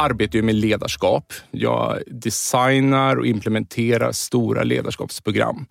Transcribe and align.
arbetar 0.00 0.36
ju 0.36 0.42
med 0.42 0.54
ledarskap. 0.54 1.32
Jag 1.50 1.98
designar 2.06 3.16
och 3.16 3.26
implementerar 3.26 4.12
stora 4.12 4.62
ledarskapsprogram. 4.62 5.66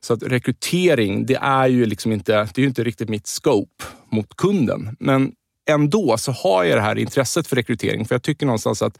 Så 0.00 0.14
att 0.14 0.22
rekrytering, 0.22 1.26
det 1.26 1.38
är 1.42 1.66
ju 1.66 1.86
liksom 1.86 2.12
inte, 2.12 2.32
det 2.32 2.58
är 2.58 2.62
ju 2.62 2.68
inte 2.68 2.84
riktigt 2.84 3.08
mitt 3.08 3.26
scope 3.26 3.84
mot 4.10 4.36
kunden. 4.36 4.96
Men 5.00 5.32
ändå 5.70 6.16
så 6.18 6.32
har 6.32 6.64
jag 6.64 6.78
det 6.78 6.82
här 6.82 6.98
intresset 6.98 7.46
för 7.46 7.56
rekrytering, 7.56 8.04
för 8.04 8.14
jag 8.14 8.22
tycker 8.22 8.46
någonstans 8.46 8.82
att 8.82 8.98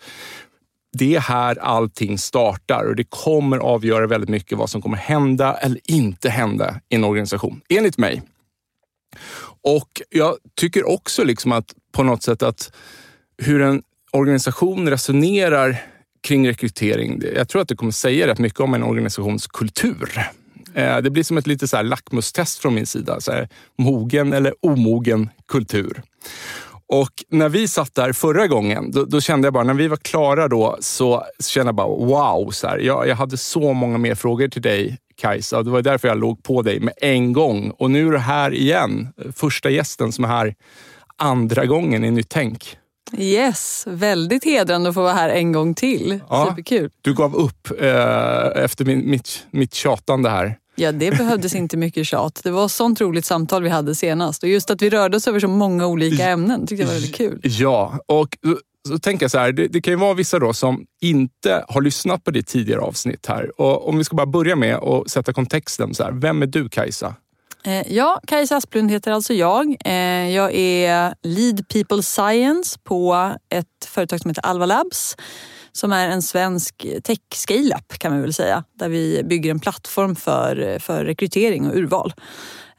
det 0.98 1.14
är 1.14 1.20
här 1.20 1.58
allting 1.58 2.18
startar 2.18 2.84
och 2.84 2.96
det 2.96 3.04
kommer 3.08 3.58
avgöra 3.58 4.06
väldigt 4.06 4.30
mycket 4.30 4.58
vad 4.58 4.70
som 4.70 4.82
kommer 4.82 4.96
hända 4.96 5.54
eller 5.54 5.80
inte 5.84 6.28
hända 6.28 6.80
i 6.88 6.94
en 6.94 7.04
organisation, 7.04 7.60
enligt 7.68 7.98
mig. 7.98 8.22
Och 9.62 10.02
jag 10.08 10.36
tycker 10.56 10.88
också 10.88 11.24
liksom 11.24 11.52
att 11.52 11.74
på 11.92 12.02
något 12.02 12.22
sätt 12.22 12.42
att 12.42 12.72
hur 13.38 13.62
en 13.62 13.82
organisation 14.12 14.88
resonerar 14.88 15.76
kring 16.22 16.48
rekrytering, 16.48 17.22
jag 17.34 17.48
tror 17.48 17.62
att 17.62 17.68
det 17.68 17.76
kommer 17.76 17.92
säga 17.92 18.26
rätt 18.26 18.38
mycket 18.38 18.60
om 18.60 18.74
en 18.74 18.82
organisations 18.82 19.46
kultur. 19.46 20.10
Eh, 20.74 20.98
det 20.98 21.10
blir 21.10 21.22
som 21.22 21.38
ett 21.38 21.46
lite 21.46 21.68
så 21.68 21.76
här 21.76 21.84
lackmustest 21.84 22.58
från 22.58 22.74
min 22.74 22.86
sida. 22.86 23.20
Så 23.20 23.32
här, 23.32 23.48
mogen 23.78 24.32
eller 24.32 24.54
omogen 24.60 25.30
kultur. 25.48 26.02
Och 26.86 27.24
när 27.28 27.48
vi 27.48 27.68
satt 27.68 27.94
där 27.94 28.12
förra 28.12 28.46
gången, 28.46 28.90
då, 28.90 29.04
då, 29.04 29.20
kände 29.20 29.46
jag 29.46 29.54
bara, 29.54 29.64
när 29.64 29.74
vi 29.74 29.88
var 29.88 29.96
klara 29.96 30.48
då, 30.48 30.76
så 30.80 31.24
kände 31.40 31.68
jag 31.68 31.74
bara 31.74 31.86
wow. 31.86 32.50
Så 32.50 32.68
här, 32.68 32.78
jag, 32.78 33.08
jag 33.08 33.16
hade 33.16 33.36
så 33.36 33.72
många 33.72 33.98
mer 33.98 34.14
frågor 34.14 34.48
till 34.48 34.62
dig 34.62 34.98
Kajsa. 35.16 35.62
Det 35.62 35.70
var 35.70 35.82
därför 35.82 36.08
jag 36.08 36.18
låg 36.18 36.42
på 36.42 36.62
dig 36.62 36.80
med 36.80 36.94
en 36.96 37.32
gång. 37.32 37.70
Och 37.70 37.90
nu 37.90 38.06
är 38.08 38.12
du 38.12 38.18
här 38.18 38.54
igen. 38.54 39.08
Första 39.36 39.70
gästen 39.70 40.12
som 40.12 40.24
är 40.24 40.28
här 40.28 40.54
andra 41.16 41.66
gången 41.66 42.04
i 42.04 42.10
Nytt 42.10 42.28
Tänk. 42.28 42.76
Yes, 43.18 43.84
väldigt 43.86 44.44
hedrande 44.44 44.88
att 44.88 44.94
få 44.94 45.02
vara 45.02 45.12
här 45.12 45.28
en 45.28 45.52
gång 45.52 45.74
till. 45.74 46.20
Ja, 46.28 46.46
Superkul. 46.48 46.90
Du 47.00 47.14
gav 47.14 47.36
upp 47.36 47.80
eh, 47.80 48.64
efter 48.64 48.84
min, 48.84 49.10
mitt, 49.10 49.46
mitt 49.50 49.74
tjatande 49.74 50.30
här. 50.30 50.58
Ja, 50.74 50.92
det 50.92 51.10
behövdes 51.10 51.54
inte 51.54 51.76
mycket 51.76 52.06
tjat. 52.06 52.40
Det 52.44 52.50
var 52.50 52.64
ett 52.64 52.72
sånt 52.72 53.00
roligt 53.00 53.24
samtal 53.24 53.62
vi 53.62 53.68
hade 53.68 53.94
senast. 53.94 54.42
Och 54.42 54.48
just 54.48 54.70
att 54.70 54.82
vi 54.82 54.90
rörde 54.90 55.16
oss 55.16 55.28
över 55.28 55.40
så 55.40 55.48
många 55.48 55.86
olika 55.86 56.28
ämnen 56.28 56.66
tyckte 56.66 56.82
jag 56.82 56.86
var 56.86 56.94
väldigt 56.94 57.14
kul. 57.14 57.40
Ja, 57.42 57.98
och 58.06 58.36
så 58.88 58.98
tänker 58.98 59.24
jag 59.24 59.30
så 59.30 59.38
här, 59.38 59.52
det, 59.52 59.68
det, 59.68 59.80
kan 59.80 59.92
ju 59.92 59.98
vara 59.98 60.14
vissa 60.14 60.38
då 60.38 60.52
som 60.52 60.86
inte 61.00 61.64
har 61.68 61.80
lyssnat 61.80 62.24
på 62.24 62.30
ditt 62.30 62.46
tidigare 62.46 62.80
avsnitt 62.80 63.26
här. 63.26 63.60
Och 63.60 63.88
om 63.88 63.98
vi 63.98 64.04
ska 64.04 64.16
bara 64.16 64.26
börja 64.26 64.56
med 64.56 64.76
att 64.76 65.10
sätta 65.10 65.32
kontexten. 65.32 65.94
Så 65.94 66.04
här, 66.04 66.12
vem 66.12 66.42
är 66.42 66.46
du 66.46 66.68
Kajsa? 66.68 67.14
Eh, 67.64 67.92
ja, 67.92 68.20
Kajsa 68.26 68.56
Asplund 68.56 68.90
heter 68.90 69.12
alltså 69.12 69.34
jag. 69.34 69.76
Eh, 69.84 70.30
jag 70.30 70.54
är 70.54 71.14
Lead 71.22 71.68
People 71.68 72.02
Science 72.02 72.78
på 72.84 73.32
ett 73.48 73.84
företag 73.86 74.20
som 74.20 74.30
heter 74.30 74.46
Alva 74.46 74.66
Labs 74.66 75.16
som 75.72 75.92
är 75.92 76.08
en 76.08 76.22
svensk 76.22 76.86
tech 77.04 77.18
scale-up 77.34 77.98
kan 77.98 78.12
man 78.12 78.22
väl 78.22 78.32
säga. 78.32 78.64
Där 78.78 78.88
vi 78.88 79.22
bygger 79.24 79.50
en 79.50 79.60
plattform 79.60 80.16
för, 80.16 80.78
för 80.78 81.04
rekrytering 81.04 81.68
och 81.68 81.76
urval. 81.76 82.14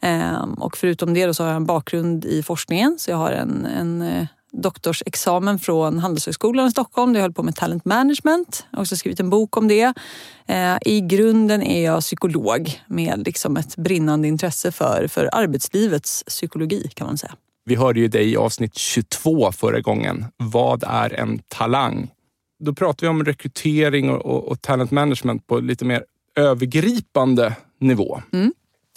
Eh, 0.01 0.44
och 0.57 0.77
förutom 0.77 1.13
det 1.13 1.33
så 1.33 1.44
har 1.44 1.50
jag 1.50 1.55
en 1.55 1.65
bakgrund 1.65 2.25
i 2.25 2.44
forskningen 2.44 2.95
så 3.00 3.11
jag 3.11 3.17
har 3.17 3.31
en, 3.31 3.65
en 3.65 4.27
doktorsexamen 4.53 5.59
från 5.59 5.99
Handelshögskolan 5.99 6.67
i 6.67 6.71
Stockholm 6.71 7.13
där 7.13 7.19
jag 7.19 7.23
höll 7.23 7.33
på 7.33 7.43
med 7.43 7.55
talent 7.55 7.85
management. 7.85 8.65
Jag 8.71 8.77
har 8.77 8.83
också 8.83 8.95
skrivit 8.95 9.19
en 9.19 9.29
bok 9.29 9.57
om 9.57 9.67
det. 9.67 9.93
Eh, 10.47 10.77
I 10.81 11.01
grunden 11.01 11.63
är 11.63 11.85
jag 11.85 12.01
psykolog 12.01 12.81
med 12.87 13.23
liksom 13.25 13.57
ett 13.57 13.75
brinnande 13.75 14.27
intresse 14.27 14.71
för, 14.71 15.07
för 15.07 15.29
arbetslivets 15.31 16.23
psykologi 16.23 16.89
kan 16.93 17.07
man 17.07 17.17
säga. 17.17 17.35
Vi 17.65 17.75
hörde 17.75 17.99
ju 17.99 18.07
dig 18.07 18.31
i 18.31 18.37
avsnitt 18.37 18.77
22 18.77 19.51
förra 19.51 19.81
gången. 19.81 20.25
Vad 20.37 20.83
är 20.87 21.13
en 21.13 21.39
talang? 21.47 22.11
Då 22.63 22.73
pratar 22.73 23.01
vi 23.01 23.07
om 23.07 23.25
rekrytering 23.25 24.09
och, 24.09 24.25
och, 24.25 24.47
och 24.47 24.61
talent 24.61 24.91
management 24.91 25.47
på 25.47 25.59
lite 25.59 25.85
mer 25.85 26.03
övergripande 26.35 27.55
nivå. 27.79 28.21
Mm. 28.33 28.53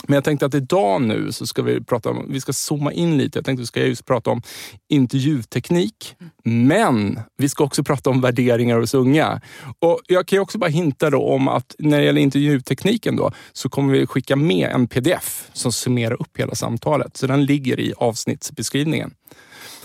Men 0.08 0.14
jag 0.14 0.24
tänkte 0.24 0.46
att 0.46 0.54
idag 0.54 1.02
nu 1.02 1.32
så 1.32 1.46
ska 1.46 1.62
vi 1.62 1.84
prata 1.84 2.10
om, 2.10 2.26
vi 2.28 2.40
ska 2.40 2.52
zooma 2.52 2.92
in 2.92 3.18
lite. 3.18 3.38
Jag 3.38 3.44
tänkte 3.44 3.60
att 3.60 3.62
vi 3.62 3.66
ska 3.66 3.80
just 3.80 4.06
prata 4.06 4.30
om 4.30 4.42
intervjuteknik. 4.88 6.16
Men 6.44 7.20
vi 7.36 7.48
ska 7.48 7.64
också 7.64 7.84
prata 7.84 8.10
om 8.10 8.20
värderingar 8.20 8.78
hos 8.78 8.94
unga. 8.94 9.40
Och 9.78 10.00
jag 10.06 10.26
kan 10.26 10.38
också 10.38 10.58
bara 10.58 10.70
hinta 10.70 11.10
då 11.10 11.22
om 11.22 11.48
att 11.48 11.74
när 11.78 11.98
det 11.98 12.04
gäller 12.04 12.20
intervjutekniken 12.20 13.16
då, 13.16 13.32
så 13.52 13.68
kommer 13.68 13.92
vi 13.92 14.06
skicka 14.06 14.36
med 14.36 14.70
en 14.70 14.88
pdf 14.88 15.50
som 15.52 15.72
summerar 15.72 16.22
upp 16.22 16.38
hela 16.38 16.54
samtalet. 16.54 17.16
Så 17.16 17.26
den 17.26 17.44
ligger 17.44 17.80
i 17.80 17.92
avsnittsbeskrivningen. 17.96 19.14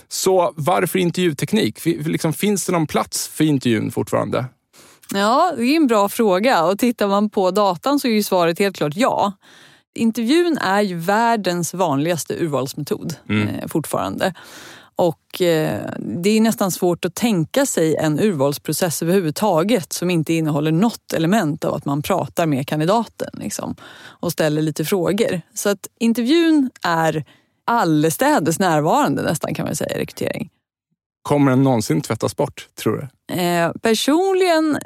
Så 0.08 0.52
varför 0.56 0.98
intervjuteknik? 0.98 1.86
Liksom, 1.86 2.32
finns 2.32 2.66
det 2.66 2.72
någon 2.72 2.86
plats 2.86 3.28
för 3.28 3.44
intervjun 3.44 3.90
fortfarande? 3.90 4.44
Ja, 5.14 5.52
det 5.56 5.62
är 5.62 5.76
en 5.76 5.86
bra 5.86 6.08
fråga 6.08 6.64
och 6.64 6.78
tittar 6.78 7.08
man 7.08 7.30
på 7.30 7.50
datan 7.50 8.00
så 8.00 8.08
är 8.08 8.12
ju 8.12 8.22
svaret 8.22 8.58
helt 8.58 8.76
klart 8.76 8.92
ja. 8.96 9.32
Intervjun 9.94 10.58
är 10.58 10.80
ju 10.80 10.96
världens 10.96 11.74
vanligaste 11.74 12.34
urvalsmetod 12.34 13.14
mm. 13.28 13.48
eh, 13.48 13.66
fortfarande. 13.68 14.34
Och 14.96 15.42
eh, 15.42 15.90
det 15.98 16.30
är 16.30 16.40
nästan 16.40 16.70
svårt 16.70 17.04
att 17.04 17.14
tänka 17.14 17.66
sig 17.66 17.96
en 17.96 18.20
urvalsprocess 18.20 19.02
överhuvudtaget 19.02 19.92
som 19.92 20.10
inte 20.10 20.32
innehåller 20.34 20.72
något 20.72 21.12
element 21.12 21.64
av 21.64 21.74
att 21.74 21.84
man 21.84 22.02
pratar 22.02 22.46
med 22.46 22.68
kandidaten 22.68 23.30
liksom, 23.32 23.76
och 24.04 24.32
ställer 24.32 24.62
lite 24.62 24.84
frågor. 24.84 25.40
Så 25.54 25.68
att 25.68 25.86
intervjun 26.00 26.70
är 26.82 27.24
allestädes 27.64 28.58
närvarande 28.58 29.22
nästan 29.22 29.54
kan 29.54 29.66
man 29.66 29.76
säga 29.76 29.96
i 29.96 30.00
rekrytering. 30.00 30.50
Kommer 31.22 31.50
den 31.50 31.62
någonsin 31.62 32.00
tvättas 32.00 32.36
bort, 32.36 32.68
tror 32.74 33.08
du? 33.28 33.34
Eh, 33.34 33.72
personligen 33.72 34.78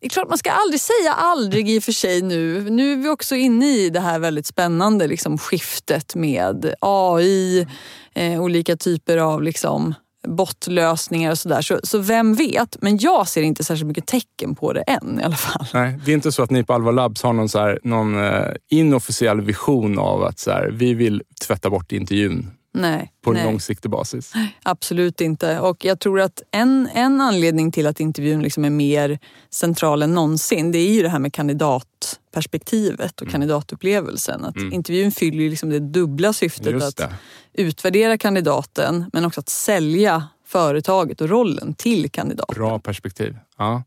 det 0.00 0.06
är 0.06 0.10
klart 0.10 0.28
man 0.28 0.38
ska 0.38 0.50
aldrig 0.50 0.80
säga 0.80 1.12
aldrig 1.12 1.70
i 1.70 1.78
och 1.78 1.82
för 1.82 1.92
sig 1.92 2.22
nu. 2.22 2.70
Nu 2.70 2.92
är 2.92 2.96
vi 2.96 3.08
också 3.08 3.34
inne 3.34 3.66
i 3.66 3.90
det 3.90 4.00
här 4.00 4.18
väldigt 4.18 4.46
spännande 4.46 5.06
liksom, 5.06 5.38
skiftet 5.38 6.14
med 6.14 6.74
AI, 6.80 7.66
eh, 8.14 8.42
olika 8.42 8.76
typer 8.76 9.18
av 9.18 9.42
liksom, 9.42 9.94
bottlösningar 10.28 11.30
och 11.30 11.38
sådär. 11.38 11.62
Så, 11.62 11.80
så 11.82 11.98
vem 11.98 12.34
vet? 12.34 12.82
Men 12.82 12.98
jag 12.98 13.28
ser 13.28 13.42
inte 13.42 13.64
särskilt 13.64 13.88
mycket 13.88 14.06
tecken 14.06 14.54
på 14.54 14.72
det 14.72 14.80
än 14.80 15.20
i 15.20 15.22
alla 15.22 15.36
fall. 15.36 15.66
Nej, 15.74 16.00
det 16.04 16.10
är 16.10 16.14
inte 16.14 16.32
så 16.32 16.42
att 16.42 16.50
ni 16.50 16.64
på 16.64 16.74
Alva 16.74 16.90
Labs 16.90 17.22
har 17.22 17.32
någon, 17.32 17.48
så 17.48 17.58
här, 17.58 17.78
någon 17.84 18.24
eh, 18.24 18.52
inofficiell 18.70 19.40
vision 19.40 19.98
av 19.98 20.24
att 20.24 20.38
så 20.38 20.50
här, 20.50 20.70
vi 20.72 20.94
vill 20.94 21.22
tvätta 21.46 21.70
bort 21.70 21.92
intervjun 21.92 22.50
Nej, 22.80 23.12
på 23.24 23.30
en 23.30 23.36
nej. 23.36 23.44
långsiktig 23.44 23.90
basis. 23.90 24.32
Absolut 24.62 25.20
inte. 25.20 25.60
Och 25.60 25.84
jag 25.84 26.00
tror 26.00 26.20
att 26.20 26.42
en, 26.50 26.88
en 26.94 27.20
anledning 27.20 27.72
till 27.72 27.86
att 27.86 28.00
intervjun 28.00 28.42
liksom 28.42 28.64
är 28.64 28.70
mer 28.70 29.18
central 29.50 30.02
än 30.02 30.14
någonsin, 30.14 30.72
det 30.72 30.78
är 30.78 30.92
ju 30.92 31.02
det 31.02 31.08
här 31.08 31.18
med 31.18 31.32
kandidatperspektivet 31.32 33.12
och 33.20 33.22
Mm. 33.22 33.32
kandidatupplevelsen. 33.32 34.44
Att 34.44 34.56
Intervjun 34.56 35.12
fyller 35.12 35.50
liksom 35.50 35.70
det 35.70 35.78
dubbla 35.78 36.32
syftet 36.32 36.72
Just 36.72 36.86
att 36.86 36.96
det. 36.96 37.14
utvärdera 37.62 38.18
kandidaten 38.18 39.10
men 39.12 39.24
också 39.24 39.40
att 39.40 39.48
sälja 39.48 40.24
företaget 40.46 41.20
och 41.20 41.28
rollen 41.28 41.74
till 41.74 42.10
kandidaten. 42.10 42.54
Bra 42.54 42.78
perspektiv. 42.78 43.36
Ja. 43.58 43.82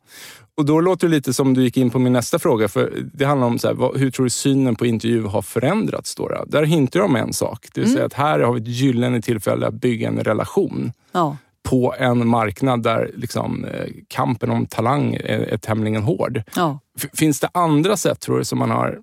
Och 0.61 0.65
då 0.65 0.81
låter 0.81 1.07
det 1.07 1.15
lite 1.15 1.33
som 1.33 1.53
du 1.53 1.63
gick 1.63 1.77
in 1.77 1.89
på 1.89 1.99
min 1.99 2.13
nästa 2.13 2.39
fråga. 2.39 2.67
För 2.67 2.93
Det 3.13 3.25
handlar 3.25 3.47
om 3.47 3.59
så 3.59 3.67
här, 3.67 3.73
vad, 3.75 3.97
hur 3.97 4.11
tror 4.11 4.23
du 4.23 4.29
synen 4.29 4.75
på 4.75 4.85
intervju 4.85 5.23
har 5.23 5.41
förändrats? 5.41 6.15
Då? 6.15 6.45
Där 6.47 6.63
hintar 6.63 6.99
de 6.99 7.15
en 7.15 7.33
sak. 7.33 7.67
Det 7.73 7.81
vill 7.81 7.93
säga 7.93 8.05
att 8.05 8.13
här 8.13 8.39
har 8.39 8.53
vi 8.53 8.61
ett 8.61 8.67
gyllene 8.67 9.21
tillfälle 9.21 9.67
att 9.67 9.73
bygga 9.73 10.07
en 10.07 10.19
relation 10.19 10.91
Ja. 11.11 11.37
på 11.63 11.95
en 11.97 12.27
marknad 12.27 12.83
där 12.83 13.11
liksom, 13.15 13.65
eh, 13.65 13.85
kampen 14.07 14.49
om 14.51 14.65
talang 14.65 15.13
är, 15.13 15.39
är 15.39 15.57
tämligen 15.57 16.03
hård. 16.03 16.43
Ja. 16.55 16.79
Finns 17.13 17.39
det 17.39 17.49
andra 17.53 17.97
sätt 17.97 18.19
tror 18.19 18.37
du 18.37 18.43
som 18.45 18.59
man 18.59 18.71
har 18.71 18.99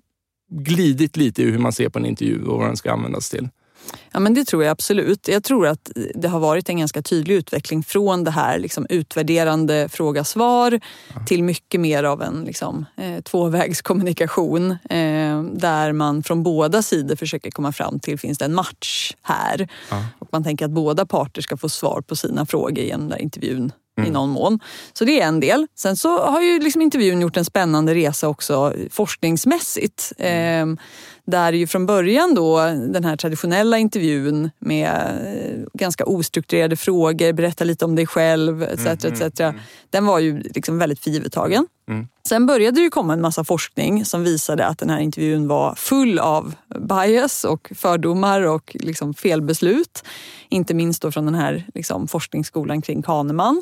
glidit 0.51 1.17
lite 1.17 1.43
i 1.43 1.51
hur 1.51 1.59
man 1.59 1.71
ser 1.71 1.89
på 1.89 1.99
en 1.99 2.05
intervju 2.05 2.43
och 2.45 2.57
vad 2.57 2.67
den 2.67 2.77
ska 2.77 2.91
användas 2.91 3.29
till? 3.29 3.49
Ja, 4.11 4.19
men 4.19 4.33
det 4.33 4.45
tror 4.45 4.63
jag 4.63 4.71
absolut. 4.71 5.27
Jag 5.27 5.43
tror 5.43 5.67
att 5.67 5.91
det 6.15 6.27
har 6.27 6.39
varit 6.39 6.69
en 6.69 6.77
ganska 6.77 7.01
tydlig 7.01 7.35
utveckling 7.35 7.83
från 7.83 8.23
det 8.23 8.31
här 8.31 8.59
liksom, 8.59 8.85
utvärderande 8.89 9.89
fråga-svar 9.89 10.79
till 11.27 11.43
mycket 11.43 11.81
mer 11.81 12.03
av 12.03 12.21
en 12.21 12.43
liksom, 12.43 12.85
eh, 12.97 13.21
tvåvägskommunikation 13.21 14.71
eh, 14.71 15.43
där 15.43 15.91
man 15.91 16.23
från 16.23 16.43
båda 16.43 16.81
sidor 16.81 17.15
försöker 17.15 17.51
komma 17.51 17.71
fram 17.71 17.99
till 17.99 18.19
finns 18.19 18.37
det 18.37 18.45
en 18.45 18.55
match 18.55 19.13
här. 19.21 19.67
Ja. 19.89 20.05
Och 20.19 20.27
man 20.31 20.43
tänker 20.43 20.65
att 20.65 20.71
båda 20.71 21.05
parter 21.05 21.41
ska 21.41 21.57
få 21.57 21.69
svar 21.69 22.01
på 22.01 22.15
sina 22.15 22.45
frågor 22.45 22.83
genom 22.83 23.01
den 23.01 23.11
här 23.11 23.21
intervjun 23.21 23.71
i 24.07 24.09
någon 24.09 24.29
mån. 24.29 24.59
Så 24.93 25.05
det 25.05 25.21
är 25.21 25.27
en 25.27 25.39
del. 25.39 25.67
Sen 25.75 25.97
så 25.97 26.25
har 26.25 26.41
ju 26.41 26.59
liksom 26.59 26.81
intervjun 26.81 27.21
gjort 27.21 27.37
en 27.37 27.45
spännande 27.45 27.95
resa 27.95 28.27
också 28.27 28.73
forskningsmässigt. 28.89 30.13
Eh, 30.17 30.65
där 31.29 31.53
ju 31.53 31.67
från 31.67 31.85
början 31.85 32.35
då 32.35 32.59
den 32.67 33.03
här 33.03 33.15
traditionella 33.15 33.77
intervjun 33.77 34.49
med 34.59 34.91
eh, 34.91 35.65
ganska 35.73 36.05
ostrukturerade 36.05 36.75
frågor, 36.75 37.33
berätta 37.33 37.63
lite 37.63 37.85
om 37.85 37.95
dig 37.95 38.07
själv 38.07 38.63
etc. 38.63 38.85
etc. 38.85 39.41
Den 39.89 40.05
var 40.05 40.19
ju 40.19 40.39
liksom 40.39 40.77
väldigt 40.77 40.99
förgivettagen. 40.99 41.67
Sen 42.27 42.45
började 42.45 42.75
det 42.75 42.81
ju 42.81 42.89
komma 42.89 43.13
en 43.13 43.21
massa 43.21 43.43
forskning 43.43 44.05
som 44.05 44.23
visade 44.23 44.65
att 44.65 44.77
den 44.79 44.89
här 44.89 44.99
intervjun 44.99 45.47
var 45.47 45.75
full 45.75 46.19
av 46.19 46.55
bias 46.79 47.43
och 47.43 47.71
fördomar 47.75 48.41
och 48.41 48.75
liksom 48.79 49.13
felbeslut. 49.13 50.03
Inte 50.49 50.73
minst 50.73 51.01
då 51.01 51.11
från 51.11 51.25
den 51.25 51.35
här 51.35 51.65
liksom 51.75 52.07
forskningsskolan 52.07 52.81
kring 52.81 53.01
Kahneman. 53.01 53.61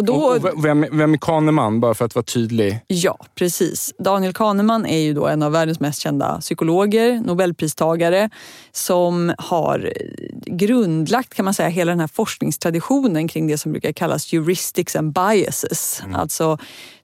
Och 0.00 0.06
då, 0.06 0.14
Och, 0.14 0.44
och 0.44 0.64
vem, 0.64 0.86
vem 0.92 1.14
är 1.14 1.18
Kahneman? 1.18 1.80
Bara 1.80 1.94
för 1.94 2.04
att 2.04 2.14
vara 2.14 2.22
tydlig. 2.22 2.80
Ja, 2.86 3.18
precis. 3.34 3.94
Daniel 3.98 4.32
Kahneman 4.32 4.86
är 4.86 4.98
ju 4.98 5.14
då 5.14 5.26
en 5.26 5.42
av 5.42 5.52
världens 5.52 5.80
mest 5.80 6.00
kända 6.00 6.40
psykologer, 6.40 7.20
nobelpristagare 7.24 8.30
som 8.72 9.34
har 9.38 9.92
grundlagt 10.46 11.34
kan 11.34 11.44
man 11.44 11.54
säga 11.54 11.68
hela 11.68 11.92
den 11.92 12.00
här 12.00 12.06
forskningstraditionen 12.06 13.28
kring 13.28 13.46
det 13.46 13.58
som 13.58 13.72
brukar 13.72 13.92
kallas 13.92 14.32
heuristics 14.32 14.96
and 14.96 15.12
biases. 15.12 16.02
Alltså 16.14 16.58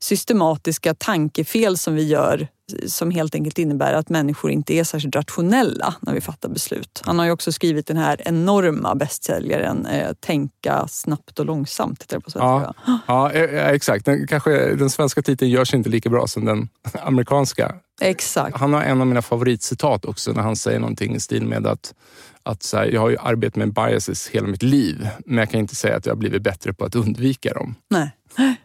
systematiska 0.06 0.94
tankefel 0.94 1.78
som 1.78 1.94
vi 1.94 2.02
gör 2.02 2.48
som 2.86 3.10
helt 3.10 3.34
enkelt 3.34 3.58
innebär 3.58 3.92
att 3.92 4.08
människor 4.08 4.50
inte 4.50 4.74
är 4.74 4.84
särskilt 4.84 5.16
rationella 5.16 5.94
när 6.00 6.14
vi 6.14 6.20
fattar 6.20 6.48
beslut. 6.48 7.02
Han 7.04 7.18
har 7.18 7.26
ju 7.26 7.32
också 7.32 7.52
skrivit 7.52 7.86
den 7.86 7.96
här 7.96 8.22
enorma 8.24 8.94
bästsäljaren 8.94 9.86
eh, 9.86 10.12
Tänka 10.20 10.88
snabbt 10.88 11.38
och 11.38 11.46
långsamt. 11.46 12.08
På 12.08 12.30
svenska. 12.30 12.38
Ja, 12.38 12.74
ja, 13.06 13.32
eh, 13.32 13.68
exakt. 13.68 14.04
Den, 14.04 14.26
kanske, 14.26 14.74
den 14.74 14.90
svenska 14.90 15.22
titeln 15.22 15.50
görs 15.50 15.74
inte 15.74 15.88
lika 15.88 16.10
bra 16.10 16.26
som 16.26 16.44
den 16.44 16.68
amerikanska. 17.02 17.74
Exakt. 18.00 18.56
Han 18.56 18.72
har 18.72 18.82
en 18.82 19.00
av 19.00 19.06
mina 19.06 19.22
favoritcitat 19.22 20.04
också 20.04 20.32
när 20.32 20.42
han 20.42 20.56
säger 20.56 20.78
någonting 20.78 21.14
i 21.14 21.20
stil 21.20 21.46
med 21.46 21.66
att, 21.66 21.94
att 22.42 22.72
här, 22.72 22.86
jag 22.86 23.00
har 23.00 23.08
ju 23.08 23.16
arbetat 23.20 23.56
med 23.56 23.72
biases 23.72 24.28
hela 24.28 24.46
mitt 24.46 24.62
liv, 24.62 25.08
men 25.26 25.38
jag 25.38 25.50
kan 25.50 25.60
inte 25.60 25.74
säga 25.74 25.96
att 25.96 26.06
jag 26.06 26.12
har 26.12 26.18
blivit 26.18 26.42
bättre 26.42 26.72
på 26.72 26.84
att 26.84 26.94
undvika 26.94 27.54
dem. 27.54 27.74
Nej. 27.90 28.10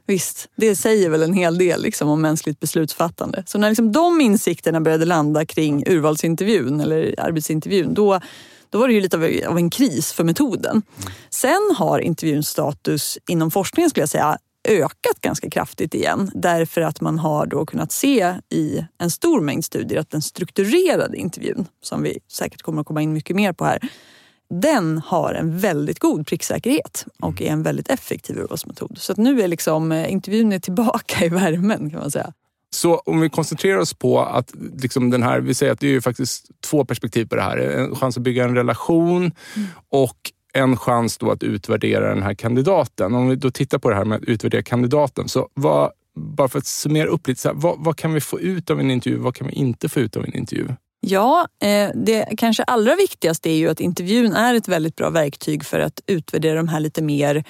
Visst, 0.08 0.50
det 0.56 0.76
säger 0.76 1.10
väl 1.10 1.24
en 1.24 1.34
hel 1.34 1.58
del 1.58 1.82
liksom, 1.82 2.10
om 2.10 2.22
mänskligt 2.22 2.60
beslutsfattande. 2.60 3.44
Så 3.46 3.58
när 3.58 3.70
liksom 3.70 3.92
de 3.92 4.22
insikterna 4.22 4.82
började 4.82 5.06
landa 5.06 5.46
kring 5.46 5.84
urvalsintervjun 5.88 6.82
eller 6.82 7.16
arbetsintervjun, 7.20 7.94
då, 7.94 8.20
då 8.70 8.80
var 8.80 8.88
det 8.88 8.94
ju 8.94 9.02
lite 9.02 9.18
av, 9.18 9.52
av 9.52 9.58
en 9.58 9.70
kris 9.70 10.12
för 10.12 10.24
metoden. 10.24 10.82
Sen 11.30 11.76
har 11.78 12.00
intervjuns 12.00 12.48
status 12.48 13.18
inom 13.28 13.52
forskningen 13.52 13.90
skulle 13.90 14.02
jag 14.02 14.10
säga 14.10 14.38
ökat 14.68 15.22
ganska 15.22 15.50
kraftigt 15.50 15.94
igen 15.94 16.32
därför 16.34 16.82
att 16.82 17.02
man 17.02 17.20
har 17.20 17.46
då 17.46 17.66
kunnat 17.66 17.92
se 17.92 18.36
i 18.50 18.86
en 18.98 19.12
stor 19.12 19.42
mängd 19.42 19.66
studier 19.66 20.00
att 20.00 20.10
den 20.10 20.22
strukturerade 20.22 21.18
intervjun, 21.18 21.68
som 21.82 22.04
vi 22.04 22.20
säkert 22.32 22.62
kommer 22.62 22.82
att 22.82 22.88
komma 22.88 23.02
in 23.02 23.14
mycket 23.14 23.36
mer 23.36 23.54
på 23.54 23.66
här, 23.66 23.80
den 24.52 24.98
har 24.98 25.34
en 25.34 25.60
väldigt 25.60 26.00
god 26.00 26.28
pricksäkerhet 26.28 27.06
och 27.20 27.42
är 27.42 27.52
en 27.52 27.64
väldigt 27.64 27.90
effektiv 27.90 28.38
urvalsmetod. 28.38 28.98
Så 28.98 29.12
att 29.12 29.18
nu 29.18 29.42
är 29.42 29.48
liksom, 29.48 29.92
eh, 29.92 30.12
intervjun 30.12 30.54
är 30.54 30.60
tillbaka 30.60 31.26
i 31.26 31.30
värmen 31.30 31.90
kan 31.90 32.00
man 32.00 32.12
säga. 32.12 32.34
Så 32.74 32.96
om 32.96 33.20
vi 33.20 33.30
koncentrerar 33.30 33.78
oss 33.78 33.94
på 33.94 34.20
att 34.20 34.52
liksom 34.82 35.10
den 35.10 35.24
här, 35.24 35.40
vi 35.40 35.54
säger 35.54 35.72
att 35.72 35.80
det 35.80 35.88
är 35.88 35.92
ju 35.92 36.02
faktiskt 36.02 36.50
två 36.62 36.86
perspektiv 36.86 37.26
på 37.26 37.36
det 37.36 37.42
här. 37.42 37.58
En 37.58 37.96
chans 37.96 38.18
att 38.18 38.24
bygga 38.24 38.44
en 38.44 38.56
relation 38.56 39.32
och 39.90 40.18
en 40.54 40.78
chans 40.78 41.18
då 41.18 41.32
att 41.32 41.44
utvärdera 41.44 42.14
den 42.14 42.24
här 42.24 42.34
kandidaten. 42.34 43.16
Om 43.16 43.30
vi 43.30 43.36
då 43.36 43.52
tittar 43.52 43.78
på 43.78 43.90
det 43.90 43.96
här 43.96 44.06
med 44.06 44.18
att 44.18 44.24
utvärdera 44.24 44.64
kandidaten, 44.64 45.28
så 45.30 45.50
vad, 45.54 45.92
bara 46.16 46.48
för 46.48 46.60
att 46.60 46.66
summera 46.66 47.08
upp 47.08 47.28
lite, 47.28 47.42
så 47.42 47.50
här, 47.50 47.56
vad, 47.56 47.76
vad 47.80 47.98
kan 47.98 48.14
vi 48.14 48.22
få 48.22 48.40
ut 48.40 48.70
av 48.70 48.80
en 48.80 48.92
intervju? 48.92 49.20
Vad 49.20 49.36
kan 49.36 49.48
vi 49.48 49.54
inte 49.54 49.90
få 49.90 50.00
ut 50.00 50.18
av 50.18 50.26
en 50.26 50.36
intervju? 50.36 50.68
Ja, 51.04 51.48
eh, 51.62 51.90
det 51.96 52.28
kanske 52.38 52.64
allra 52.64 52.96
viktigaste 52.96 53.50
är 53.50 53.56
ju 53.56 53.70
att 53.70 53.80
intervjun 53.80 54.34
är 54.34 54.54
ett 54.54 54.68
väldigt 54.68 54.96
bra 54.96 55.10
verktyg 55.10 55.66
för 55.66 55.80
att 55.80 56.02
utvärdera 56.08 56.56
de 56.56 56.68
här 56.68 56.80
lite 56.80 57.02
mer 57.02 57.44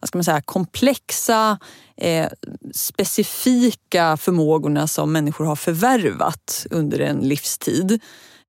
vad 0.00 0.08
ska 0.08 0.18
man 0.18 0.24
säga, 0.24 0.40
komplexa, 0.40 1.58
eh, 1.96 2.26
specifika 2.74 4.16
förmågorna 4.16 4.86
som 4.86 5.12
människor 5.12 5.44
har 5.44 5.56
förvärvat 5.56 6.66
under 6.70 6.98
en 7.00 7.18
livstid. 7.18 8.00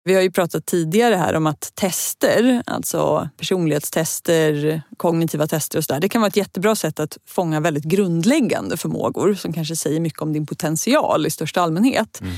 Vi 0.03 0.15
har 0.15 0.21
ju 0.21 0.31
pratat 0.31 0.65
tidigare 0.65 1.15
här 1.15 1.33
om 1.33 1.47
att 1.47 1.71
tester, 1.75 2.63
alltså 2.65 3.29
personlighetstester, 3.37 4.81
kognitiva 4.97 5.47
tester 5.47 5.77
och 5.77 5.83
sådär, 5.83 5.99
det 5.99 6.09
kan 6.09 6.21
vara 6.21 6.27
ett 6.29 6.35
jättebra 6.35 6.75
sätt 6.75 6.99
att 6.99 7.17
fånga 7.25 7.59
väldigt 7.59 7.83
grundläggande 7.83 8.77
förmågor 8.77 9.33
som 9.33 9.53
kanske 9.53 9.75
säger 9.75 9.99
mycket 9.99 10.21
om 10.21 10.33
din 10.33 10.45
potential 10.45 11.27
i 11.27 11.29
största 11.29 11.61
allmänhet. 11.61 12.21
Mm. 12.21 12.33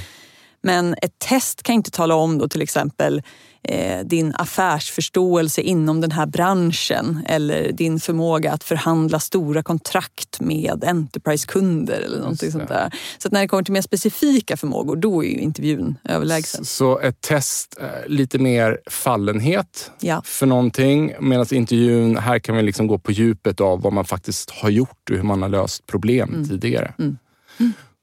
Men 0.64 0.96
ett 1.02 1.20
test 1.20 1.64
kan 1.64 1.76
inte 1.76 1.92
tala 1.92 2.16
om 2.16 2.38
då 2.38 2.48
till 2.48 2.62
exempel 2.62 3.22
eh, 3.64 4.00
din 4.06 4.34
affärsförståelse 4.36 5.62
inom 5.62 6.02
den 6.02 6.12
här 6.12 6.26
branschen 6.26 7.20
eller 7.28 7.72
din 7.72 8.00
förmåga 8.00 8.52
att 8.54 8.64
förhandla 8.64 9.20
stora 9.20 9.64
kontrakt 9.64 10.40
med 10.42 10.84
Enterprise-kunder 10.84 12.00
eller 12.02 12.20
någonting 12.20 12.52
sånt 12.52 12.68
där. 12.68 12.92
Så 13.18 13.30
när 13.32 13.42
det 13.42 13.48
kommer 13.48 13.64
till 13.64 13.74
mer 13.74 13.82
specifika 13.82 14.58
förmågor, 14.58 14.96
då 14.96 15.24
är 15.24 15.28
ju 15.28 15.38
intervjun 15.38 15.98
överlägsen. 16.04 16.66
Så 16.66 17.00
ett 17.00 17.22
test, 17.22 17.78
eh, 17.82 17.88
lite 18.08 18.40
mer 18.40 18.80
fallenhet 18.90 19.92
Ja. 20.00 20.22
för 20.26 20.46
någonting. 20.46 21.14
Medan 21.20 21.46
intervjun, 21.52 22.18
här 22.18 22.40
kan 22.40 22.56
vi 22.56 22.62
liksom 22.64 22.88
gå 22.88 22.98
på 22.98 23.12
djupet 23.12 23.62
av 23.62 23.82
vad 23.82 23.94
man 23.94 24.06
faktiskt 24.06 24.52
har 24.52 24.70
gjort 24.70 25.10
och 25.10 25.16
hur 25.16 25.24
man 25.24 25.42
har 25.42 25.50
löst 25.50 25.88
problem 25.88 26.30
Mm. 26.34 26.48
tidigare. 26.50 26.94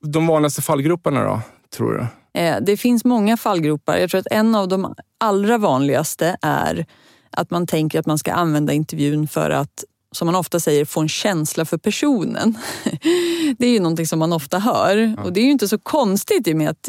De 0.02 0.26
vanligaste 0.26 0.62
fallgroparna 0.62 1.24
då, 1.24 1.40
tror 1.76 1.92
du? 1.92 2.06
Eh, 2.34 2.56
Det 2.62 2.76
finns 2.76 3.04
många 3.04 3.36
fallgropar. 3.36 3.96
Jag 3.96 4.10
tror 4.10 4.20
att 4.20 4.26
en 4.30 4.54
av 4.54 4.68
de 4.68 4.94
allra 5.20 5.58
vanligaste 5.58 6.36
är 6.42 6.86
att 7.30 7.50
man 7.50 7.66
tänker 7.66 7.98
att 8.00 8.06
man 8.06 8.18
ska 8.18 8.32
använda 8.32 8.72
intervjun 8.72 9.28
för 9.28 9.50
att 9.50 9.84
som 10.12 10.26
man 10.26 10.34
ofta 10.36 10.60
säger, 10.60 10.84
få 10.84 11.00
en 11.00 11.08
känsla 11.08 11.64
för 11.64 11.78
personen. 11.78 12.58
Det 13.58 13.66
är 13.66 13.70
ju 13.70 13.80
någonting 13.80 14.06
som 14.06 14.18
man 14.18 14.32
ofta 14.32 14.58
hör. 14.58 15.16
Och 15.24 15.32
det 15.32 15.40
är 15.40 15.44
ju 15.44 15.50
inte 15.50 15.68
så 15.68 15.78
konstigt 15.78 16.46
i 16.48 16.52
och 16.52 16.56
med 16.56 16.68
att 16.70 16.88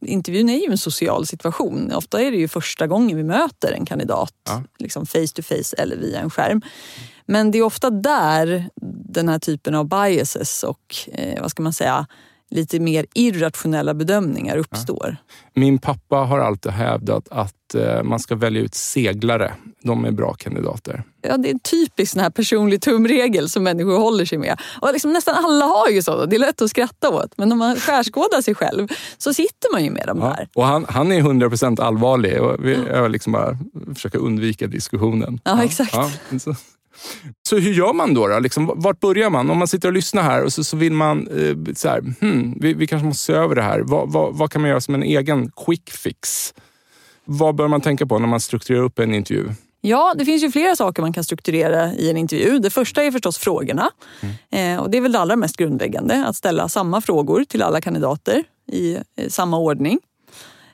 intervjun 0.00 0.48
är 0.48 0.58
ju 0.66 0.70
en 0.70 0.78
social 0.78 1.26
situation. 1.26 1.92
Ofta 1.94 2.22
är 2.22 2.30
det 2.30 2.36
ju 2.36 2.48
första 2.48 2.86
gången 2.86 3.16
vi 3.16 3.24
möter 3.24 3.72
en 3.72 3.86
kandidat, 3.86 4.32
Ja. 4.48 4.62
liksom 4.78 5.06
face 5.06 5.26
to 5.34 5.42
face 5.42 5.76
eller 5.82 5.96
via 5.96 6.20
en 6.20 6.30
skärm. 6.30 6.62
Men 7.26 7.50
det 7.50 7.58
är 7.58 7.62
ofta 7.62 7.90
där 7.90 8.68
den 9.12 9.28
här 9.28 9.38
typen 9.38 9.74
av 9.74 9.88
biases 9.88 10.62
och 10.62 10.94
eh, 11.12 11.42
vad 11.42 11.50
ska 11.50 11.62
man 11.62 11.72
säga, 11.72 12.06
lite 12.50 12.80
mer 12.80 13.06
irrationella 13.14 13.94
bedömningar 13.94 14.56
uppstår. 14.56 15.16
Min 15.54 15.78
pappa 15.78 16.16
har 16.16 16.38
alltid 16.38 16.72
hävdat 16.72 17.28
att 17.30 17.74
eh, 17.74 18.02
man 18.02 18.20
ska 18.20 18.34
välja 18.34 18.62
ut 18.62 18.74
seglare. 18.74 19.54
De 19.82 20.04
är 20.04 20.10
bra 20.10 20.34
kandidater. 20.34 21.02
Ja, 21.22 21.36
det 21.36 21.48
är 21.48 21.52
en 21.52 21.60
typisk 21.60 22.12
sån 22.12 22.22
här 22.22 22.30
personlig 22.30 22.82
tumregel 22.82 23.48
som 23.48 23.62
människor 23.62 23.98
håller 23.98 24.24
sig 24.24 24.38
med. 24.38 24.60
Och 24.80 24.92
liksom 24.92 25.12
nästan 25.12 25.44
alla 25.44 25.64
har 25.64 25.88
ju 25.88 26.02
sådana. 26.02 26.26
Det 26.26 26.36
är 26.36 26.40
lätt 26.40 26.62
att 26.62 26.70
skratta 26.70 27.10
åt. 27.10 27.32
Men 27.36 27.52
om 27.52 27.58
man 27.58 27.76
skärskådar 27.76 28.42
sig 28.42 28.54
själv 28.54 28.88
så 29.18 29.34
sitter 29.34 29.72
man 29.72 29.84
ju 29.84 29.90
med 29.90 30.06
de 30.06 30.22
här. 30.22 30.48
Ja, 30.54 30.60
och 30.60 30.66
han, 30.66 30.86
han 30.88 31.12
är 31.12 31.20
100% 31.20 31.80
allvarlig 31.80 32.40
och 32.40 32.64
vi, 32.64 32.78
jag 32.88 33.10
liksom 33.10 33.32
bara 33.32 33.58
försöker 33.94 34.18
undvika 34.18 34.66
diskussionen. 34.66 35.40
Ja, 35.44 35.64
exakt. 35.64 35.94
Ja, 35.94 36.10
så. 37.48 37.58
Hur 37.58 37.72
gör 37.72 37.92
man 37.92 38.14
då? 38.14 38.28
då? 38.28 38.38
Liksom, 38.38 38.72
vart 38.74 39.00
börjar 39.00 39.30
man? 39.30 39.50
Om 39.50 39.58
man 39.58 39.68
sitter 39.68 39.88
och 39.88 39.94
lyssnar 39.94 40.22
här 40.22 40.44
och 40.44 40.52
så, 40.52 40.64
så 40.64 40.76
vill 40.76 40.92
man, 40.92 41.28
eh, 41.28 41.74
så 41.74 41.88
här, 41.88 42.00
hmm, 42.20 42.58
vi, 42.60 42.74
vi, 42.74 42.86
kanske 42.86 43.06
måste 43.06 43.24
se 43.24 43.32
över 43.32 43.54
det 43.54 43.62
här. 43.62 43.80
Vad, 43.80 44.12
vad, 44.12 44.34
vad, 44.34 44.52
kan 44.52 44.60
man 44.60 44.70
göra 44.70 44.80
som 44.80 44.94
en 44.94 45.02
egen 45.02 45.50
quick 45.66 45.90
fix? 45.90 46.54
Vad 47.24 47.54
bör 47.54 47.68
man 47.68 47.80
tänka 47.80 48.06
på 48.06 48.18
när 48.18 48.28
man 48.28 48.40
strukturerar 48.40 48.82
upp 48.82 48.98
en 48.98 49.14
intervju? 49.14 49.48
Ja, 49.80 50.14
det 50.18 50.24
finns 50.24 50.42
ju 50.42 50.50
flera 50.50 50.76
saker 50.76 51.02
man 51.02 51.12
kan 51.12 51.24
strukturera 51.24 51.92
i 51.92 52.10
en 52.10 52.16
intervju. 52.16 52.58
Det 52.58 52.70
första 52.70 53.02
är 53.02 53.10
förstås 53.10 53.38
frågorna. 53.38 53.90
Mm. 54.20 54.76
Eh, 54.76 54.82
och 54.82 54.90
det 54.90 54.98
är 54.98 55.02
väl 55.02 55.12
det 55.12 55.18
allra 55.18 55.36
mest 55.36 55.56
grundläggande, 55.56 56.24
att 56.26 56.36
ställa 56.36 56.68
samma 56.68 57.00
frågor 57.00 57.44
till 57.44 57.62
alla 57.62 57.80
kandidater 57.80 58.44
i 58.72 58.94
eh, 58.94 59.28
samma 59.28 59.58
ordning 59.58 59.98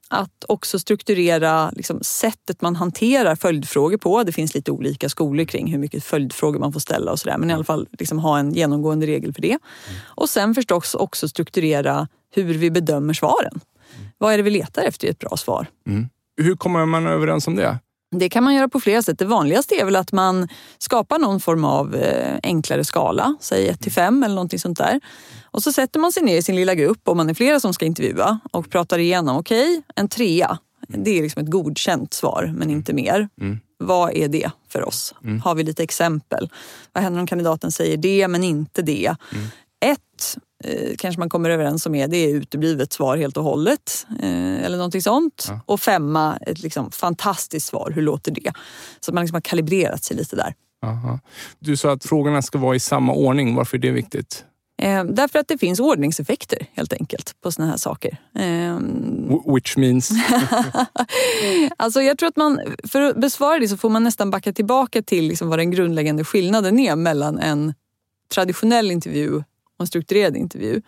att 0.09 0.45
också 0.49 0.79
strukturera 0.79 1.71
liksom, 1.71 1.99
sättet 2.03 2.61
man 2.61 2.77
hanterar 2.77 3.37
följdfrågor 3.37 3.97
på. 3.97 4.23
Det 4.23 4.33
finns 4.33 4.55
lite 4.55 4.71
olika 4.71 5.09
skolor 5.09 5.45
kring 5.45 5.73
hur 5.73 5.79
mycket 5.79 6.05
följdfrågor 6.05 6.59
man 6.59 6.73
får 6.73 6.81
ställa 6.81 7.13
och 7.13 7.19
sådär. 7.19 7.39
Men 7.39 7.51
i 7.51 7.53
alla 7.53 7.65
fall 7.65 7.89
liksom, 7.99 8.19
ha 8.19 8.39
en 8.39 8.53
genomgående 8.53 9.07
regel 9.07 9.35
för 9.35 9.43
det. 9.43 9.49
Mm. 9.49 9.61
Och 10.05 10.29
sen 10.29 10.55
förstås 10.55 10.95
också 10.95 11.29
strukturera 11.29 12.09
hur 12.35 12.45
vi 12.45 12.71
bedömer 12.71 13.15
svaren. 13.15 13.61
Mm. 13.97 14.09
Vad 14.19 14.33
är 14.33 14.37
det 14.37 14.43
vi 14.43 14.51
letar 14.51 14.83
efter 14.83 15.07
i 15.07 15.11
ett 15.11 15.19
bra 15.19 15.37
svar? 15.37 15.67
Mm. 15.87 16.09
Hur 16.37 16.57
kommer 16.57 16.87
man 16.87 17.07
överens 17.07 17.47
om 17.47 17.57
det? 17.57 17.79
Det 18.11 18.29
kan 18.29 18.45
man 18.45 18.55
göra 18.55 18.69
på 18.69 18.81
flera 18.81 19.03
sätt. 19.03 19.19
Det 19.19 19.25
vanligaste 19.25 19.75
är 19.75 19.85
väl 19.85 19.97
att 19.97 20.13
man 20.13 20.49
skapar 20.79 21.19
någon 21.19 21.41
form 21.41 21.65
av 21.65 21.95
eh, 21.95 22.39
enklare 22.43 22.85
skala, 22.85 23.37
säg 23.41 23.69
1 23.69 23.81
till 23.81 23.93
5 23.93 24.23
eller 24.23 24.35
någonting 24.35 24.59
sånt 24.59 24.79
där. 24.79 25.01
Och 25.45 25.63
så 25.63 25.73
sätter 25.73 26.01
man 26.01 26.13
sig 26.13 26.23
ner 26.23 26.37
i 26.37 26.43
sin 26.43 26.57
lilla 26.57 26.75
grupp, 26.75 27.09
om 27.09 27.17
man 27.17 27.31
är 27.31 27.35
flera 27.35 27.61
som 27.61 27.75
ska 27.75 27.85
intervjua, 27.85 28.39
och 28.53 28.71
pratar 28.71 28.99
igenom. 28.99 29.37
Okej, 29.37 29.71
okay, 29.71 29.83
en 29.95 30.09
trea. 30.09 30.59
Det 30.89 31.19
är 31.19 31.23
liksom 31.23 31.43
ett 31.43 31.51
godkänt 31.51 32.15
svar, 32.15 32.55
men 32.57 32.71
inte 32.71 32.93
mer. 32.93 33.29
Mm. 33.41 33.61
Vad 33.79 34.15
är 34.15 34.29
det 34.29 34.51
för 34.69 34.89
oss? 34.89 35.15
Mm. 35.25 35.41
Har 35.41 35.55
vi 35.55 35.63
lite 35.63 35.83
exempel? 35.83 36.51
Vad 36.93 37.05
händer 37.05 37.21
om 37.21 37.27
kandidaten 37.27 37.73
säger 37.73 37.97
det, 37.97 38.29
men 38.29 38.45
inte 38.45 38.83
det? 38.83 39.17
Mm. 39.33 39.47
Ett 39.81 40.37
eh, 40.65 40.97
kanske 40.99 41.19
man 41.19 41.29
kommer 41.29 41.51
överens 41.51 41.87
om 41.87 41.95
är 41.95 42.09
det 42.09 42.17
är 42.17 42.35
uteblivet 42.35 42.93
svar 42.93 43.17
helt 43.17 43.37
och 43.37 43.45
hållet. 43.45 44.07
Eh, 44.23 44.65
eller 44.65 44.77
någonting 44.77 45.03
sånt. 45.03 45.47
Ja. 45.49 45.61
Och 45.67 45.81
femma, 45.81 46.37
ett 46.37 46.63
liksom 46.63 46.91
fantastiskt 46.91 47.67
svar. 47.67 47.93
Hur 47.95 48.03
låter 48.03 48.33
det? 48.33 48.53
Så 49.01 49.11
att 49.11 49.15
man 49.15 49.23
liksom 49.25 49.35
har 49.35 49.41
kalibrerat 49.41 50.05
sig 50.05 50.17
lite 50.17 50.37
där. 50.37 50.55
Aha. 50.83 51.21
Du 51.59 51.77
sa 51.77 51.93
att 51.93 52.05
frågorna 52.05 52.43
ska 52.43 52.59
vara 52.59 52.77
i 52.77 52.81
samma 52.81 53.13
ordning. 53.13 53.55
Varför 53.55 53.77
är 53.77 53.81
det 53.81 53.91
viktigt? 53.91 54.45
Eh, 54.79 55.05
därför 55.05 55.39
att 55.39 55.49
det 55.49 55.59
finns 55.59 55.81
ordningseffekter 55.81 56.67
helt 56.75 56.93
enkelt 56.93 57.41
på 57.41 57.53
såna 57.53 57.69
här 57.69 57.77
saker. 57.77 58.17
Eh, 58.35 58.79
Which 59.55 59.77
means? 59.77 60.11
alltså 61.77 62.03
jag 62.03 62.19
tror 62.19 62.29
att 62.29 62.37
man, 62.37 62.61
för 62.85 63.01
att 63.01 63.17
besvara 63.17 63.59
det 63.59 63.69
så 63.69 63.77
får 63.77 63.91
man 63.91 64.05
nästan 64.05 64.31
backa 64.31 64.53
tillbaka 64.53 65.03
till 65.03 65.29
liksom 65.29 65.49
vad 65.49 65.59
den 65.59 65.71
grundläggande 65.71 66.25
skillnaden 66.25 66.79
är 66.79 66.97
mellan 66.97 67.39
en 67.39 67.75
traditionell 68.35 68.91
intervju 68.91 69.43
och 69.77 69.81
en 69.81 69.87
strukturerad 69.87 70.37
intervju. 70.37 70.83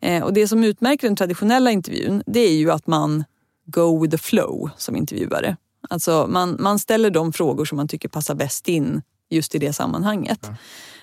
Mm. 0.00 0.22
Och 0.22 0.32
det 0.32 0.48
som 0.48 0.64
utmärker 0.64 1.06
den 1.06 1.16
traditionella 1.16 1.70
intervjun 1.70 2.22
det 2.26 2.40
är 2.40 2.56
ju 2.56 2.70
att 2.70 2.86
man 2.86 3.24
go 3.66 4.02
with 4.02 4.10
the 4.10 4.18
flow 4.18 4.70
som 4.76 4.96
intervjuare. 4.96 5.56
Alltså 5.90 6.26
man, 6.28 6.56
man 6.60 6.78
ställer 6.78 7.10
de 7.10 7.32
frågor 7.32 7.64
som 7.64 7.76
man 7.76 7.88
tycker 7.88 8.08
passar 8.08 8.34
bäst 8.34 8.68
in 8.68 9.02
just 9.30 9.54
i 9.54 9.58
det 9.58 9.72
sammanhanget. 9.72 10.44
Mm. 10.44 10.56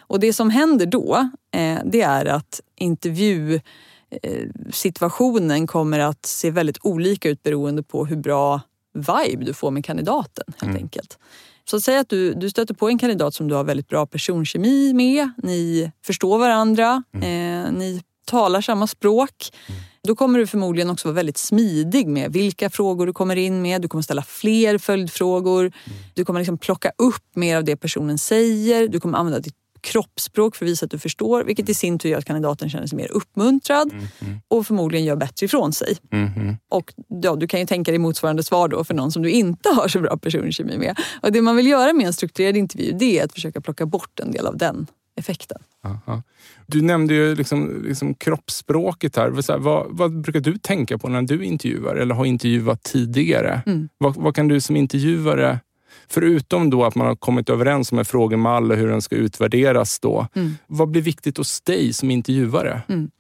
Och 0.07 0.19
det 0.19 0.33
som 0.33 0.49
händer 0.49 0.85
då, 0.85 1.29
eh, 1.51 1.79
det 1.85 2.01
är 2.01 2.25
att 2.25 2.61
intervjusituationen 2.75 5.61
eh, 5.61 5.65
kommer 5.65 5.99
att 5.99 6.25
se 6.25 6.51
väldigt 6.51 6.77
olika 6.81 7.29
ut 7.29 7.43
beroende 7.43 7.83
på 7.83 8.05
hur 8.05 8.15
bra 8.15 8.61
vibe 8.93 9.45
du 9.45 9.53
får 9.53 9.71
med 9.71 9.85
kandidaten 9.85 10.45
helt 10.47 10.71
mm. 10.71 10.83
enkelt. 10.83 11.19
Så 11.69 11.81
säg 11.81 11.97
att 11.97 12.09
du, 12.09 12.33
du 12.33 12.49
stöter 12.49 12.73
på 12.73 12.87
en 12.87 12.97
kandidat 12.97 13.33
som 13.33 13.47
du 13.47 13.55
har 13.55 13.63
väldigt 13.63 13.87
bra 13.87 14.05
personkemi 14.05 14.93
med. 14.93 15.31
Ni 15.43 15.91
förstår 16.05 16.37
varandra, 16.37 17.03
mm. 17.13 17.65
eh, 17.65 17.71
ni 17.71 18.01
talar 18.25 18.61
samma 18.61 18.87
språk. 18.87 19.51
Mm. 19.67 19.81
Då 20.03 20.15
kommer 20.15 20.39
du 20.39 20.47
förmodligen 20.47 20.89
också 20.89 21.07
vara 21.07 21.15
väldigt 21.15 21.37
smidig 21.37 22.07
med 22.07 22.33
vilka 22.33 22.69
frågor 22.69 23.05
du 23.05 23.13
kommer 23.13 23.35
in 23.35 23.61
med. 23.61 23.81
Du 23.81 23.87
kommer 23.87 24.01
ställa 24.01 24.23
fler 24.23 24.77
följdfrågor. 24.77 25.61
Mm. 25.61 25.97
Du 26.13 26.25
kommer 26.25 26.39
liksom 26.39 26.57
plocka 26.57 26.91
upp 26.97 27.35
mer 27.35 27.57
av 27.57 27.63
det 27.63 27.75
personen 27.75 28.17
säger. 28.17 28.87
Du 28.87 28.99
kommer 28.99 29.17
använda 29.17 29.39
ditt 29.39 29.55
kroppsspråk 29.85 30.55
för 30.55 30.65
att 30.65 30.71
visa 30.71 30.85
att 30.85 30.91
du 30.91 30.99
förstår. 30.99 31.43
Vilket 31.43 31.69
i 31.69 31.73
sin 31.73 31.99
tur 31.99 32.09
gör 32.09 32.17
att 32.17 32.25
kandidaten 32.25 32.69
känner 32.69 32.87
sig 32.87 32.97
mer 32.97 33.11
uppmuntrad 33.11 33.91
mm, 33.91 34.05
mm. 34.19 34.39
och 34.47 34.67
förmodligen 34.67 35.05
gör 35.05 35.15
bättre 35.15 35.45
ifrån 35.45 35.73
sig. 35.73 35.97
Mm, 36.11 36.57
och 36.69 36.93
ja, 37.07 37.35
Du 37.35 37.47
kan 37.47 37.59
ju 37.59 37.65
tänka 37.65 37.91
dig 37.91 37.99
motsvarande 37.99 38.43
svar 38.43 38.67
då 38.67 38.83
för 38.83 38.93
någon 38.93 39.11
som 39.11 39.21
du 39.21 39.29
inte 39.29 39.69
har 39.75 39.87
så 39.87 39.99
bra 39.99 40.17
personkemi 40.17 40.77
med. 40.77 40.99
Och 41.21 41.31
Det 41.31 41.41
man 41.41 41.55
vill 41.55 41.67
göra 41.67 41.93
med 41.93 42.07
en 42.07 42.13
strukturerad 42.13 42.57
intervju 42.57 42.91
det 42.99 43.19
är 43.19 43.25
att 43.25 43.33
försöka 43.33 43.61
plocka 43.61 43.85
bort 43.85 44.19
en 44.19 44.31
del 44.31 44.47
av 44.47 44.57
den 44.57 44.87
effekten. 45.19 45.61
Aha. 45.83 46.23
Du 46.67 46.81
nämnde 46.81 47.13
ju 47.13 47.35
liksom, 47.35 47.83
liksom 47.87 48.13
kroppsspråket 48.13 49.15
här. 49.15 49.41
Så 49.41 49.51
här, 49.51 49.59
vad, 49.59 49.85
vad, 49.89 50.21
brukar 50.21 50.39
du 50.39 50.57
tänka 50.57 50.97
på 50.97 51.07
när 51.07 51.21
du 51.21 51.45
intervjuar 51.45 51.95
eller 51.95 52.15
har 52.15 52.25
intervjuat 52.25 52.83
tidigare? 52.83 53.61
Mm. 53.65 53.89
Vad, 53.97 54.15
vad, 54.15 54.35
kan 54.35 54.47
du 54.47 54.61
som 54.61 54.75
intervjuare 54.75 55.59
Förutom 56.07 56.69
då 56.69 56.85
att 56.85 56.95
man 56.95 57.07
har 57.07 57.15
kommit 57.15 57.49
överens 57.49 57.91
om 57.91 57.99
en 57.99 58.05
frågemall 58.05 58.71
och 58.71 58.77
hur 58.77 58.87
den 58.87 59.01
ska 59.01 59.15
utvärderas 59.15 59.99
då. 59.99 60.27
Mm. 60.35 60.57
Vad 60.67 60.89
blir 60.89 61.01
viktigt 61.01 61.37
hos 61.37 61.61
dig 61.61 61.93
som 61.93 62.11
intervjuare? 62.11 62.81
Mm. 62.89 63.11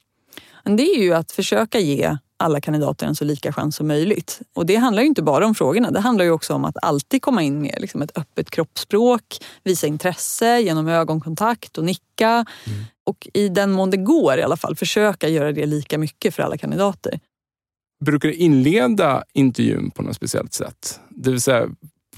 Det 0.63 0.83
är 0.83 1.03
ju 1.03 1.13
att 1.13 1.31
försöka 1.31 1.79
ge 1.79 2.17
alla 2.37 2.61
kandidater 2.61 3.07
en 3.07 3.15
så 3.15 3.25
lika 3.25 3.53
chans 3.53 3.75
som 3.75 3.87
möjligt. 3.87 4.41
Och 4.53 4.65
det 4.65 4.75
handlar 4.75 5.03
ju 5.03 5.07
inte 5.07 5.21
bara 5.23 5.45
om 5.45 5.55
frågorna. 5.55 5.91
Det 5.91 5.99
handlar 5.99 6.25
ju 6.25 6.31
också 6.31 6.53
om 6.53 6.65
att 6.65 6.77
alltid 6.81 7.21
komma 7.21 7.43
in 7.43 7.61
med 7.61 7.77
liksom 7.79 8.01
ett 8.01 8.17
öppet 8.17 8.49
kroppsspråk, 8.49 9.23
visa 9.63 9.87
intresse 9.87 10.59
genom 10.59 10.87
ögonkontakt 10.87 11.77
och 11.77 11.83
nicka. 11.83 12.29
Mm. 12.29 12.83
Och 13.03 13.27
i 13.33 13.49
den 13.49 13.71
mån 13.71 13.89
det 13.89 13.97
går 13.97 14.37
i 14.37 14.43
alla 14.43 14.57
fall, 14.57 14.75
försöka 14.75 15.27
göra 15.27 15.51
det 15.51 15.65
lika 15.65 15.97
mycket 15.97 16.35
för 16.35 16.43
alla 16.43 16.57
kandidater. 16.57 17.19
Brukar 18.05 18.29
du 18.29 18.35
inleda 18.35 19.23
intervjun 19.33 19.91
på 19.91 20.01
något 20.01 20.15
speciellt 20.15 20.53
sätt? 20.53 20.99
Det 21.09 21.31
vill 21.31 21.41
säga 21.41 21.69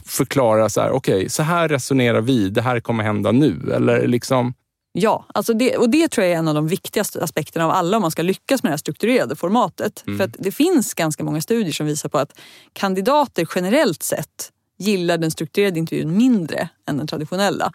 förklara 0.07 0.69
så 0.69 0.81
här, 0.81 0.91
okej, 0.91 1.15
okay, 1.15 1.29
så 1.29 1.43
här 1.43 1.67
resonerar 1.67 2.21
vi, 2.21 2.49
det 2.49 2.61
här 2.61 2.79
kommer 2.79 3.03
hända 3.03 3.31
nu. 3.31 3.71
Eller 3.75 4.07
liksom... 4.07 4.53
Ja, 4.91 5.25
alltså 5.33 5.53
det, 5.53 5.77
och 5.77 5.89
det 5.89 6.07
tror 6.07 6.25
jag 6.25 6.33
är 6.33 6.37
en 6.39 6.47
av 6.47 6.55
de 6.55 6.67
viktigaste 6.67 7.23
aspekterna 7.23 7.65
av 7.65 7.71
alla 7.71 7.97
om 7.97 8.01
man 8.01 8.11
ska 8.11 8.21
lyckas 8.21 8.63
med 8.63 8.69
det 8.69 8.73
här 8.73 8.77
strukturerade 8.77 9.35
formatet. 9.35 10.03
Mm. 10.07 10.17
För 10.17 10.25
att 10.25 10.35
det 10.39 10.51
finns 10.51 10.93
ganska 10.93 11.23
många 11.23 11.41
studier 11.41 11.71
som 11.71 11.85
visar 11.85 12.09
på 12.09 12.17
att 12.17 12.39
kandidater 12.73 13.47
generellt 13.55 14.03
sett 14.03 14.51
gillar 14.77 15.17
den 15.17 15.31
strukturerade 15.31 15.79
intervjun 15.79 16.17
mindre 16.17 16.69
än 16.87 16.97
den 16.97 17.07
traditionella. 17.07 17.71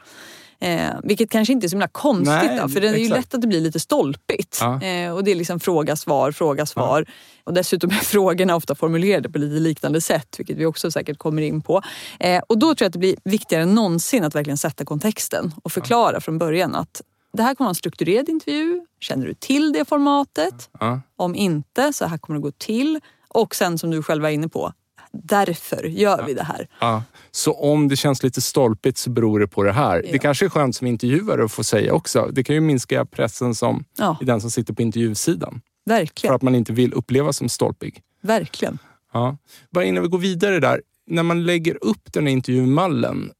Eh, 0.62 0.90
vilket 1.02 1.30
kanske 1.30 1.52
inte 1.52 1.66
är 1.66 1.68
så 1.68 1.74
himla 1.74 1.88
konstigt 1.88 2.26
Nej, 2.26 2.58
då, 2.62 2.68
för 2.68 2.80
det 2.80 2.88
är 2.88 2.96
ju 2.96 3.08
lätt 3.08 3.34
att 3.34 3.40
det 3.40 3.46
blir 3.46 3.60
lite 3.60 3.80
stolpigt. 3.80 4.58
Ja. 4.60 4.82
Eh, 4.82 5.14
och 5.14 5.24
det 5.24 5.30
är 5.30 5.34
liksom 5.34 5.60
fråga, 5.60 5.96
svar, 5.96 6.32
fråga, 6.32 6.66
svar. 6.66 7.04
Ja. 7.06 7.12
Och 7.44 7.54
dessutom 7.54 7.90
är 7.90 7.94
frågorna 8.04 8.56
ofta 8.56 8.74
formulerade 8.74 9.30
på 9.30 9.38
lite 9.38 9.60
liknande 9.60 10.00
sätt, 10.00 10.34
vilket 10.38 10.56
vi 10.56 10.66
också 10.66 10.90
säkert 10.90 11.18
kommer 11.18 11.42
in 11.42 11.62
på. 11.62 11.82
Eh, 12.20 12.42
och 12.48 12.58
då 12.58 12.66
tror 12.66 12.84
jag 12.84 12.86
att 12.86 12.92
det 12.92 12.98
blir 12.98 13.16
viktigare 13.24 13.62
än 13.62 13.74
någonsin 13.74 14.24
att 14.24 14.34
verkligen 14.34 14.58
sätta 14.58 14.84
kontexten 14.84 15.54
och 15.62 15.72
förklara 15.72 16.14
ja. 16.14 16.20
från 16.20 16.38
början 16.38 16.74
att 16.74 17.02
det 17.32 17.42
här 17.42 17.54
kommer 17.54 17.66
vara 17.66 17.70
en 17.70 17.74
strukturerad 17.74 18.28
intervju. 18.28 18.86
Känner 19.00 19.26
du 19.26 19.34
till 19.34 19.72
det 19.72 19.84
formatet? 19.84 20.70
Om 21.16 21.34
inte, 21.34 21.92
så 21.92 22.06
här 22.06 22.18
kommer 22.18 22.38
det 22.38 22.42
gå 22.42 22.50
till. 22.50 23.00
Och 23.28 23.54
sen 23.54 23.78
som 23.78 23.90
du 23.90 24.02
själv 24.02 24.22
var 24.22 24.30
inne 24.30 24.48
på, 24.48 24.72
därför 25.12 25.82
gör 25.82 26.24
vi 26.26 26.34
det 26.34 26.42
här. 26.42 26.68
Ja. 26.80 27.02
Så 27.30 27.52
om 27.52 27.88
det 27.88 27.96
känns 27.96 28.22
lite 28.22 28.40
stolpigt 28.40 28.98
så 28.98 29.10
beror 29.10 29.40
det 29.40 29.48
på 29.48 29.62
det 29.62 29.72
här. 29.72 30.02
Ja. 30.04 30.12
Det 30.12 30.18
kanske 30.18 30.44
är 30.44 30.48
skönt 30.48 30.76
som 30.76 30.86
intervjuare 30.86 31.44
att 31.44 31.52
få 31.52 31.64
säga 31.64 31.94
också. 31.94 32.28
Det 32.32 32.44
kan 32.44 32.54
ju 32.54 32.60
minska 32.60 33.04
pressen 33.04 33.54
som 33.54 33.84
ja. 33.98 34.18
i 34.20 34.24
den 34.24 34.40
som 34.40 34.50
sitter 34.50 34.74
på 34.74 34.82
intervjusidan. 34.82 35.60
Verkligen. 35.86 36.30
För 36.30 36.36
att 36.36 36.42
man 36.42 36.54
inte 36.54 36.72
vill 36.72 36.92
upplevas 36.92 37.36
som 37.36 37.48
stolpig. 37.48 38.02
Verkligen. 38.22 38.78
Ja. 39.12 39.36
Bara 39.70 39.84
innan 39.84 40.02
vi 40.02 40.08
går 40.08 40.18
vidare 40.18 40.60
där. 40.60 40.82
När 41.06 41.22
man 41.22 41.44
lägger 41.44 41.84
upp 41.84 42.12
den 42.12 42.26
här 42.26 42.32
intervjumallen, 42.32 43.30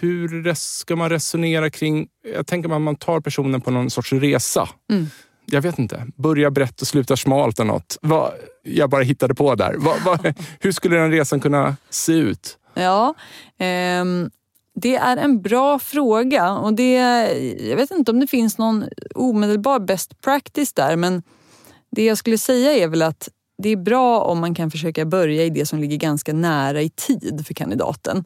hur 0.00 0.54
ska 0.54 0.96
man 0.96 1.10
resonera 1.10 1.70
kring... 1.70 2.08
Jag 2.34 2.46
tänker 2.46 2.74
att 2.74 2.80
man 2.80 2.96
tar 2.96 3.20
personen 3.20 3.60
på 3.60 3.70
någon 3.70 3.90
sorts 3.90 4.12
resa. 4.12 4.68
Mm 4.92 5.06
jag 5.50 5.62
vet 5.62 5.78
inte, 5.78 6.06
börja 6.16 6.50
brett 6.50 6.80
och 6.80 6.86
sluta 6.86 7.16
smalt 7.16 7.60
eller 7.60 7.72
något. 7.72 7.98
Vad, 8.02 8.32
jag 8.62 8.90
bara 8.90 9.02
hittade 9.02 9.34
på 9.34 9.54
där. 9.54 9.74
Vad, 9.78 10.02
vad, 10.02 10.34
hur 10.60 10.72
skulle 10.72 10.96
den 10.96 11.10
resan 11.10 11.40
kunna 11.40 11.76
se 11.90 12.12
ut? 12.12 12.58
Ja, 12.74 13.14
ehm, 13.58 14.30
det 14.74 14.96
är 14.96 15.16
en 15.16 15.42
bra 15.42 15.78
fråga 15.78 16.52
och 16.52 16.74
det, 16.74 16.92
jag 17.68 17.76
vet 17.76 17.90
inte 17.90 18.10
om 18.10 18.20
det 18.20 18.26
finns 18.26 18.58
någon 18.58 18.84
omedelbar 19.14 19.80
best 19.80 20.20
practice 20.20 20.72
där 20.72 20.96
men 20.96 21.22
Det 21.90 22.04
jag 22.04 22.18
skulle 22.18 22.38
säga 22.38 22.72
är 22.72 22.88
väl 22.88 23.02
att 23.02 23.28
det 23.62 23.68
är 23.68 23.76
bra 23.76 24.20
om 24.20 24.38
man 24.38 24.54
kan 24.54 24.70
försöka 24.70 25.04
börja 25.04 25.44
i 25.44 25.50
det 25.50 25.66
som 25.66 25.78
ligger 25.78 25.96
ganska 25.96 26.32
nära 26.32 26.82
i 26.82 26.90
tid 26.90 27.44
för 27.46 27.54
kandidaten. 27.54 28.24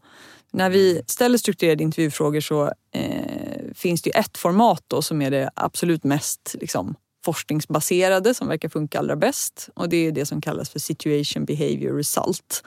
När 0.53 0.71
vi 0.71 1.03
ställer 1.07 1.39
strukturerade 1.39 1.83
intervjufrågor 1.83 2.41
så 2.41 2.73
eh, 2.95 3.75
finns 3.75 4.03
det 4.03 4.11
ett 4.11 4.39
format 4.39 4.83
då 4.87 5.03
som 5.03 5.23
är 5.23 5.31
det 5.31 5.51
absolut 5.55 6.05
mest 6.05 6.57
liksom, 6.61 6.95
forskningsbaserade 7.25 8.35
som 8.35 8.49
verkar 8.49 8.69
funka 8.69 8.99
allra 8.99 9.17
bäst. 9.17 9.69
Och 9.75 9.89
det 9.89 9.97
är 9.97 10.13
det 10.13 10.27
som 10.27 10.41
kallas 10.41 10.71
för 10.71 10.79
situation 10.79 11.45
behavior 11.45 11.97
result. 11.97 12.65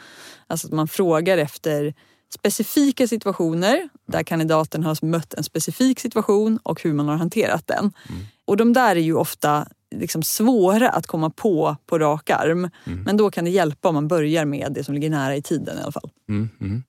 Alltså 0.48 0.68
att 0.68 0.74
man 0.74 0.88
frågar 0.88 1.38
efter 1.38 1.94
specifika 2.34 3.08
situationer 3.08 3.90
där 4.08 4.24
kandidaten 4.24 4.84
har 4.84 5.06
mött 5.06 5.34
en 5.34 5.44
specifik 5.44 6.00
situation 6.00 6.60
och 6.64 6.84
hur 6.84 6.94
man 6.94 7.08
har 7.08 7.16
hanterat 7.16 7.68
den. 7.68 7.92
Mm. 8.10 8.22
Och 8.46 8.58
de 8.58 8.74
där 8.74 8.96
är 8.96 9.00
ju 9.00 9.16
ofta 9.16 9.68
liksom 9.96 10.24
svåra 10.24 10.90
att 10.90 11.08
komma 11.08 11.30
på 11.30 11.76
på 11.86 12.00
rak 12.00 12.30
arm. 12.30 12.70
Mm. 12.86 13.04
Men 13.04 13.18
då 13.18 13.32
kan 13.32 13.46
det 13.46 13.52
hjälpa 13.52 13.90
om 13.90 13.96
man 13.96 14.08
börjar 14.08 14.46
med 14.46 14.72
det 14.74 14.84
som 14.84 14.94
ligger 14.94 15.10
nära 15.10 15.36
i 15.36 15.42
tiden 15.42 15.78
i 15.78 15.82
alla 15.82 15.92
fall. 15.92 16.10
Mm. 16.30 16.50
mm. 16.62 16.84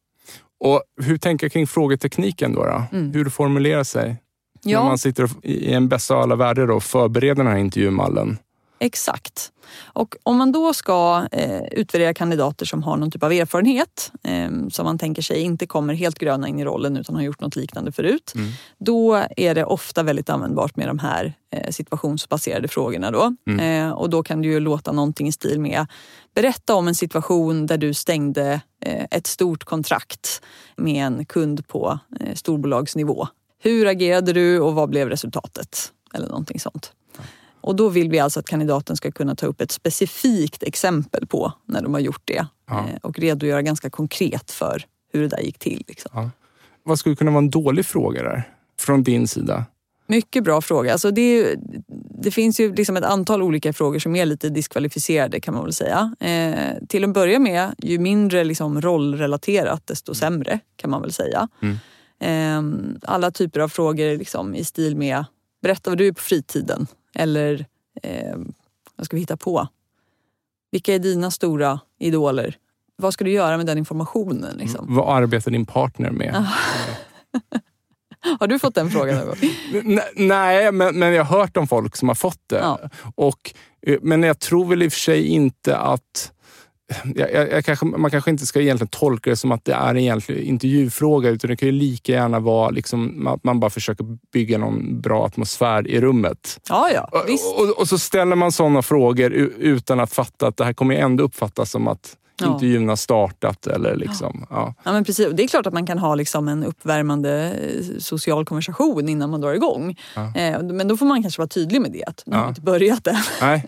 Och 0.60 0.82
Hur 1.02 1.18
tänker 1.18 1.48
kring 1.48 1.66
frågetekniken 1.66 2.54
då? 2.54 2.64
då? 2.64 2.82
Mm. 2.92 3.12
Hur 3.12 3.30
formulerar 3.30 3.84
sig? 3.84 4.16
Ja. 4.68 4.80
När 4.80 4.88
man 4.88 4.98
sitter 4.98 5.30
i 5.42 5.72
en 5.72 5.88
bästa 5.88 6.14
av 6.14 6.22
alla 6.22 6.36
världar 6.36 6.70
och 6.70 6.82
förbereder 6.82 7.34
den 7.34 7.46
här 7.46 7.56
intervjumallen. 7.58 8.38
Exakt. 8.80 9.52
Och 9.82 10.16
om 10.22 10.36
man 10.36 10.52
då 10.52 10.74
ska 10.74 11.26
eh, 11.32 11.62
utvärdera 11.72 12.14
kandidater 12.14 12.66
som 12.66 12.82
har 12.82 12.96
någon 12.96 13.10
typ 13.10 13.22
av 13.22 13.32
erfarenhet 13.32 14.12
eh, 14.22 14.50
som 14.70 14.84
man 14.84 14.98
tänker 14.98 15.22
sig 15.22 15.40
inte 15.40 15.66
kommer 15.66 15.94
helt 15.94 16.18
gröna 16.18 16.48
in 16.48 16.58
i 16.58 16.64
rollen 16.64 16.96
utan 16.96 17.14
har 17.14 17.22
gjort 17.22 17.40
något 17.40 17.56
liknande 17.56 17.92
förut. 17.92 18.32
Mm. 18.34 18.50
Då 18.78 19.24
är 19.36 19.54
det 19.54 19.64
ofta 19.64 20.02
väldigt 20.02 20.30
användbart 20.30 20.76
med 20.76 20.88
de 20.88 20.98
här 20.98 21.34
eh, 21.52 21.70
situationsbaserade 21.70 22.68
frågorna. 22.68 23.10
Då. 23.10 23.36
Mm. 23.46 23.88
Eh, 23.88 23.92
och 23.92 24.10
då 24.10 24.22
kan 24.22 24.42
det 24.42 24.48
ju 24.48 24.60
låta 24.60 24.92
någonting 24.92 25.28
i 25.28 25.32
stil 25.32 25.60
med 25.60 25.86
Berätta 26.34 26.74
om 26.74 26.88
en 26.88 26.94
situation 26.94 27.66
där 27.66 27.78
du 27.78 27.94
stängde 27.94 28.60
eh, 28.84 29.04
ett 29.10 29.26
stort 29.26 29.64
kontrakt 29.64 30.42
med 30.76 31.06
en 31.06 31.24
kund 31.24 31.68
på 31.68 31.98
eh, 32.20 32.34
storbolagsnivå. 32.34 33.28
Hur 33.58 33.86
agerade 33.86 34.32
du 34.32 34.60
och 34.60 34.74
vad 34.74 34.88
blev 34.88 35.08
resultatet? 35.08 35.92
Eller 36.14 36.28
någonting 36.28 36.60
sånt. 36.60 36.92
Och 37.60 37.76
då 37.76 37.88
vill 37.88 38.10
vi 38.10 38.18
alltså 38.18 38.40
att 38.40 38.46
kandidaten 38.46 38.96
ska 38.96 39.10
kunna 39.10 39.34
ta 39.34 39.46
upp 39.46 39.60
ett 39.60 39.70
specifikt 39.70 40.62
exempel 40.62 41.26
på 41.26 41.52
när 41.66 41.82
de 41.82 41.94
har 41.94 42.00
gjort 42.00 42.22
det 42.24 42.46
ja. 42.66 42.78
Eh, 42.78 42.96
och 43.02 43.18
redogöra 43.18 43.62
ganska 43.62 43.90
konkret 43.90 44.50
för 44.50 44.84
hur 45.12 45.20
det 45.20 45.28
där 45.28 45.40
gick 45.40 45.58
till. 45.58 45.84
Liksom. 45.88 46.10
Ja. 46.14 46.30
Vad 46.82 46.98
skulle 46.98 47.16
kunna 47.16 47.30
vara 47.30 47.38
en 47.38 47.50
dålig 47.50 47.86
fråga 47.86 48.22
där, 48.22 48.42
från 48.80 49.02
din 49.02 49.28
sida? 49.28 49.64
Mycket 50.06 50.44
bra 50.44 50.60
fråga. 50.60 50.92
Alltså 50.92 51.10
det, 51.10 51.56
det 52.22 52.30
finns 52.30 52.60
ju 52.60 52.74
liksom 52.74 52.96
ett 52.96 53.04
antal 53.04 53.42
olika 53.42 53.72
frågor 53.72 53.98
som 53.98 54.16
är 54.16 54.26
lite 54.26 54.48
diskvalificerade 54.48 55.40
kan 55.40 55.54
man 55.54 55.64
väl 55.64 55.72
säga. 55.72 56.14
Eh, 56.20 56.86
till 56.88 57.04
att 57.04 57.10
börja 57.10 57.38
med, 57.38 57.74
ju 57.78 57.98
mindre 57.98 58.44
liksom 58.44 58.80
rollrelaterat 58.80 59.86
desto 59.86 60.14
sämre 60.14 60.60
kan 60.76 60.90
man 60.90 61.02
väl 61.02 61.12
säga. 61.12 61.48
Mm. 61.62 61.76
Eh, 62.20 62.62
alla 63.02 63.30
typer 63.30 63.60
av 63.60 63.68
frågor 63.68 64.18
liksom 64.18 64.54
i 64.54 64.64
stil 64.64 64.96
med 64.96 65.24
berätta 65.62 65.90
vad 65.90 65.98
du 65.98 66.06
är 66.06 66.12
på 66.12 66.22
fritiden. 66.22 66.86
Eller 67.14 67.66
eh, 68.02 68.36
vad 68.96 69.06
ska 69.06 69.16
vi 69.16 69.20
hitta 69.20 69.36
på? 69.36 69.68
Vilka 70.70 70.94
är 70.94 70.98
dina 70.98 71.30
stora 71.30 71.80
idoler? 71.98 72.56
Vad 72.96 73.14
ska 73.14 73.24
du 73.24 73.30
göra 73.30 73.56
med 73.56 73.66
den 73.66 73.78
informationen? 73.78 74.56
Liksom? 74.56 74.84
Mm. 74.84 74.96
Vad 74.96 75.16
arbetar 75.16 75.50
din 75.50 75.66
partner 75.66 76.10
med? 76.10 76.46
Har 78.40 78.46
du 78.46 78.58
fått 78.58 78.74
den 78.74 78.90
frågan 78.90 79.16
någon 79.16 79.26
gång? 79.26 79.36
Nej, 80.16 80.72
men, 80.72 80.98
men 80.98 81.12
jag 81.12 81.24
har 81.24 81.38
hört 81.38 81.56
om 81.56 81.68
folk 81.68 81.96
som 81.96 82.08
har 82.08 82.14
fått 82.14 82.40
det. 82.46 82.58
Ja. 82.58 82.80
Och, 83.14 83.54
eh, 83.82 83.98
men 84.02 84.22
jag 84.22 84.38
tror 84.38 84.64
väl 84.64 84.82
i 84.82 84.88
och 84.88 84.92
för 84.92 85.00
sig 85.00 85.26
inte 85.26 85.76
att 85.76 86.32
jag, 87.14 87.32
jag, 87.32 87.52
jag 87.52 87.64
kanske, 87.64 87.86
man 87.86 88.10
kanske 88.10 88.30
inte 88.30 88.46
ska 88.46 88.60
egentligen 88.60 88.88
tolka 88.88 89.30
det 89.30 89.36
som 89.36 89.52
att 89.52 89.64
det 89.64 89.72
är 89.72 89.90
en 89.90 89.96
egentlig 89.96 90.44
intervjufråga, 90.44 91.30
utan 91.30 91.50
det 91.50 91.56
kan 91.56 91.68
ju 91.68 91.72
lika 91.72 92.12
gärna 92.12 92.40
vara 92.40 92.70
liksom, 92.70 93.26
att 93.26 93.44
man 93.44 93.60
bara 93.60 93.70
försöker 93.70 94.06
bygga 94.32 94.58
någon 94.58 95.00
bra 95.00 95.26
atmosfär 95.26 95.88
i 95.88 96.00
rummet. 96.00 96.60
Ja, 96.68 96.90
ja. 96.94 97.08
Och, 97.12 97.62
och, 97.62 97.80
och 97.80 97.88
så 97.88 97.98
ställer 97.98 98.36
man 98.36 98.52
sådana 98.52 98.82
frågor 98.82 99.32
utan 99.32 100.00
att 100.00 100.12
fatta 100.12 100.46
att 100.46 100.56
det 100.56 100.64
här 100.64 100.72
kommer 100.72 100.94
ändå 100.94 101.24
uppfattas 101.24 101.70
som 101.70 101.88
att 101.88 102.16
ja. 102.40 102.52
intervjun 102.52 102.88
har 102.88 102.96
startat. 102.96 103.66
Eller 103.66 103.96
liksom, 103.96 104.46
ja. 104.50 104.74
Ja. 104.84 104.92
men 104.92 105.04
precis. 105.04 105.28
Det 105.32 105.42
är 105.42 105.48
klart 105.48 105.66
att 105.66 105.72
man 105.72 105.86
kan 105.86 105.98
ha 105.98 106.14
liksom 106.14 106.48
en 106.48 106.64
uppvärmande 106.64 107.52
eh, 107.52 107.98
social 107.98 108.44
konversation 108.44 109.08
innan 109.08 109.30
man 109.30 109.40
drar 109.40 109.52
igång. 109.52 109.96
Ja. 110.14 110.34
Eh, 110.34 110.62
men 110.62 110.88
då 110.88 110.96
får 110.96 111.06
man 111.06 111.22
kanske 111.22 111.40
vara 111.40 111.48
tydlig 111.48 111.80
med 111.80 111.92
det, 111.92 112.04
att 112.04 112.22
nu 112.26 112.36
har 112.36 112.42
vi 112.42 112.48
inte 112.48 112.60
börjat 112.60 113.06
än. 113.06 113.16
Nej. 113.40 113.64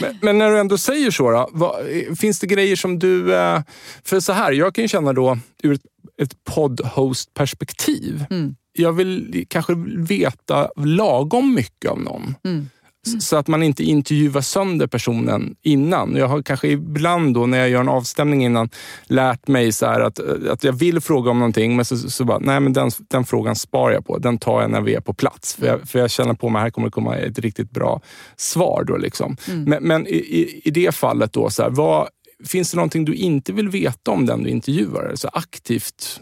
Men, 0.00 0.18
men, 0.22 0.38
när 0.38 0.50
du 0.50 0.58
ändå 0.58 0.78
säger 0.78 1.10
så, 1.10 1.30
då, 1.30 1.48
vad, 1.52 1.74
finns 2.18 2.40
det 2.40 2.46
grejer 2.46 2.76
som 2.76 2.98
du... 2.98 3.34
Eh, 3.34 3.60
för 4.04 4.20
så 4.20 4.32
här, 4.32 4.52
jag 4.52 4.74
kan 4.74 4.84
ju 4.84 4.88
känna 4.88 5.12
då 5.12 5.38
ur 5.62 5.72
ett, 5.72 5.82
ett 6.22 6.44
poddhost-perspektiv. 6.44 8.24
Mm. 8.30 8.54
Jag 8.72 8.92
vill 8.92 9.44
kanske 9.48 9.74
veta 9.96 10.70
lagom 10.76 11.54
mycket 11.54 11.90
av 11.90 12.00
någon. 12.00 12.34
Mm. 12.44 12.68
Mm. 13.06 13.20
Så 13.20 13.36
att 13.36 13.46
man 13.46 13.62
inte 13.62 13.84
intervjuar 13.84 14.40
sönder 14.40 14.86
personen 14.86 15.56
innan. 15.62 16.16
Jag 16.16 16.28
har 16.28 16.42
kanske 16.42 16.68
ibland 16.68 17.34
då 17.34 17.46
när 17.46 17.58
jag 17.58 17.68
gör 17.68 17.80
en 17.80 17.88
avstämning 17.88 18.44
innan 18.44 18.68
lärt 19.04 19.48
mig 19.48 19.72
så 19.72 19.86
att, 19.86 20.18
att 20.48 20.64
jag 20.64 20.72
vill 20.72 21.00
fråga 21.00 21.30
om 21.30 21.38
någonting 21.38 21.76
men 21.76 21.84
så, 21.84 21.96
så 21.96 22.24
bara, 22.24 22.38
nej 22.38 22.60
men 22.60 22.72
den, 22.72 22.90
den 23.08 23.24
frågan 23.24 23.56
sparar 23.56 23.94
jag 23.94 24.06
på. 24.06 24.18
Den 24.18 24.38
tar 24.38 24.60
jag 24.60 24.70
när 24.70 24.80
vi 24.80 24.94
är 24.94 25.00
på 25.00 25.14
plats. 25.14 25.54
För 25.54 25.66
jag, 25.66 25.88
för 25.88 25.98
jag 25.98 26.10
känner 26.10 26.34
på 26.34 26.48
mig 26.48 26.62
här 26.62 26.70
kommer 26.70 26.88
det 26.88 26.92
komma 26.92 27.16
ett 27.16 27.38
riktigt 27.38 27.70
bra 27.70 28.00
svar. 28.36 28.84
Då 28.86 28.96
liksom. 28.96 29.36
Mm. 29.48 29.64
Men, 29.64 29.82
men 29.82 30.06
i, 30.06 30.60
i, 30.64 30.70
det 30.70 30.94
fallet, 30.94 31.32
då, 31.32 31.50
så 31.50 31.62
här, 31.62 31.70
vad, 31.70 32.08
finns 32.46 32.70
det 32.70 32.76
någonting 32.76 33.04
du 33.04 33.14
inte 33.14 33.52
vill 33.52 33.68
veta 33.68 34.10
om 34.10 34.26
den 34.26 34.42
du 34.42 34.50
intervjuar? 34.50 35.12
Så 35.14 35.28
aktivt 35.28 36.20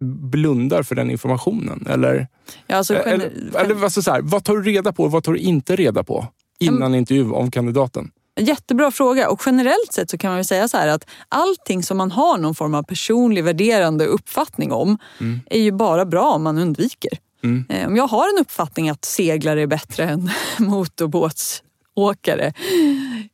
blundar 0.00 0.82
för 0.82 0.94
den 0.94 1.10
informationen? 1.10 1.86
Eller, 1.90 2.28
ja, 2.66 2.76
alltså, 2.76 2.94
eller, 2.94 3.32
eller 3.56 3.84
alltså 3.84 4.02
så 4.02 4.10
här, 4.10 4.20
vad 4.22 4.44
tar 4.44 4.56
du 4.56 4.62
reda 4.62 4.92
på 4.92 5.04
och 5.04 5.10
vad 5.10 5.24
tar 5.24 5.32
du 5.32 5.38
inte 5.38 5.76
reda 5.76 6.04
på 6.04 6.26
innan 6.60 6.82
mm. 6.82 6.94
intervju 6.94 7.30
om 7.30 7.50
kandidaten? 7.50 8.10
Jättebra 8.40 8.90
fråga 8.90 9.30
och 9.30 9.42
generellt 9.46 9.92
sett 9.92 10.10
så 10.10 10.18
kan 10.18 10.30
man 10.30 10.36
väl 10.36 10.44
säga 10.44 10.68
så 10.68 10.76
här 10.76 10.88
att 10.88 11.06
allting 11.28 11.82
som 11.82 11.96
man 11.96 12.10
har 12.10 12.38
någon 12.38 12.54
form 12.54 12.74
av 12.74 12.82
personlig 12.82 13.44
värderande 13.44 14.06
uppfattning 14.06 14.72
om 14.72 14.98
mm. 15.20 15.40
är 15.50 15.60
ju 15.60 15.72
bara 15.72 16.04
bra 16.04 16.30
om 16.30 16.42
man 16.42 16.58
undviker. 16.58 17.18
Mm. 17.44 17.64
Eh, 17.68 17.86
om 17.86 17.96
jag 17.96 18.06
har 18.06 18.28
en 18.28 18.40
uppfattning 18.40 18.90
att 18.90 19.04
seglare 19.04 19.62
är 19.62 19.66
bättre 19.66 20.04
än 20.04 20.30
motorbåtsåkare, 20.58 22.52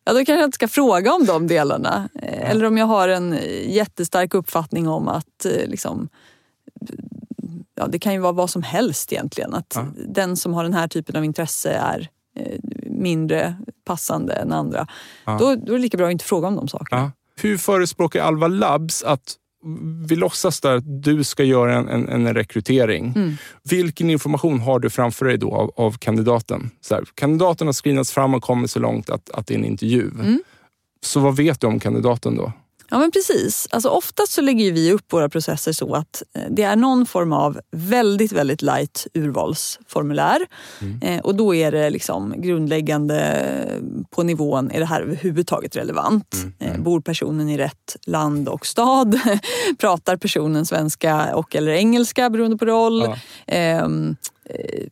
ja 0.05 0.13
då 0.13 0.17
kanske 0.17 0.33
jag 0.33 0.45
inte 0.45 0.55
ska 0.55 0.69
fråga 0.69 1.13
om 1.13 1.27
de 1.27 1.47
delarna. 1.47 2.09
Eh, 2.23 2.51
eller 2.51 2.65
om 2.65 2.79
jag 2.79 2.87
har 2.87 3.09
en 3.09 3.39
jättestark 3.67 4.35
uppfattning 4.35 4.89
om 4.89 5.09
att 5.09 5.45
eh, 5.45 5.67
liksom, 5.67 6.09
ja, 7.75 7.87
det 7.87 7.99
kan 7.99 8.13
ju 8.13 8.19
vara 8.19 8.33
vad 8.33 8.51
som 8.51 8.63
helst 8.63 9.13
egentligen. 9.13 9.55
Att 9.55 9.73
ja. 9.77 9.87
den 10.09 10.37
som 10.37 10.55
har 10.55 10.63
den 10.63 10.75
här 10.75 10.89
typen 10.89 11.17
av 11.17 11.25
intresse 11.25 11.71
är 11.71 12.09
eh, 12.37 12.59
mindre 12.87 13.57
passande 13.85 14.33
än 14.33 14.53
andra. 14.53 14.87
Ja. 15.25 15.37
Då, 15.41 15.55
då, 15.55 15.73
är 15.73 15.77
det 15.77 15.83
lika 15.83 15.97
bra 15.97 16.07
att 16.07 16.13
inte 16.13 16.25
fråga 16.25 16.49
om 16.49 16.57
de 16.57 16.69
sakerna. 16.69 17.01
Ja. 17.01 17.13
Hur 17.43 17.59
förespråkar 17.59 18.23
Alva 18.23 18.49
Labs 18.49 19.03
att 19.03 19.37
vi 20.09 20.17
låtsas 20.17 20.61
där 20.61 20.77
att 20.77 21.03
du 21.03 21.25
ska 21.25 21.45
göra 21.45 21.77
en, 21.77 21.89
en, 21.89 22.09
en 22.09 22.35
rekrytering. 22.35 23.13
Mm. 23.17 23.37
Vilken 23.63 24.11
information 24.11 24.61
har 24.61 24.79
du 24.79 24.91
framför 24.91 25.27
dig 25.27 25.39
då 25.39 25.55
av, 25.55 25.73
av 25.77 25.99
kandidaten? 25.99 26.71
Så 26.81 26.95
här, 26.95 27.05
kandidaten 27.15 27.69
har 27.69 27.73
screenats 27.73 28.13
fram 28.13 28.35
och 28.35 28.43
kommit 28.43 28.71
så 28.71 28.79
långt 28.79 29.11
att, 29.11 29.31
att 29.31 29.47
det 29.47 29.55
är 29.55 29.59
en 29.59 29.65
intervju. 29.65 30.11
Mm. 30.11 30.43
Så 31.03 31.21
vad 31.21 31.37
vet 31.37 31.61
du 31.61 31.67
om 31.67 31.81
kandidaten 31.81 32.37
då? 32.37 32.53
Ja 32.91 32.99
men 32.99 33.11
precis. 33.11 33.69
Alltså 33.71 33.89
oftast 33.89 34.33
så 34.33 34.41
lägger 34.41 34.73
vi 34.73 34.93
upp 34.93 35.13
våra 35.13 35.29
processer 35.29 35.73
så 35.73 35.95
att 35.95 36.23
eh, 36.35 36.43
det 36.51 36.63
är 36.63 36.77
någon 36.77 37.07
form 37.07 37.33
av 37.33 37.61
väldigt, 37.71 38.33
väldigt 38.33 38.63
light 38.63 39.07
urvalsformulär. 39.15 40.47
Mm. 40.81 41.03
Eh, 41.03 41.21
och 41.21 41.35
då 41.35 41.55
är 41.55 41.73
det 41.73 41.91
liksom 41.91 42.35
grundläggande 42.37 43.47
på 44.11 44.23
nivån, 44.23 44.71
är 44.71 44.79
det 44.79 44.87
här 44.87 45.01
överhuvudtaget 45.01 45.77
relevant? 45.77 46.35
Mm. 46.35 46.55
Eh, 46.59 46.71
mm. 46.71 46.83
bor 46.83 47.01
personen 47.01 47.49
i 47.49 47.59
rätt 47.59 47.97
land 48.07 48.49
och 48.49 48.67
stad? 48.67 49.21
Pratar 49.79 50.17
personen 50.17 50.67
svenska 50.67 51.37
och 51.37 51.57
eller 51.57 51.73
engelska 51.73 52.31
beroende 52.31 52.57
på 52.57 52.65
roll? 52.65 53.03
Ja. 53.03 53.17
Ehm, 53.47 54.17
eh, 54.45 54.87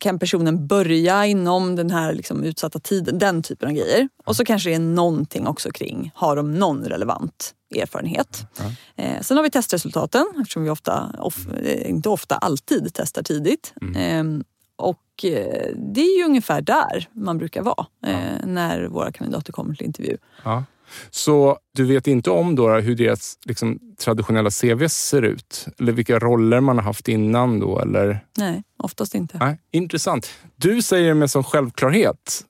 kan 0.00 0.18
personen 0.18 0.66
börja 0.66 1.26
inom 1.26 1.76
den 1.76 1.90
här 1.90 2.12
liksom 2.12 2.44
utsatta 2.44 2.78
tiden? 2.78 3.18
Den 3.18 3.42
typen 3.42 3.68
av 3.68 3.74
grejer. 3.74 4.08
Och 4.24 4.36
så 4.36 4.44
kanske 4.44 4.70
det 4.70 4.74
är 4.74 4.78
någonting 4.78 5.46
också 5.46 5.70
kring, 5.70 6.10
har 6.14 6.36
de 6.36 6.54
någon 6.54 6.84
relevant 6.84 7.54
erfarenhet? 7.76 8.46
Ja. 8.58 8.64
Eh, 9.04 9.20
sen 9.20 9.36
har 9.36 9.44
vi 9.44 9.50
testresultaten 9.50 10.26
eftersom 10.40 10.64
vi 10.64 10.70
ofta, 10.70 11.10
of, 11.18 11.48
eh, 11.48 11.90
inte 11.90 12.08
ofta, 12.08 12.36
alltid 12.36 12.90
testar 12.94 13.22
tidigt. 13.22 13.74
Mm. 13.82 14.36
Eh, 14.36 14.42
och 14.76 15.02
det 15.74 16.00
är 16.00 16.18
ju 16.18 16.24
ungefär 16.24 16.60
där 16.60 17.08
man 17.12 17.38
brukar 17.38 17.62
vara. 17.62 17.86
Eh, 18.06 18.46
när 18.46 18.86
våra 18.86 19.12
kandidater 19.12 19.52
kommer 19.52 19.74
till 19.74 19.86
intervju. 19.86 20.16
Ja. 20.44 20.64
Så 21.10 21.58
du 21.74 21.84
vet 21.84 22.06
inte 22.06 22.30
om 22.30 22.54
då 22.54 22.68
hur 22.68 22.94
deras 22.94 23.38
liksom, 23.44 23.80
traditionella 23.98 24.50
CV 24.50 24.88
ser 24.88 25.22
ut? 25.22 25.66
Eller 25.78 25.92
vilka 25.92 26.18
roller 26.18 26.60
man 26.60 26.76
har 26.76 26.84
haft 26.84 27.08
innan 27.08 27.60
då? 27.60 27.78
Eller? 27.78 28.24
Nej, 28.38 28.62
oftast 28.76 29.14
inte. 29.14 29.38
Nej, 29.38 29.58
intressant. 29.70 30.30
Du 30.56 30.82
säger 30.82 31.14
med 31.14 31.30
sån 31.30 31.44
självklarhet 31.44 32.44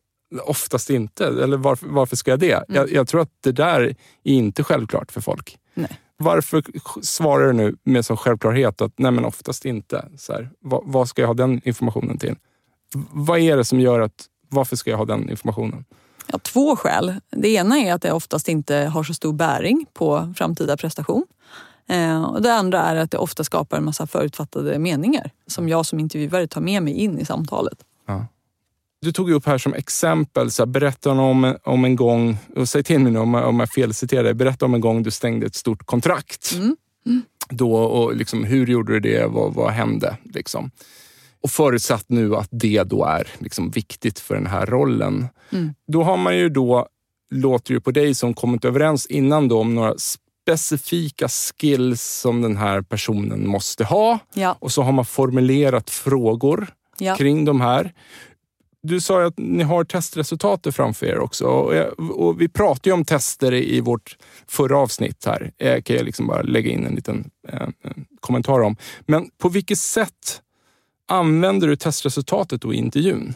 oftast 0.44 0.90
inte. 0.90 1.26
Eller 1.26 1.56
varför, 1.56 1.86
varför 1.86 2.16
ska 2.16 2.30
jag 2.30 2.40
det? 2.40 2.52
Mm. 2.52 2.64
Jag, 2.68 2.92
jag, 2.92 3.08
tror 3.08 3.20
att 3.20 3.32
det 3.40 3.52
där 3.52 3.80
är 3.80 3.94
inte 4.32 4.64
självklart 4.64 5.12
för 5.12 5.20
folk. 5.20 5.58
Nej. 5.74 6.00
Varför 6.16 6.62
svarar 7.02 7.46
du 7.46 7.52
nu 7.52 7.76
med 7.82 8.06
sån 8.06 8.16
självklarhet 8.16 8.80
att 8.80 8.92
nej 8.96 9.10
men 9.10 9.24
oftast 9.24 9.64
inte? 9.64 10.08
Så 10.16 10.32
här, 10.32 10.50
vad, 10.60 10.82
vad, 10.84 11.08
ska 11.08 11.22
jag 11.22 11.26
ha 11.26 11.34
den 11.34 11.60
informationen 11.64 12.18
till? 12.18 12.36
Vad 13.12 13.38
är 13.38 13.56
det 13.56 13.64
som 13.64 13.80
gör 13.80 14.00
att, 14.00 14.26
varför 14.48 14.76
ska 14.76 14.90
jag 14.90 14.98
ha 14.98 15.04
den 15.04 15.30
informationen? 15.30 15.84
Ja, 16.26 16.38
två 16.38 16.76
skäl. 16.76 17.14
Det 17.30 17.48
ena 17.48 17.78
är 17.78 17.94
att 17.94 18.02
det 18.02 18.12
oftast 18.12 18.48
inte 18.48 18.76
har 18.76 19.04
så 19.04 19.14
stor 19.14 19.32
bäring 19.32 19.86
på 19.92 20.34
framtida 20.36 20.76
prestation. 20.76 21.26
Eh, 21.88 22.24
och 22.24 22.42
det 22.42 22.54
andra 22.54 22.82
är 22.82 22.96
att 22.96 23.10
det 23.10 23.18
ofta 23.18 23.44
skapar 23.44 23.76
en 23.76 23.84
massa 23.84 24.06
förutfattade 24.06 24.78
meningar 24.78 25.30
som 25.46 25.68
jag 25.68 25.86
som 25.86 26.00
intervjuare 26.00 26.46
tar 26.46 26.60
med 26.60 26.82
mig 26.82 26.94
in 26.94 27.18
i 27.18 27.24
samtalet. 27.24 27.78
Ja. 28.06 28.26
Du 29.00 29.12
tog 29.12 29.30
upp 29.30 29.46
här 29.46 29.58
som 29.58 29.74
exempel, 29.74 30.50
så 30.50 30.62
här, 30.62 30.66
berätta 30.66 31.10
om, 31.10 31.56
om 31.64 31.84
en 31.84 31.96
gång, 31.96 32.38
och 32.56 32.68
säg 32.68 32.82
till 32.82 33.00
mig 33.00 33.12
nu 33.12 33.18
om, 33.18 33.34
om 33.34 33.60
jag 33.60 33.70
felciterar 33.70 34.24
dig, 34.24 34.34
berätta 34.34 34.64
om 34.64 34.74
en 34.74 34.80
gång 34.80 35.02
du 35.02 35.10
stängde 35.10 35.46
ett 35.46 35.54
stort 35.54 35.86
kontrakt. 35.86 36.52
Mm. 36.54 36.76
Mm. 37.06 37.22
Då, 37.48 37.74
och 37.74 38.16
liksom, 38.16 38.44
hur 38.44 38.66
gjorde 38.66 38.92
du 38.92 39.00
det? 39.00 39.26
Vad, 39.26 39.54
vad 39.54 39.70
hände? 39.70 40.16
Liksom. 40.24 40.70
Och 41.40 41.50
förutsatt 41.50 42.04
nu 42.08 42.36
att 42.36 42.48
det 42.50 42.82
då 42.82 43.04
är 43.04 43.28
liksom 43.38 43.70
viktigt 43.70 44.18
för 44.18 44.34
den 44.34 44.46
här 44.46 44.66
rollen. 44.66 45.28
Mm. 45.52 45.74
Då 45.92 46.02
har 46.02 46.16
man 46.16 46.36
ju 46.36 46.48
då, 46.48 46.86
låter 47.30 47.74
ju 47.74 47.80
på 47.80 47.90
dig 47.90 48.14
som 48.14 48.34
kommit 48.34 48.64
överens 48.64 49.06
innan 49.06 49.48
då 49.48 49.60
om 49.60 49.74
några 49.74 49.94
specifika 50.48 51.28
skills 51.28 52.02
som 52.02 52.42
den 52.42 52.56
här 52.56 52.82
personen 52.82 53.48
måste 53.48 53.84
ha. 53.84 54.18
Ja. 54.34 54.56
Och 54.58 54.72
så 54.72 54.82
har 54.82 54.92
man 54.92 55.04
formulerat 55.04 55.90
frågor 55.90 56.66
ja. 56.98 57.16
kring 57.16 57.44
de 57.44 57.60
här. 57.60 57.92
Du 58.82 59.00
sa 59.00 59.26
att 59.26 59.38
ni 59.38 59.62
har 59.62 59.84
testresultatet 59.84 60.76
framför 60.76 61.06
er 61.06 61.18
också. 61.18 61.46
Och, 61.46 62.40
vi 62.40 62.48
pratade 62.48 62.88
ju 62.90 62.92
om 62.92 63.04
tester 63.04 63.54
i 63.54 63.80
vårt 63.80 64.16
förra 64.48 64.78
avsnitt 64.78 65.24
här. 65.24 65.52
Det 65.56 65.84
kan 65.84 65.96
jag 65.96 66.04
liksom 66.04 66.26
bara 66.26 66.42
lägga 66.42 66.70
in 66.70 66.86
en 66.86 66.94
liten 66.94 67.30
eh, 67.48 67.68
kommentar 68.20 68.60
om. 68.60 68.76
Men 69.06 69.30
på 69.38 69.48
vilket 69.48 69.78
sätt 69.78 70.42
använder 71.08 71.68
du 71.68 71.76
testresultatet 71.76 72.60
då 72.62 72.74
i 72.74 72.76
intervjun? 72.76 73.34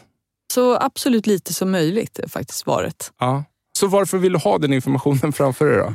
Så 0.53 0.77
absolut 0.77 1.27
lite 1.27 1.53
som 1.53 1.71
möjligt 1.71 2.19
är 2.19 2.27
faktiskt 2.27 2.59
svaret. 2.59 3.11
Ja. 3.19 3.43
Så 3.79 3.87
varför 3.87 4.17
vill 4.17 4.33
du 4.33 4.39
ha 4.39 4.57
den 4.57 4.73
informationen 4.73 5.33
framför 5.33 5.65
dig 5.65 5.77
då? 5.77 5.93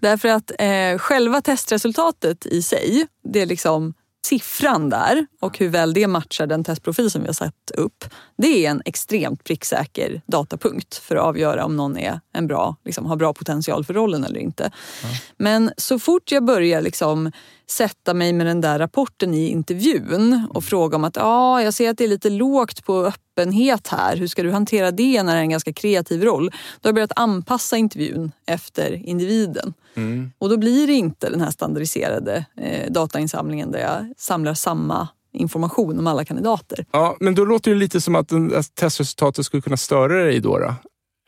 Därför 0.00 0.28
att 0.28 0.50
eh, 0.58 0.98
själva 0.98 1.40
testresultatet 1.40 2.46
i 2.46 2.62
sig, 2.62 3.06
det 3.32 3.40
är 3.40 3.46
liksom 3.46 3.94
siffran 4.26 4.88
där 4.88 5.26
och 5.40 5.58
hur 5.58 5.68
väl 5.68 5.94
det 5.94 6.06
matchar 6.06 6.46
den 6.46 6.64
testprofil 6.64 7.10
som 7.10 7.20
vi 7.20 7.26
har 7.26 7.34
satt 7.34 7.70
upp. 7.74 8.04
Det 8.36 8.66
är 8.66 8.70
en 8.70 8.82
extremt 8.84 9.44
pricksäker 9.44 10.22
datapunkt 10.26 10.96
för 10.96 11.16
att 11.16 11.24
avgöra 11.24 11.64
om 11.64 11.76
någon 11.76 11.96
är 11.98 12.20
en 12.32 12.46
bra, 12.46 12.76
liksom, 12.84 13.06
har 13.06 13.16
bra 13.16 13.34
potential 13.34 13.84
för 13.84 13.94
rollen 13.94 14.24
eller 14.24 14.40
inte. 14.40 14.70
Ja. 15.02 15.08
Men 15.36 15.70
så 15.76 15.98
fort 15.98 16.32
jag 16.32 16.44
börjar 16.44 16.80
liksom 16.80 17.32
sätta 17.70 18.14
mig 18.14 18.32
med 18.32 18.46
den 18.46 18.60
där 18.60 18.78
rapporten 18.78 19.34
i 19.34 19.48
intervjun 19.48 20.48
och 20.50 20.64
fråga 20.64 20.96
om 20.96 21.04
att 21.04 21.16
ah, 21.16 21.62
jag 21.62 21.74
ser 21.74 21.90
att 21.90 21.98
det 21.98 22.04
är 22.04 22.08
lite 22.08 22.30
lågt 22.30 22.84
på 22.84 23.12
öppenhet 23.38 23.88
här. 23.88 24.16
Hur 24.16 24.26
ska 24.26 24.42
du 24.42 24.50
hantera 24.50 24.90
det 24.90 25.22
när 25.22 25.32
det 25.32 25.38
är 25.38 25.42
en 25.42 25.50
ganska 25.50 25.72
kreativ 25.72 26.24
roll? 26.24 26.50
Då 26.50 26.86
har 26.86 26.88
jag 26.88 26.94
börjat 26.94 27.12
anpassa 27.16 27.76
intervjun 27.76 28.32
efter 28.46 29.08
individen. 29.08 29.74
Mm. 29.94 30.32
Och 30.38 30.48
då 30.48 30.56
blir 30.56 30.86
det 30.86 30.92
inte 30.92 31.30
den 31.30 31.40
här 31.40 31.50
standardiserade 31.50 32.44
eh, 32.60 32.92
datainsamlingen 32.92 33.72
där 33.72 33.80
jag 33.80 34.12
samlar 34.16 34.54
samma 34.54 35.08
information 35.32 35.98
om 35.98 36.06
alla 36.06 36.24
kandidater. 36.24 36.86
Ja, 36.92 37.16
men 37.20 37.34
då 37.34 37.44
låter 37.44 37.70
det 37.70 37.76
lite 37.76 38.00
som 38.00 38.16
att 38.16 38.28
testresultatet 38.74 39.46
skulle 39.46 39.62
kunna 39.62 39.76
störa 39.76 40.24
dig 40.24 40.40
då? 40.40 40.58
då. 40.58 40.74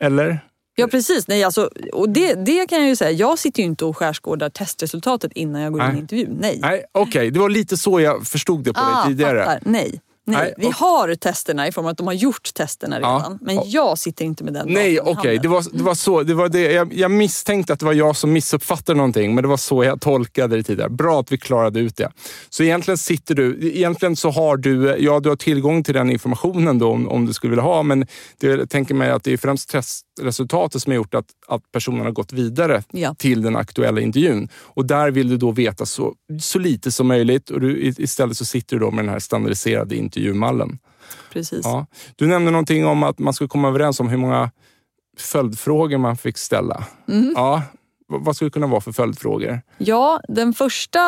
Eller? 0.03 0.39
Ja 0.75 0.87
precis. 0.87 1.27
Nej, 1.27 1.43
alltså, 1.43 1.69
och 1.93 2.09
det, 2.09 2.33
det 2.33 2.67
kan 2.67 2.79
jag 2.79 2.87
ju 2.87 2.95
säga. 2.95 3.11
Jag 3.11 3.39
sitter 3.39 3.63
ju 3.63 3.67
inte 3.67 3.85
och 3.85 3.97
skärskådar 3.97 4.49
testresultatet 4.49 5.31
innan 5.31 5.61
jag 5.61 5.73
går 5.73 5.83
in 5.83 5.95
i 5.95 5.99
intervjun. 5.99 6.37
Nej. 6.41 6.59
Nej 6.61 6.85
Okej, 6.91 7.09
okay. 7.09 7.29
det 7.29 7.39
var 7.39 7.49
lite 7.49 7.77
så 7.77 7.99
jag 7.99 8.27
förstod 8.27 8.63
det 8.63 8.73
på 8.73 8.79
ah, 8.79 9.03
dig 9.03 9.13
tidigare. 9.13 9.45
Fattar. 9.45 9.59
Nej. 9.65 10.01
Nej, 10.25 10.53
vi 10.57 10.71
har 10.75 11.15
testerna 11.15 11.67
i 11.67 11.71
form 11.71 11.85
av 11.85 11.91
att 11.91 11.97
de 11.97 12.07
har 12.07 12.13
gjort 12.13 12.53
testerna 12.53 12.97
redan. 12.97 13.21
Ja. 13.21 13.37
Men 13.41 13.61
jag 13.65 13.97
sitter 13.97 14.25
inte 14.25 14.43
med 14.43 14.53
den 14.53 14.67
Nej, 14.69 14.99
okej. 14.99 15.13
Okay. 15.13 15.37
Det, 15.37 15.47
var, 15.47 15.65
det 15.73 15.83
var 15.83 15.95
så. 15.95 16.23
Det 16.23 16.33
var 16.33 16.49
det. 16.49 16.71
Jag, 16.71 16.93
jag 16.93 17.11
misstänkte 17.11 17.73
att 17.73 17.79
det 17.79 17.85
var 17.85 17.93
jag 17.93 18.15
som 18.15 18.33
missuppfattade 18.33 18.97
någonting, 18.97 19.35
men 19.35 19.41
det 19.41 19.47
var 19.47 19.57
så 19.57 19.83
jag 19.83 20.01
tolkade 20.01 20.57
det 20.57 20.63
tidigare. 20.63 20.89
Bra 20.89 21.19
att 21.19 21.31
vi 21.31 21.37
klarade 21.37 21.79
ut 21.79 21.97
det. 21.97 22.11
Så 22.49 22.63
egentligen 22.63 22.97
sitter 22.97 23.35
du... 23.35 23.59
Egentligen 23.61 24.15
så 24.15 24.29
har 24.29 24.57
du, 24.57 24.95
ja, 24.99 25.19
du 25.19 25.29
har 25.29 25.35
tillgång 25.35 25.83
till 25.83 25.93
den 25.93 26.09
informationen 26.09 26.79
då, 26.79 26.91
om, 26.91 27.07
om 27.07 27.25
du 27.25 27.33
skulle 27.33 27.51
vilja 27.51 27.63
ha, 27.63 27.83
men 27.83 28.07
det, 28.37 28.47
jag 28.47 28.69
tänker 28.69 28.93
mig 28.93 29.09
att 29.09 29.23
det 29.23 29.33
är 29.33 29.37
främst 29.37 29.69
testresultatet 30.15 30.81
som 30.81 30.91
har 30.91 30.95
gjort 30.95 31.13
att, 31.13 31.25
att 31.47 31.71
personen 31.71 32.01
har 32.01 32.11
gått 32.11 32.33
vidare 32.33 32.83
ja. 32.91 33.15
till 33.17 33.41
den 33.41 33.55
aktuella 33.55 34.01
intervjun. 34.01 34.49
Och 34.55 34.85
där 34.85 35.11
vill 35.11 35.29
du 35.29 35.37
då 35.37 35.51
veta 35.51 35.85
så, 35.85 36.13
så 36.41 36.59
lite 36.59 36.91
som 36.91 37.07
möjligt 37.07 37.49
och 37.49 37.61
du, 37.61 37.93
istället 37.97 38.37
så 38.37 38.45
sitter 38.45 38.75
du 38.75 38.79
då 38.79 38.91
med 38.91 39.05
den 39.05 39.11
här 39.11 39.19
standardiserade 39.19 39.95
intervjumallen. 39.95 40.79
Precis. 41.33 41.61
Ja. 41.63 41.85
Du 42.15 42.27
nämnde 42.27 42.51
någonting 42.51 42.85
om 42.85 43.03
att 43.03 43.19
man 43.19 43.33
skulle 43.33 43.47
komma 43.47 43.67
överens 43.67 43.99
om 43.99 44.09
hur 44.09 44.17
många 44.17 44.51
följdfrågor 45.17 45.97
man 45.97 46.17
fick 46.17 46.37
ställa. 46.37 46.83
Mm. 47.07 47.33
Ja, 47.35 47.63
vad 48.07 48.35
skulle 48.35 48.49
det 48.49 48.53
kunna 48.53 48.67
vara 48.67 48.81
för 48.81 48.91
följdfrågor? 48.91 49.61
Ja, 49.77 50.21
den 50.27 50.53
första 50.53 50.99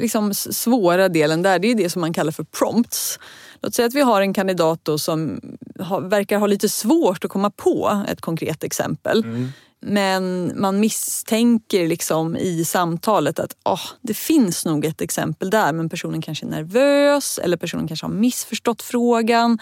liksom, 0.00 0.34
svåra 0.34 1.08
delen 1.08 1.42
där 1.42 1.58
det 1.58 1.70
är 1.70 1.74
det 1.74 1.90
som 1.90 2.00
man 2.00 2.12
kallar 2.12 2.32
för 2.32 2.44
prompts. 2.44 3.18
Låt 3.62 3.74
säga 3.74 3.86
att 3.86 3.94
vi 3.94 4.00
har 4.00 4.20
en 4.20 4.34
kandidat 4.34 4.88
som 4.98 5.40
har, 5.80 6.00
verkar 6.00 6.38
ha 6.38 6.46
lite 6.46 6.68
svårt 6.68 7.24
att 7.24 7.30
komma 7.30 7.50
på 7.50 8.04
ett 8.08 8.20
konkret 8.20 8.64
exempel. 8.64 9.24
Mm. 9.24 9.48
Men 9.80 10.52
man 10.56 10.80
misstänker 10.80 11.88
liksom 11.88 12.36
i 12.36 12.64
samtalet 12.64 13.38
att 13.38 13.56
oh, 13.64 13.80
det 14.02 14.14
finns 14.14 14.64
nog 14.64 14.84
ett 14.84 15.00
exempel 15.00 15.50
där 15.50 15.72
men 15.72 15.88
personen 15.88 16.22
kanske 16.22 16.46
är 16.46 16.50
nervös 16.50 17.38
eller 17.38 17.56
personen 17.56 17.88
kanske 17.88 18.06
har 18.06 18.12
missförstått 18.12 18.82
frågan. 18.82 19.58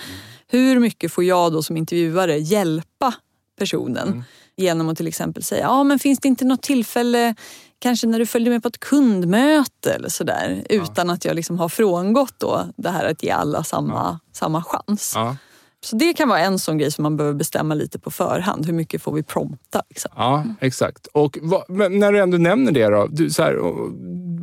Hur 0.48 0.78
mycket 0.78 1.12
får 1.12 1.24
jag 1.24 1.52
då 1.52 1.62
som 1.62 1.76
intervjuare 1.76 2.38
hjälpa 2.38 3.14
personen? 3.58 4.08
Mm. 4.08 4.22
Genom 4.56 4.88
att 4.88 4.96
till 4.96 5.06
exempel 5.06 5.42
säga, 5.42 5.62
ja 5.62 5.68
ah, 5.68 5.84
men 5.84 5.98
finns 5.98 6.18
det 6.18 6.28
inte 6.28 6.44
något 6.44 6.62
tillfälle 6.62 7.34
kanske 7.78 8.06
när 8.06 8.18
du 8.18 8.26
följde 8.26 8.50
med 8.50 8.62
på 8.62 8.68
ett 8.68 8.80
kundmöte 8.80 9.92
eller 9.92 10.08
sådär 10.08 10.64
ja. 10.68 10.82
utan 10.82 11.10
att 11.10 11.24
jag 11.24 11.36
liksom 11.36 11.58
har 11.58 11.68
frångått 11.68 12.34
då 12.38 12.66
det 12.76 12.90
här 12.90 13.10
att 13.10 13.22
ge 13.22 13.30
alla 13.30 13.64
samma, 13.64 13.94
ja. 13.94 14.18
samma 14.32 14.64
chans. 14.64 15.12
Ja. 15.14 15.36
Så 15.84 15.96
det 15.96 16.14
kan 16.14 16.28
vara 16.28 16.40
en 16.40 16.58
sån 16.58 16.78
grej 16.78 16.90
som 16.90 17.02
man 17.02 17.16
behöver 17.16 17.38
bestämma 17.38 17.74
lite 17.74 17.98
på 17.98 18.10
förhand. 18.10 18.66
Hur 18.66 18.72
mycket 18.72 19.02
får 19.02 19.12
vi 19.12 19.22
prompta? 19.22 19.82
Liksom. 19.88 20.10
Ja, 20.16 20.44
exakt. 20.60 21.06
Och 21.06 21.38
vad, 21.42 21.70
när 21.92 22.12
du 22.12 22.18
ändå 22.18 22.38
nämner 22.38 22.72
det 22.72 22.86
då. 22.86 23.06
Du, 23.10 23.30
så 23.30 23.42
här, 23.42 23.58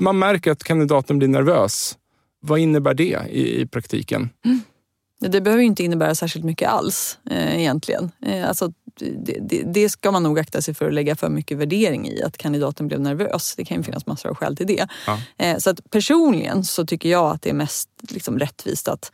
man 0.01 0.19
märker 0.19 0.51
att 0.51 0.63
kandidaten 0.63 1.17
blir 1.17 1.27
nervös. 1.27 1.97
Vad 2.39 2.59
innebär 2.59 2.93
det 2.93 3.19
i, 3.29 3.61
i 3.61 3.67
praktiken? 3.67 4.29
Mm. 4.45 4.61
Det 5.29 5.41
behöver 5.41 5.63
inte 5.63 5.83
innebära 5.83 6.15
särskilt 6.15 6.45
mycket 6.45 6.69
alls 6.69 7.17
eh, 7.29 7.59
egentligen. 7.59 8.11
Eh, 8.25 8.47
alltså, 8.47 8.73
det, 8.99 9.39
det, 9.41 9.63
det, 9.63 9.89
ska 9.89 10.11
man 10.11 10.23
nog 10.23 10.39
akta 10.39 10.61
sig 10.61 10.73
för 10.73 10.87
att 10.87 10.93
lägga 10.93 11.15
för 11.15 11.29
mycket 11.29 11.57
värdering 11.57 12.07
i, 12.07 12.23
att 12.23 12.37
kandidaten 12.37 12.87
blev 12.87 13.01
nervös. 13.01 13.53
Det 13.57 13.65
kan 13.65 13.77
ju 13.77 13.83
finnas 13.83 14.05
massor 14.05 14.29
av 14.29 14.35
skäl 14.35 14.57
till 14.57 14.67
det. 14.67 14.87
Ja. 15.07 15.19
Eh, 15.37 15.57
så 15.57 15.69
att 15.69 15.89
personligen 15.89 16.63
så 16.63 16.85
tycker 16.85 17.09
jag 17.09 17.31
att 17.31 17.41
det 17.41 17.49
är 17.49 17.53
mest 17.53 17.89
liksom, 18.09 18.39
rättvist 18.39 18.87
att 18.87 19.11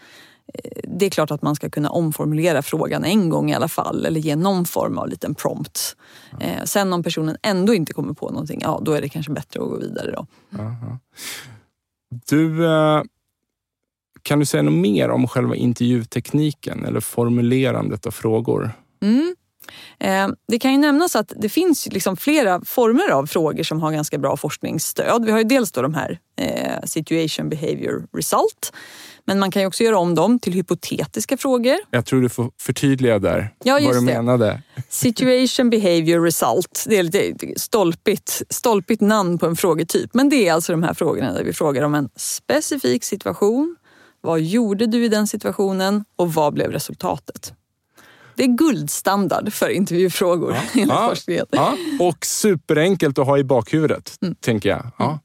det 0.83 1.05
är 1.05 1.09
klart 1.09 1.31
att 1.31 1.41
man 1.41 1.55
ska 1.55 1.69
kunna 1.69 1.89
omformulera 1.89 2.61
frågan 2.61 3.03
en 3.03 3.29
gång 3.29 3.51
i 3.51 3.55
alla 3.55 3.67
fall 3.67 4.05
eller 4.05 4.19
ge 4.19 4.35
någon 4.35 4.65
form 4.65 4.97
av 4.97 5.09
liten 5.09 5.35
prompt. 5.35 5.95
Eh, 6.39 6.63
sen 6.63 6.93
om 6.93 7.03
personen 7.03 7.37
ändå 7.43 7.73
inte 7.73 7.93
kommer 7.93 8.13
på 8.13 8.29
någonting, 8.29 8.59
ja 8.63 8.81
då 8.83 8.91
är 8.91 9.01
det 9.01 9.09
kanske 9.09 9.31
bättre 9.31 9.59
att 9.59 9.69
gå 9.69 9.77
vidare. 9.77 10.11
Då. 10.11 10.27
Aha. 10.59 10.99
Du, 12.29 12.65
eh, 12.65 13.03
kan 14.27 14.39
du 14.39 14.45
säga 14.45 14.63
något 14.63 14.73
mer 14.73 15.09
om 15.09 15.27
själva 15.27 15.55
intervjutekniken 15.55 16.85
eller 16.85 16.99
formulerandet 16.99 18.05
av 18.05 18.11
frågor? 18.11 18.71
Mm. 19.01 19.35
Eh, 19.99 20.27
det 20.47 20.59
kan 20.59 20.71
ju 20.71 20.77
nämnas 20.77 21.15
att 21.15 21.33
det 21.35 21.49
finns 21.49 21.87
liksom 21.87 22.17
flera 22.17 22.61
former 22.65 23.11
av 23.11 23.25
frågor 23.25 23.63
som 23.63 23.81
har 23.81 23.91
ganska 23.91 24.17
bra 24.17 24.37
forskningsstöd. 24.37 25.25
Vi 25.25 25.31
har 25.31 25.37
ju 25.37 25.43
dels 25.43 25.71
då 25.71 25.81
de 25.81 25.93
här 25.93 26.19
eh, 26.39 26.83
situation 26.83 27.49
behavior 27.49 28.07
result. 28.13 28.73
Men 29.25 29.39
man 29.39 29.51
kan 29.51 29.61
ju 29.61 29.67
också 29.67 29.83
göra 29.83 29.97
om 29.97 30.15
dem 30.15 30.39
till 30.39 30.53
hypotetiska 30.53 31.37
frågor. 31.37 31.77
Jag 31.91 32.05
tror 32.05 32.21
du 32.21 32.29
får 32.29 32.51
förtydliga 32.59 33.19
där 33.19 33.53
ja, 33.63 33.73
vad 33.73 33.93
du 33.93 33.93
det. 33.93 34.01
menade. 34.01 34.61
Situation 34.89 35.69
behavior 35.69 36.23
result. 36.23 36.85
Det 36.87 36.97
är 36.97 37.03
lite 37.03 37.53
stolpigt, 37.57 38.41
stolpigt 38.49 39.01
namn 39.01 39.37
på 39.37 39.45
en 39.45 39.55
frågetyp. 39.55 40.09
Men 40.13 40.29
det 40.29 40.47
är 40.47 40.53
alltså 40.53 40.71
de 40.71 40.83
här 40.83 40.93
frågorna 40.93 41.33
där 41.33 41.43
vi 41.43 41.53
frågar 41.53 41.83
om 41.83 41.95
en 41.95 42.09
specifik 42.15 43.03
situation. 43.03 43.75
Vad 44.21 44.41
gjorde 44.41 44.85
du 44.85 45.05
i 45.05 45.09
den 45.09 45.27
situationen 45.27 46.05
och 46.15 46.33
vad 46.33 46.53
blev 46.53 46.71
resultatet? 46.71 47.53
Det 48.35 48.43
är 48.43 48.47
guldstandard 48.47 49.53
för 49.53 49.69
intervjufrågor 49.69 50.55
ja, 50.73 51.15
ja, 51.27 51.45
Ja, 51.49 51.77
och 51.99 52.25
superenkelt 52.25 53.17
att 53.17 53.25
ha 53.25 53.37
i 53.37 53.43
bakhuvudet, 53.43 54.17
mm. 54.21 54.35
tänker 54.35 54.69
jag. 54.69 54.91
Ja. 54.97 55.19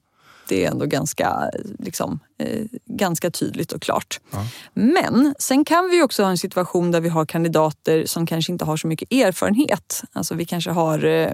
Det 0.48 0.64
är 0.64 0.70
ändå 0.70 0.86
ganska, 0.86 1.50
liksom, 1.78 2.20
eh, 2.38 2.64
ganska 2.86 3.30
tydligt 3.30 3.72
och 3.72 3.82
klart. 3.82 4.20
Ja. 4.30 4.46
Men 4.74 5.34
sen 5.38 5.64
kan 5.64 5.90
vi 5.90 6.02
också 6.02 6.22
ha 6.22 6.30
en 6.30 6.38
situation 6.38 6.90
där 6.90 7.00
vi 7.00 7.08
har 7.08 7.26
kandidater 7.26 8.06
som 8.06 8.26
kanske 8.26 8.52
inte 8.52 8.64
har 8.64 8.76
så 8.76 8.86
mycket 8.86 9.12
erfarenhet. 9.12 10.02
Alltså 10.12 10.34
vi 10.34 10.44
kanske 10.44 10.70
har 10.70 11.04
eh, 11.04 11.32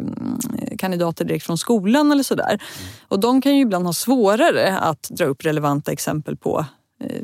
kandidater 0.78 1.24
direkt 1.24 1.46
från 1.46 1.58
skolan 1.58 2.12
eller 2.12 2.22
sådär. 2.22 2.48
Mm. 2.48 2.60
Och 3.08 3.20
de 3.20 3.42
kan 3.42 3.56
ju 3.56 3.62
ibland 3.62 3.86
ha 3.86 3.92
svårare 3.92 4.78
att 4.78 5.02
dra 5.10 5.24
upp 5.24 5.44
relevanta 5.44 5.92
exempel 5.92 6.36
på 6.36 6.66
eh, 7.04 7.22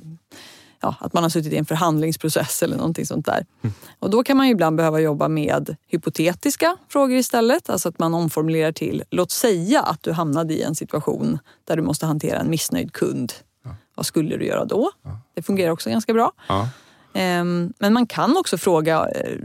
ja, 0.84 0.94
att 1.00 1.12
man 1.12 1.22
har 1.22 1.30
suttit 1.30 1.52
i 1.52 1.56
en 1.56 1.64
förhandlingsprocess 1.64 2.62
eller 2.62 2.76
någonting 2.76 3.06
sånt 3.06 3.26
där. 3.26 3.46
Mm. 3.62 3.74
Och 3.98 4.10
då 4.10 4.24
kan 4.24 4.36
man 4.36 4.46
ju 4.46 4.52
ibland 4.52 4.76
behöva 4.76 5.00
jobba 5.00 5.28
med 5.28 5.76
hypotetiska 5.86 6.76
frågor 6.88 7.16
istället. 7.16 7.70
Alltså 7.70 7.88
att 7.88 7.98
man 7.98 8.14
omformulerar 8.14 8.72
till, 8.72 9.02
låt 9.10 9.30
säga 9.30 9.82
att 9.82 10.02
du 10.02 10.12
hamnade 10.12 10.54
i 10.54 10.62
en 10.62 10.74
situation 10.74 11.38
där 11.64 11.76
du 11.76 11.82
måste 11.82 12.06
hantera 12.06 12.38
en 12.38 12.50
missnöjd 12.50 12.92
kund. 12.92 13.32
Ja. 13.64 13.70
Vad 13.94 14.06
skulle 14.06 14.36
du 14.36 14.46
göra 14.46 14.64
då? 14.64 14.90
Ja. 15.02 15.18
Det 15.34 15.42
fungerar 15.42 15.70
också 15.70 15.90
ganska 15.90 16.12
bra. 16.12 16.32
Ja. 16.48 16.68
Ehm, 17.14 17.72
men 17.78 17.92
man 17.92 18.06
kan 18.06 18.36
också 18.36 18.58
fråga 18.58 19.08
eh, 19.14 19.38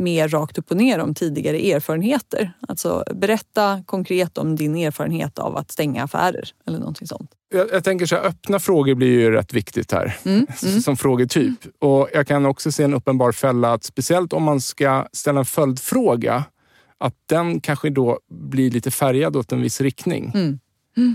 mer 0.00 0.28
rakt 0.28 0.58
upp 0.58 0.70
och 0.70 0.76
ner 0.76 0.98
om 0.98 1.14
tidigare 1.14 1.72
erfarenheter. 1.72 2.52
Alltså 2.68 3.04
berätta 3.14 3.82
konkret 3.86 4.38
om 4.38 4.56
din 4.56 4.76
erfarenhet 4.76 5.38
av 5.38 5.56
att 5.56 5.70
stänga 5.70 6.04
affärer 6.04 6.48
eller 6.66 6.78
någonting 6.78 7.06
sånt. 7.06 7.30
Jag, 7.52 7.68
jag 7.72 7.84
tänker 7.84 8.06
så 8.06 8.16
här, 8.16 8.22
öppna 8.22 8.58
frågor 8.58 8.94
blir 8.94 9.08
ju 9.08 9.30
rätt 9.30 9.54
viktigt 9.54 9.92
här 9.92 10.16
mm, 10.24 10.46
mm. 10.62 10.80
som 10.82 10.96
frågetyp. 10.96 11.54
Och 11.78 12.08
jag 12.12 12.26
kan 12.26 12.46
också 12.46 12.72
se 12.72 12.82
en 12.82 12.94
uppenbar 12.94 13.32
fälla 13.32 13.72
att 13.72 13.84
speciellt 13.84 14.32
om 14.32 14.42
man 14.42 14.60
ska 14.60 15.06
ställa 15.12 15.38
en 15.38 15.46
följdfråga, 15.46 16.44
att 16.98 17.14
den 17.26 17.60
kanske 17.60 17.90
då 17.90 18.18
blir 18.30 18.70
lite 18.70 18.90
färgad 18.90 19.36
åt 19.36 19.52
en 19.52 19.62
viss 19.62 19.80
riktning. 19.80 20.32
Mm. 20.34 20.58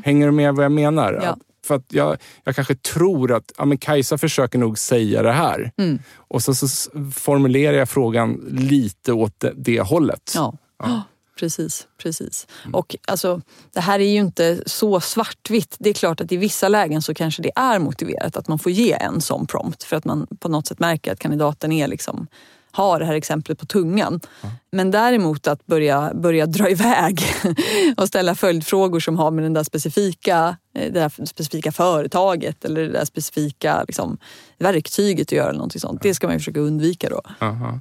Hänger 0.05 0.25
du 0.25 0.31
med 0.31 0.55
vad 0.55 0.65
jag 0.65 0.71
menar? 0.71 1.13
Ja. 1.23 1.29
Att 1.29 1.39
för 1.65 1.75
att 1.75 1.93
jag, 1.93 2.17
jag 2.43 2.55
kanske 2.55 2.75
tror 2.75 3.31
att 3.31 3.51
ja, 3.57 3.65
men 3.65 3.77
Kajsa 3.77 4.17
försöker 4.17 4.59
nog 4.59 4.77
säga 4.77 5.21
det 5.21 5.31
här. 5.31 5.71
Mm. 5.77 5.99
Och 6.15 6.43
så, 6.43 6.55
så, 6.55 6.67
formulerar 7.13 7.77
jag 7.77 7.89
frågan 7.89 8.33
lite 8.51 9.13
åt 9.13 9.39
det, 9.39 9.53
det 9.55 9.81
hållet. 9.81 10.31
Ja. 10.35 10.57
ja. 10.79 11.03
Precis, 11.39 11.87
precis. 11.97 12.47
Mm. 12.63 12.75
Och 12.75 12.95
alltså, 13.07 13.41
det 13.73 13.79
här 13.79 13.99
är 13.99 14.07
ju 14.07 14.19
inte 14.19 14.63
så 14.65 14.99
svartvitt. 14.99 15.75
Det 15.79 15.89
är 15.89 15.93
klart 15.93 16.21
att 16.21 16.31
i 16.31 16.37
vissa 16.37 16.67
lägen 16.67 17.01
så 17.01 17.13
kanske 17.13 17.41
det 17.41 17.51
är 17.55 17.79
motiverat 17.79 18.37
att 18.37 18.47
man 18.47 18.59
får 18.59 18.71
ge 18.71 18.91
en 18.91 19.21
sån 19.21 19.47
prompt 19.47 19.83
för 19.83 19.95
att 19.95 20.05
man 20.05 20.27
på 20.39 20.49
något 20.49 20.67
sätt 20.67 20.79
märker 20.79 21.11
att 21.11 21.19
kandidaten 21.19 21.71
är 21.71 21.87
liksom 21.87 22.27
har 22.75 22.99
det 22.99 23.05
här 23.05 23.13
exemplet 23.13 23.59
på 23.59 23.65
tungan. 23.65 24.19
Mm. 24.41 24.55
Men 24.71 24.91
däremot 24.91 25.47
att 25.47 25.65
börja, 25.65 26.11
börja 26.13 26.45
dra 26.45 26.69
iväg 26.69 27.21
och 27.97 28.07
ställa 28.07 28.35
följdfrågor 28.35 28.99
som 28.99 29.17
har 29.17 29.31
med 29.31 29.43
den 29.43 29.53
där 29.53 29.63
specifika, 29.63 30.57
eh, 30.75 30.93
det 30.93 30.99
där 30.99 31.25
specifika 31.25 31.71
företaget 31.71 32.65
eller 32.65 32.81
det 32.81 32.91
där 32.91 33.05
specifika 33.05 33.83
liksom, 33.87 34.17
verktyget 34.59 35.27
att 35.27 35.31
göra. 35.31 35.49
Eller 35.49 35.57
någonting 35.57 35.81
sånt. 35.81 36.01
Det 36.01 36.13
ska 36.13 36.27
man 36.27 36.35
ju 36.35 36.39
försöka 36.39 36.59
undvika 36.59 37.09
då. 37.09 37.21
Aha. 37.39 37.79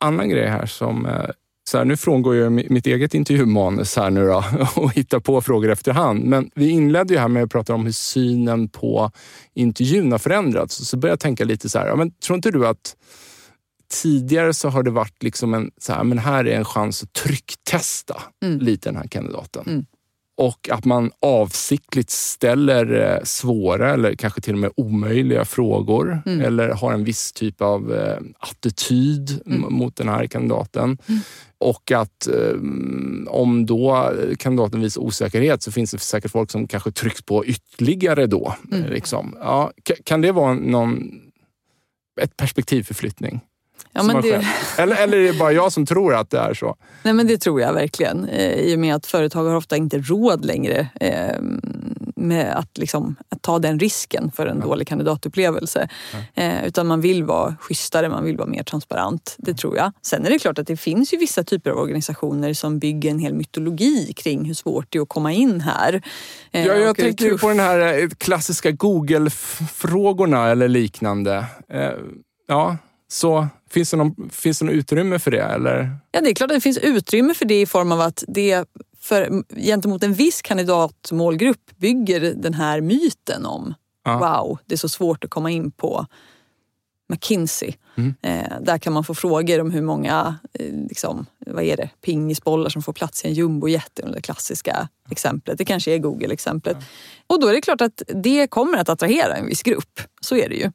Annan 0.00 0.28
grej 0.28 0.46
här 0.46 0.66
som 0.66 1.06
eh, 1.06 1.30
så 1.68 1.78
här, 1.78 1.84
nu 1.84 1.96
frångår 1.96 2.36
jag 2.36 2.52
mitt 2.52 2.86
eget 2.86 3.14
intervjumanus 3.14 3.96
här 3.96 4.10
nu 4.10 4.26
då 4.26 4.44
och 4.76 4.94
hittar 4.94 5.20
på 5.20 5.40
frågor 5.40 5.70
efterhand. 5.70 6.24
Men 6.24 6.50
vi 6.54 6.68
inledde 6.68 7.14
ju 7.14 7.20
här 7.20 7.28
med 7.28 7.42
att 7.42 7.50
prata 7.50 7.74
om 7.74 7.84
hur 7.84 7.92
synen 7.92 8.68
på 8.68 9.10
intervjun 9.54 10.12
har 10.12 10.18
förändrats. 10.18 10.88
Så 10.88 10.96
började 10.96 11.12
jag 11.12 11.20
tänka 11.20 11.44
lite 11.44 11.68
så 11.68 11.78
här, 11.78 11.86
ja, 11.86 11.96
men 11.96 12.10
tror 12.10 12.36
inte 12.36 12.50
du 12.50 12.66
att 12.66 12.96
tidigare 13.88 14.54
så 14.54 14.68
har 14.68 14.82
det 14.82 14.90
varit 14.90 15.22
liksom 15.22 15.54
en, 15.54 15.70
så 15.80 15.92
här, 15.92 16.04
men 16.04 16.18
här 16.18 16.46
är 16.46 16.56
en 16.56 16.64
chans 16.64 17.02
att 17.02 17.12
trycktesta 17.12 18.22
mm. 18.42 18.58
lite 18.58 18.88
den 18.88 18.96
här 18.96 19.06
kandidaten. 19.06 19.64
Mm. 19.66 19.86
Och 20.38 20.68
att 20.72 20.84
man 20.84 21.10
avsiktligt 21.20 22.10
ställer 22.10 23.00
eh, 23.00 23.24
svåra 23.24 23.92
eller 23.92 24.14
kanske 24.14 24.40
till 24.40 24.52
och 24.52 24.58
med 24.58 24.70
omöjliga 24.76 25.44
frågor 25.44 26.22
mm. 26.26 26.40
eller 26.40 26.68
har 26.68 26.92
en 26.92 27.04
viss 27.04 27.32
typ 27.32 27.60
av 27.60 27.94
eh, 27.94 28.18
attityd 28.38 29.42
mm. 29.46 29.74
mot 29.74 29.96
den 29.96 30.08
här 30.08 30.26
kandidaten. 30.26 30.98
Mm. 31.06 31.20
Och 31.58 31.92
att 31.92 32.26
eh, 32.26 32.54
om 33.26 33.66
då 33.66 34.12
kandidaten 34.38 34.80
visar 34.80 35.00
osäkerhet 35.00 35.62
så 35.62 35.72
finns 35.72 35.90
det 35.90 35.98
säkert 35.98 36.30
folk 36.30 36.50
som 36.50 36.68
kanske 36.68 36.92
trycks 36.92 37.22
på 37.22 37.46
ytterligare 37.46 38.26
då. 38.26 38.54
Mm. 38.72 38.90
Liksom. 38.90 39.36
Ja, 39.40 39.72
kan 40.04 40.20
det 40.20 40.32
vara 40.32 40.54
någon, 40.54 41.10
ett 42.20 42.36
perspektivförflyttning? 42.36 43.40
Ja, 43.92 44.02
men 44.02 44.22
det... 44.22 44.46
eller, 44.78 44.96
eller 44.96 45.18
är 45.18 45.32
det 45.32 45.38
bara 45.38 45.52
jag 45.52 45.72
som 45.72 45.86
tror 45.86 46.14
att 46.14 46.30
det 46.30 46.38
är 46.38 46.54
så? 46.54 46.76
Nej 47.02 47.14
men 47.14 47.26
det 47.26 47.38
tror 47.38 47.60
jag 47.60 47.72
verkligen. 47.72 48.28
Eh, 48.28 48.52
I 48.52 48.74
och 48.74 48.78
med 48.78 48.94
att 48.94 49.06
företag 49.06 49.44
har 49.44 49.54
ofta 49.54 49.76
inte 49.76 49.98
råd 49.98 50.44
längre 50.44 50.88
eh, 51.00 51.36
med 52.16 52.58
att, 52.58 52.78
liksom, 52.78 53.16
att 53.28 53.42
ta 53.42 53.58
den 53.58 53.78
risken 53.78 54.30
för 54.36 54.46
en 54.46 54.58
ja. 54.60 54.66
dålig 54.66 54.88
kandidatupplevelse. 54.88 55.88
Ja. 56.12 56.42
Eh, 56.42 56.64
utan 56.64 56.86
man 56.86 57.00
vill 57.00 57.24
vara 57.24 57.56
schysstare, 57.60 58.08
man 58.08 58.24
vill 58.24 58.36
vara 58.36 58.48
mer 58.48 58.62
transparent. 58.62 59.34
Det 59.38 59.54
tror 59.54 59.76
jag. 59.76 59.92
Sen 60.02 60.26
är 60.26 60.30
det 60.30 60.38
klart 60.38 60.58
att 60.58 60.66
det 60.66 60.76
finns 60.76 61.14
ju 61.14 61.16
vissa 61.16 61.44
typer 61.44 61.70
av 61.70 61.78
organisationer 61.78 62.54
som 62.54 62.78
bygger 62.78 63.10
en 63.10 63.18
hel 63.18 63.34
mytologi 63.34 64.12
kring 64.12 64.44
hur 64.44 64.54
svårt 64.54 64.86
det 64.90 64.98
är 64.98 65.02
att 65.02 65.08
komma 65.08 65.32
in 65.32 65.60
här. 65.60 66.02
ja, 66.50 66.60
jag 66.60 66.96
tänker 66.96 67.38
på 67.38 67.48
den 67.48 67.60
här 67.60 68.08
klassiska 68.18 68.70
Google-frågorna 68.70 70.48
eller 70.48 70.68
liknande. 70.68 71.44
ja, 72.48 72.76
så 73.08 73.46
finns 73.70 73.90
det, 73.90 73.96
någon, 73.96 74.30
finns 74.30 74.58
det 74.58 74.64
någon 74.64 74.74
utrymme 74.74 75.18
för 75.18 75.30
det? 75.30 75.42
Eller? 75.42 75.96
Ja, 76.10 76.20
det 76.20 76.30
är 76.30 76.34
klart 76.34 76.50
att 76.50 76.56
det 76.56 76.60
finns 76.60 76.78
utrymme 76.78 77.34
för 77.34 77.44
det 77.44 77.60
i 77.60 77.66
form 77.66 77.92
av 77.92 78.00
att 78.00 78.24
det 78.28 78.64
för, 79.00 79.44
gentemot 79.56 80.02
en 80.02 80.14
viss 80.14 80.42
kandidatmålgrupp 80.42 81.70
bygger 81.76 82.20
den 82.20 82.54
här 82.54 82.80
myten 82.80 83.46
om 83.46 83.74
ja. 84.04 84.18
wow, 84.18 84.58
det 84.66 84.74
är 84.74 84.78
så 84.78 84.88
svårt 84.88 85.24
att 85.24 85.30
komma 85.30 85.50
in 85.50 85.70
på 85.70 86.06
McKinsey. 87.08 87.72
Mm. 87.96 88.14
Eh, 88.22 88.60
där 88.60 88.78
kan 88.78 88.92
man 88.92 89.04
få 89.04 89.14
frågor 89.14 89.60
om 89.60 89.70
hur 89.70 89.82
många 89.82 90.38
eh, 90.52 90.74
liksom, 90.88 91.26
vad 91.38 91.64
är 91.64 91.76
det, 91.76 91.90
pingisbollar 92.00 92.70
som 92.70 92.82
får 92.82 92.92
plats 92.92 93.24
i 93.24 93.28
en 93.28 93.34
jumbojet. 93.34 94.00
Det 94.14 94.20
klassiska 94.20 94.88
exemplet. 95.10 95.58
Det 95.58 95.64
kanske 95.64 95.94
är 95.94 95.98
Google-exemplet. 95.98 96.76
Ja. 96.80 96.86
Och 97.26 97.40
då 97.40 97.46
är 97.48 97.52
det 97.52 97.60
klart 97.60 97.80
att 97.80 98.02
det 98.06 98.46
kommer 98.46 98.78
att 98.78 98.88
attrahera 98.88 99.36
en 99.36 99.46
viss 99.46 99.62
grupp. 99.62 100.00
Så 100.20 100.36
är 100.36 100.48
det 100.48 100.54
ju. 100.54 100.70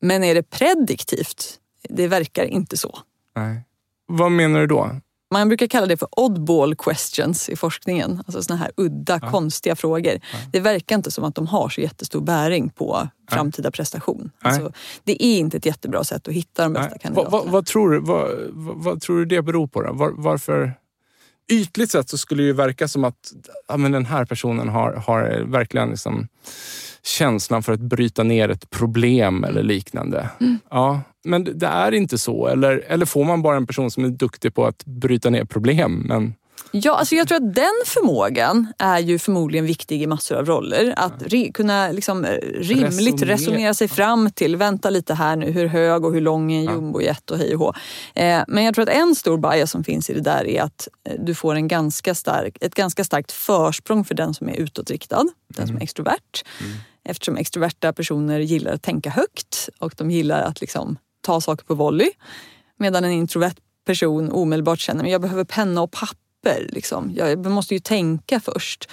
Men 0.00 0.24
är 0.24 0.34
det 0.34 0.42
prediktivt? 0.42 1.58
Det 1.90 2.08
verkar 2.08 2.44
inte 2.44 2.76
så. 2.76 2.98
Nej. 3.36 3.62
Vad 4.06 4.32
menar 4.32 4.60
du 4.60 4.66
då? 4.66 4.90
Man 5.30 5.48
brukar 5.48 5.66
kalla 5.66 5.86
det 5.86 5.96
för 5.96 6.08
oddball 6.12 6.76
questions 6.76 7.48
i 7.48 7.56
forskningen. 7.56 8.22
Alltså 8.26 8.42
såna 8.42 8.58
här 8.58 8.70
udda, 8.76 9.18
ja. 9.22 9.30
konstiga 9.30 9.76
frågor. 9.76 10.12
Ja. 10.12 10.38
Det 10.52 10.60
verkar 10.60 10.96
inte 10.96 11.10
som 11.10 11.24
att 11.24 11.34
de 11.34 11.46
har 11.46 11.68
så 11.68 11.80
jättestor 11.80 12.20
bäring 12.20 12.68
på 12.68 13.08
framtida 13.30 13.70
prestation. 13.70 14.30
Alltså, 14.40 14.72
det 15.04 15.24
är 15.24 15.38
inte 15.38 15.56
ett 15.56 15.66
jättebra 15.66 16.04
sätt 16.04 16.28
att 16.28 16.34
hitta 16.34 16.62
de 16.62 16.72
bästa 16.72 16.90
Nej. 16.90 16.98
kandidaterna. 17.02 17.38
Vad, 17.38 17.50
vad, 17.50 17.66
tror 17.66 17.90
du, 17.90 18.00
vad, 18.00 18.30
vad, 18.54 19.02
tror 19.02 19.18
du 19.18 19.24
det 19.24 19.42
beror 19.42 19.66
på? 19.66 19.82
Då? 19.82 19.92
Var, 19.92 20.12
varför? 20.16 20.74
Ytligt 21.48 21.90
sett 21.90 22.08
så 22.08 22.18
skulle 22.18 22.42
det 22.42 22.46
ju 22.46 22.52
verka 22.52 22.88
som 22.88 23.04
att 23.04 23.32
ja, 23.68 23.76
men 23.76 23.92
den 23.92 24.06
här 24.06 24.24
personen 24.24 24.68
har, 24.68 24.92
har 24.92 25.44
verkligen 25.46 25.90
liksom 25.90 26.28
känslan 27.02 27.62
för 27.62 27.72
att 27.72 27.80
bryta 27.80 28.22
ner 28.22 28.48
ett 28.48 28.70
problem 28.70 29.44
eller 29.44 29.62
liknande. 29.62 30.30
Mm. 30.40 30.58
Ja, 30.70 31.00
men 31.26 31.58
det 31.58 31.66
är 31.66 31.92
inte 31.92 32.18
så. 32.18 32.46
Eller, 32.46 32.84
eller 32.88 33.06
får 33.06 33.24
man 33.24 33.42
bara 33.42 33.56
en 33.56 33.66
person 33.66 33.90
som 33.90 34.04
är 34.04 34.08
duktig 34.08 34.54
på 34.54 34.66
att 34.66 34.84
bryta 34.84 35.30
ner 35.30 35.44
problem? 35.44 36.02
Men... 36.08 36.34
Ja, 36.70 36.96
alltså 36.96 37.14
jag 37.14 37.28
tror 37.28 37.36
att 37.36 37.54
den 37.54 37.82
förmågan 37.86 38.72
är 38.78 38.98
ju 38.98 39.18
förmodligen 39.18 39.66
viktig 39.66 40.02
i 40.02 40.06
massor 40.06 40.36
av 40.36 40.46
roller. 40.46 40.94
Att 40.96 41.22
re, 41.26 41.50
kunna 41.52 41.88
liksom 41.92 42.24
eh, 42.24 42.30
rimligt 42.54 42.92
resonera. 42.92 43.34
resonera 43.34 43.74
sig 43.74 43.88
fram 43.88 44.30
till, 44.30 44.56
vänta 44.56 44.90
lite 44.90 45.14
här 45.14 45.36
nu, 45.36 45.50
hur 45.50 45.66
hög 45.66 46.04
och 46.04 46.12
hur 46.12 46.20
lång 46.20 46.52
är 46.52 46.58
en 46.58 46.74
jumbojet 46.74 47.30
och 47.30 47.38
hej 47.38 47.54
och 47.54 47.60
hå. 47.60 47.74
Eh, 48.14 48.42
men 48.48 48.64
jag 48.64 48.74
tror 48.74 48.82
att 48.82 48.96
en 48.96 49.14
stor 49.14 49.38
bias 49.38 49.70
som 49.70 49.84
finns 49.84 50.10
i 50.10 50.14
det 50.14 50.20
där 50.20 50.46
är 50.46 50.62
att 50.62 50.88
eh, 51.08 51.14
du 51.18 51.34
får 51.34 51.54
en 51.54 51.68
ganska 51.68 52.14
stark, 52.14 52.58
ett 52.60 52.74
ganska 52.74 53.04
starkt 53.04 53.32
försprång 53.32 54.04
för 54.04 54.14
den 54.14 54.34
som 54.34 54.48
är 54.48 54.54
utåtriktad, 54.54 55.20
mm. 55.20 55.32
den 55.48 55.66
som 55.66 55.76
är 55.76 55.80
mm. 55.80 55.82
extrovert. 55.82 56.44
Mm. 56.60 56.76
Eftersom 57.08 57.36
extroverta 57.36 57.92
personer 57.92 58.38
gillar 58.38 58.72
att 58.72 58.82
tänka 58.82 59.10
högt 59.10 59.68
och 59.78 59.94
de 59.96 60.10
gillar 60.10 60.42
att 60.42 60.60
liksom 60.60 60.98
ta 61.26 61.40
saker 61.40 61.64
på 61.64 61.74
volley. 61.74 62.10
Medan 62.78 63.04
en 63.04 63.12
introvert 63.12 63.54
person 63.86 64.32
omedelbart 64.32 64.80
känner 64.80 65.04
att 65.04 65.10
jag 65.10 65.20
behöver 65.20 65.44
penna 65.44 65.82
och 65.82 65.90
papper. 65.90 66.68
Liksom. 66.68 67.12
Jag 67.14 67.46
måste 67.46 67.74
ju 67.74 67.80
tänka 67.80 68.40
först. 68.40 68.88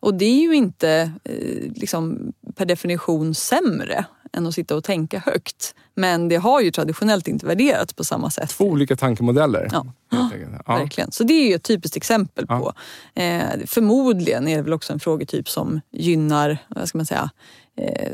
Och 0.00 0.14
det 0.14 0.24
är 0.24 0.40
ju 0.40 0.54
inte 0.54 1.12
eh, 1.24 1.72
liksom, 1.74 2.32
per 2.54 2.66
definition 2.66 3.34
sämre 3.34 4.04
än 4.32 4.46
att 4.46 4.54
sitta 4.54 4.76
och 4.76 4.84
tänka 4.84 5.18
högt. 5.18 5.74
Men 5.94 6.28
det 6.28 6.36
har 6.36 6.60
ju 6.60 6.70
traditionellt 6.70 7.28
inte 7.28 7.46
värderats 7.46 7.92
på 7.92 8.04
samma 8.04 8.30
sätt. 8.30 8.50
Två 8.50 8.64
olika 8.64 8.96
tankemodeller. 8.96 9.68
Ja, 9.72 9.86
ja. 10.10 10.30
verkligen. 10.66 11.12
Så 11.12 11.24
det 11.24 11.34
är 11.34 11.48
ju 11.48 11.54
ett 11.54 11.62
typiskt 11.62 11.96
exempel 11.96 12.46
ja. 12.48 12.58
på. 12.58 12.72
Eh, 13.20 13.66
förmodligen 13.66 14.48
är 14.48 14.56
det 14.56 14.62
väl 14.62 14.72
också 14.72 14.92
en 14.92 15.00
frågetyp 15.00 15.48
som 15.48 15.80
gynnar, 15.92 16.58
vad 16.68 16.88
ska 16.88 16.98
man 16.98 17.06
säga, 17.06 17.30
eh, 17.76 18.12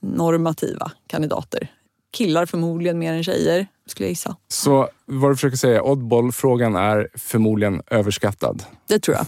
normativa 0.00 0.92
kandidater 1.06 1.70
killar 2.10 2.46
förmodligen 2.46 2.98
mer 2.98 3.12
än 3.12 3.24
tjejer, 3.24 3.66
skulle 3.86 4.06
jag 4.06 4.10
gissa. 4.10 4.36
Så 4.48 4.88
vad 5.06 5.30
du 5.30 5.36
försöker 5.36 5.56
säga, 5.56 5.82
oddball-frågan 5.82 6.76
är 6.76 7.08
förmodligen 7.14 7.82
överskattad? 7.90 8.64
Det 8.86 8.98
tror 8.98 9.16
jag. 9.16 9.26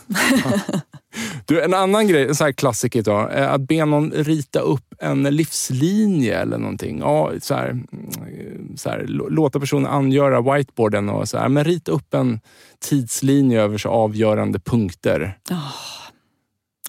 Du, 1.47 1.63
en 1.63 1.75
annan 1.75 2.09
grej, 2.09 2.29
en 2.29 2.35
sån 2.35 2.45
här 2.45 2.53
klassiker 2.53 2.99
idag, 2.99 3.33
att 3.35 3.61
be 3.61 3.85
någon 3.85 4.11
rita 4.11 4.61
upp 4.61 4.95
en 4.99 5.23
livslinje 5.23 6.41
eller 6.41 6.59
någonting. 6.59 6.99
Ja, 6.99 7.33
så 7.41 7.55
här, 7.55 7.69
mm, 7.69 8.77
så 8.77 8.91
här, 8.91 9.05
låta 9.09 9.61
personen 9.61 9.87
angöra 9.87 10.41
whiteboarden 10.41 11.09
och 11.09 11.29
så 11.29 11.39
här, 11.39 11.49
men 11.49 11.65
rita 11.65 11.93
upp 11.93 12.15
en 12.15 12.41
tidslinje 12.79 13.63
över 13.63 13.79
så 13.79 13.89
avgörande 13.89 14.59
punkter. 14.59 15.39
Oh. 15.51 15.75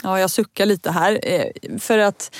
Ja, 0.04 0.19
jag 0.19 0.30
suckar 0.30 0.65
lite 0.65 0.91
här. 0.91 1.19
Eh, 1.23 1.80
för 1.80 1.97
att, 1.97 2.36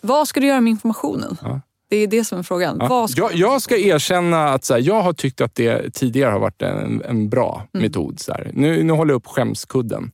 vad 0.00 0.28
ska 0.28 0.40
du 0.40 0.46
göra 0.46 0.60
med 0.60 0.70
informationen? 0.70 1.36
Ja. 1.42 1.60
Det 1.94 2.02
är 2.02 2.06
det 2.06 2.24
som 2.24 2.38
är 2.38 2.42
frågan. 2.42 2.76
Ja. 2.80 3.08
Jag, 3.16 3.34
jag, 3.34 3.62
ska 3.62 3.76
erkänna 3.76 4.48
att 4.48 4.64
så 4.64 4.74
här, 4.74 4.80
jag 4.80 5.02
har 5.02 5.12
tyckt 5.12 5.40
att 5.40 5.54
det 5.54 5.94
tidigare 5.94 6.30
har 6.30 6.38
varit 6.38 6.62
en, 6.62 7.02
en 7.08 7.28
bra 7.28 7.66
mm. 7.74 7.82
metod. 7.82 8.20
Så 8.20 8.32
här. 8.32 8.50
Nu, 8.54 8.82
nu 8.82 8.92
håller 8.92 9.12
jag 9.12 9.16
upp 9.16 9.26
skämskudden. 9.26 10.10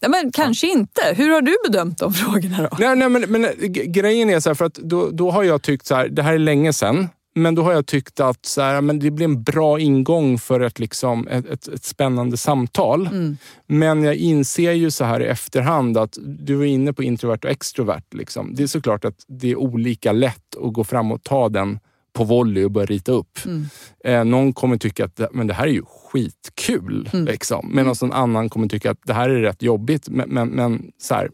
Ja, 0.00 0.08
men 0.08 0.32
kanske 0.32 0.66
ja. 0.66 0.72
inte. 0.72 1.02
Hur 1.16 1.30
har 1.30 1.40
du 1.40 1.56
bedömt 1.64 1.98
de 1.98 2.12
frågorna 2.14 2.62
då? 2.62 2.76
Nej, 2.78 2.96
nej 2.96 3.08
men, 3.08 3.22
men 3.22 3.46
grejen 3.92 4.30
är 4.30 4.40
så 4.40 4.50
här, 4.50 4.54
för 4.54 4.64
att 4.64 4.74
då, 4.74 5.10
då 5.10 5.30
har 5.30 5.42
jag 5.42 5.62
tyckt 5.62 5.86
så 5.86 5.94
här, 5.94 6.08
det 6.08 6.22
här 6.22 6.34
är 6.34 6.38
länge 6.38 6.72
sedan. 6.72 7.08
Men 7.34 7.54
då 7.54 7.62
har 7.62 7.72
jag 7.72 7.86
tyckt 7.86 8.20
att 8.20 8.46
så 8.46 8.62
här, 8.62 8.80
men 8.80 8.98
det 8.98 9.10
blir 9.10 9.24
en 9.24 9.42
bra 9.42 9.80
ingång 9.80 10.38
för 10.38 10.60
ett, 10.60 10.78
liksom, 10.78 11.28
ett, 11.28 11.46
ett, 11.46 11.68
ett 11.68 11.84
spännande 11.84 12.36
samtal. 12.36 13.06
Mm. 13.06 13.36
Men 13.66 14.02
jag 14.02 14.16
inser 14.16 14.72
ju 14.72 14.90
så 14.90 15.04
här 15.04 15.20
i 15.20 15.26
efterhand 15.26 15.98
att 15.98 16.18
du 16.20 16.54
var 16.54 16.64
inne 16.64 16.92
på 16.92 17.02
introvert 17.02 17.38
och 17.44 17.50
extrovert. 17.50 18.14
Liksom. 18.14 18.54
Det 18.54 18.62
är 18.62 18.66
såklart 18.66 19.04
att 19.04 19.24
det 19.26 19.50
är 19.50 19.56
olika 19.56 20.12
lätt 20.12 20.56
att 20.62 20.72
gå 20.72 20.84
fram 20.84 21.12
och 21.12 21.22
ta 21.22 21.48
den 21.48 21.78
på 22.12 22.24
volley 22.24 22.64
och 22.64 22.70
börja 22.70 22.86
rita 22.86 23.12
upp. 23.12 23.38
Mm. 23.44 23.66
Eh, 24.04 24.24
någon 24.24 24.52
kommer 24.52 24.76
tycka 24.76 25.04
att 25.04 25.20
men 25.32 25.46
det 25.46 25.54
här 25.54 25.66
är 25.66 25.72
ju 25.72 25.82
skitkul. 25.84 27.10
Mm. 27.12 27.26
Liksom. 27.26 27.70
Medan 27.74 27.94
någon 28.02 28.12
annan 28.12 28.48
kommer 28.48 28.68
tycka 28.68 28.90
att 28.90 28.98
det 29.04 29.14
här 29.14 29.28
är 29.30 29.40
rätt 29.40 29.62
jobbigt. 29.62 30.08
Men, 30.08 30.28
men, 30.28 30.48
men 30.48 30.92
så 30.98 31.14
här, 31.14 31.30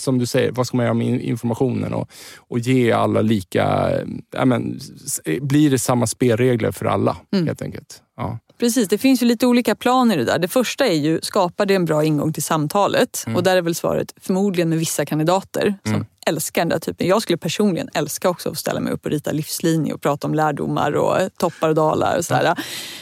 som 0.00 0.18
du 0.18 0.26
säger, 0.26 0.52
vad 0.52 0.66
ska 0.66 0.76
man 0.76 0.86
göra 0.86 0.94
med 0.94 1.22
informationen 1.22 1.94
och, 1.94 2.10
och 2.36 2.58
ge 2.58 2.92
alla 2.92 3.20
lika... 3.20 3.92
Ja, 4.32 4.44
men, 4.44 4.80
blir 5.40 5.70
det 5.70 5.78
samma 5.78 6.06
spelregler 6.06 6.70
för 6.70 6.86
alla 6.86 7.16
mm. 7.32 7.46
helt 7.46 7.62
enkelt? 7.62 8.02
Ja. 8.16 8.38
Precis, 8.58 8.88
det 8.88 8.98
finns 8.98 9.22
ju 9.22 9.26
lite 9.26 9.46
olika 9.46 9.74
planer 9.74 10.14
i 10.14 10.18
det 10.18 10.24
där. 10.24 10.38
Det 10.38 10.48
första 10.48 10.86
är 10.86 10.94
ju, 10.94 11.20
skapar 11.22 11.66
det 11.66 11.74
en 11.74 11.84
bra 11.84 12.04
ingång 12.04 12.32
till 12.32 12.42
samtalet? 12.42 13.24
Mm. 13.26 13.36
Och 13.36 13.42
där 13.42 13.56
är 13.56 13.62
väl 13.62 13.74
svaret 13.74 14.14
förmodligen 14.20 14.68
med 14.68 14.78
vissa 14.78 15.06
kandidater 15.06 15.74
som 15.84 15.94
mm. 15.94 16.06
älskar 16.26 16.60
den 16.60 16.68
där 16.68 16.78
typen. 16.78 17.06
Jag 17.06 17.22
skulle 17.22 17.38
personligen 17.38 17.88
älska 17.94 18.28
också 18.28 18.50
att 18.50 18.58
ställa 18.58 18.80
mig 18.80 18.92
upp 18.92 19.04
och 19.04 19.10
rita 19.10 19.32
livslinje 19.32 19.92
och 19.92 20.00
prata 20.00 20.26
om 20.26 20.34
lärdomar 20.34 20.92
och 20.92 21.18
toppar 21.38 21.68
och 21.68 21.74
dalar. 21.74 22.18
Och 22.18 22.24
sådär. 22.24 22.58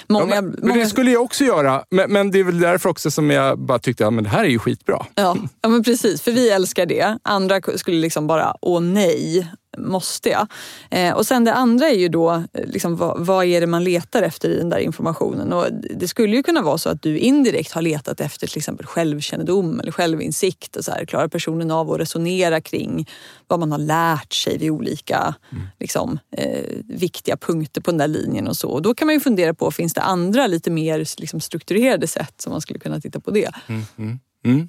Många, 0.08 0.34
ja, 0.34 0.40
men, 0.40 0.58
många... 0.62 0.80
Det 0.80 0.86
skulle 0.86 1.10
jag 1.10 1.22
också 1.22 1.44
göra, 1.44 1.84
men, 1.90 2.12
men, 2.12 2.30
det 2.30 2.38
är 2.38 2.44
väl 2.44 2.60
därför 2.60 2.88
också 2.88 3.10
som 3.10 3.30
jag 3.30 3.58
bara 3.58 3.78
tyckte 3.78 4.06
att 4.06 4.24
det 4.24 4.28
här 4.28 4.44
är 4.44 4.48
ju 4.48 4.58
skitbra. 4.58 5.06
Ja, 5.14 5.36
ja 5.62 5.68
men 5.68 5.82
precis, 5.82 6.22
för 6.22 6.32
vi 6.32 6.50
älskar 6.50 6.86
det. 6.86 7.18
Andra 7.22 7.60
skulle 7.76 7.96
liksom 7.96 8.26
bara, 8.26 8.56
åh 8.60 8.80
nej, 8.80 9.48
måste 9.78 10.28
jag? 10.28 10.46
Eh, 10.90 11.14
och 11.14 11.26
sen 11.26 11.44
det 11.44 11.54
andra 11.54 11.88
är 11.88 11.94
ju 11.94 12.08
då, 12.08 12.32
eh, 12.32 12.66
liksom, 12.66 12.96
vad, 12.96 13.26
vad, 13.26 13.44
är 13.44 13.60
det 13.60 13.66
man 13.66 13.84
letar 13.84 14.22
efter 14.22 14.48
i 14.48 14.56
den 14.56 14.70
där 14.70 14.78
informationen? 14.78 15.52
Och 15.52 15.66
det 15.72 16.08
skulle 16.08 16.36
ju 16.36 16.42
kunna 16.42 16.62
vara 16.62 16.78
så 16.78 16.88
att 16.88 17.02
du 17.02 17.18
indirekt 17.18 17.72
har 17.72 17.82
letat 17.82 18.20
efter 18.20 18.46
till 18.46 18.58
exempel 18.58 18.86
självkännedom 18.86 19.80
eller 19.80 19.92
självinsikt. 19.92 20.76
Och 20.76 20.84
så 20.84 20.90
här, 20.90 21.04
klarar 21.04 21.28
personen 21.28 21.70
av 21.70 21.92
att 21.92 22.00
resonera 22.00 22.60
kring 22.60 23.08
vad 23.46 23.60
man 23.60 23.72
har 23.72 23.78
lärt 23.78 24.32
sig 24.32 24.58
vid 24.58 24.70
olika 24.70 25.34
mm. 25.52 25.64
liksom, 25.80 26.18
eh, 26.36 26.64
viktiga 26.88 27.36
punkter 27.36 27.80
på 27.80 27.90
den 27.90 27.98
där 27.98 28.08
linjen 28.08 28.48
och 28.48 28.56
så. 28.56 28.68
Och 28.68 28.82
då 28.82 28.94
kan 28.94 29.06
man 29.06 29.14
ju 29.14 29.20
fundera 29.20 29.54
på, 29.54 29.70
finns 29.70 29.94
det 29.94 30.00
andra 30.00 30.46
lite 30.46 30.70
mer 30.70 31.20
liksom, 31.20 31.40
strukturerade 31.40 32.06
sätt 32.06 32.34
som 32.40 32.50
man 32.50 32.60
skulle 32.60 32.78
kunna 32.78 33.00
titta 33.00 33.20
på 33.20 33.30
det? 33.30 33.50
Mm, 33.66 33.82
mm, 33.98 34.18
mm. 34.44 34.68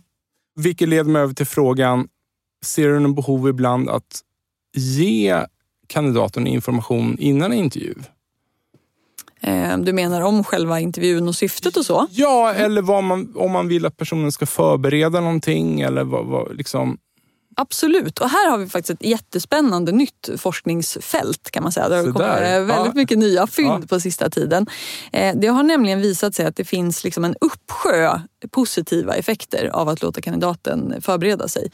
Vilket 0.55 0.89
leder 0.89 1.09
mig 1.11 1.21
över 1.21 1.33
till 1.33 1.45
frågan, 1.45 2.07
ser 2.65 2.89
du 2.89 2.99
någon 2.99 3.15
behov 3.15 3.49
ibland 3.49 3.89
att 3.89 4.21
ge 4.75 5.45
kandidaten 5.87 6.47
information 6.47 7.17
innan 7.19 7.53
intervju. 7.53 7.95
Eh, 9.41 9.77
du 9.77 9.93
menar 9.93 10.21
om 10.21 10.43
själva 10.43 10.79
intervjun 10.79 11.27
och 11.27 11.35
syftet 11.35 11.77
och 11.77 11.85
så? 11.85 12.07
Ja, 12.11 12.53
eller 12.53 13.01
man, 13.01 13.33
om 13.35 13.51
man 13.51 13.67
vill 13.67 13.85
att 13.85 13.97
personen 13.97 14.31
ska 14.31 14.45
förbereda 14.45 15.21
någonting. 15.21 15.81
Eller 15.81 16.03
vad, 16.03 16.25
vad, 16.25 16.55
liksom, 16.57 16.97
Absolut, 17.57 18.19
och 18.19 18.29
här 18.29 18.49
har 18.49 18.57
vi 18.57 18.69
faktiskt 18.69 19.01
ett 19.01 19.07
jättespännande 19.09 19.91
nytt 19.91 20.29
forskningsfält 20.37 21.51
kan 21.51 21.63
man 21.63 21.71
säga. 21.71 21.89
Det 21.89 21.95
har 21.95 22.03
kommit 22.03 22.17
väldigt 22.19 22.69
ja. 22.69 22.91
mycket 22.95 23.17
nya 23.17 23.47
fynd 23.47 23.83
ja. 23.83 23.87
på 23.89 23.99
sista 23.99 24.29
tiden. 24.29 24.65
Eh, 25.11 25.35
det 25.35 25.47
har 25.47 25.63
nämligen 25.63 26.01
visat 26.01 26.35
sig 26.35 26.45
att 26.45 26.55
det 26.55 26.65
finns 26.65 27.03
liksom 27.03 27.25
en 27.25 27.35
uppsjö 27.41 28.19
positiva 28.51 29.15
effekter 29.15 29.69
av 29.73 29.89
att 29.89 30.01
låta 30.01 30.21
kandidaten 30.21 31.01
förbereda 31.01 31.47
sig. 31.47 31.71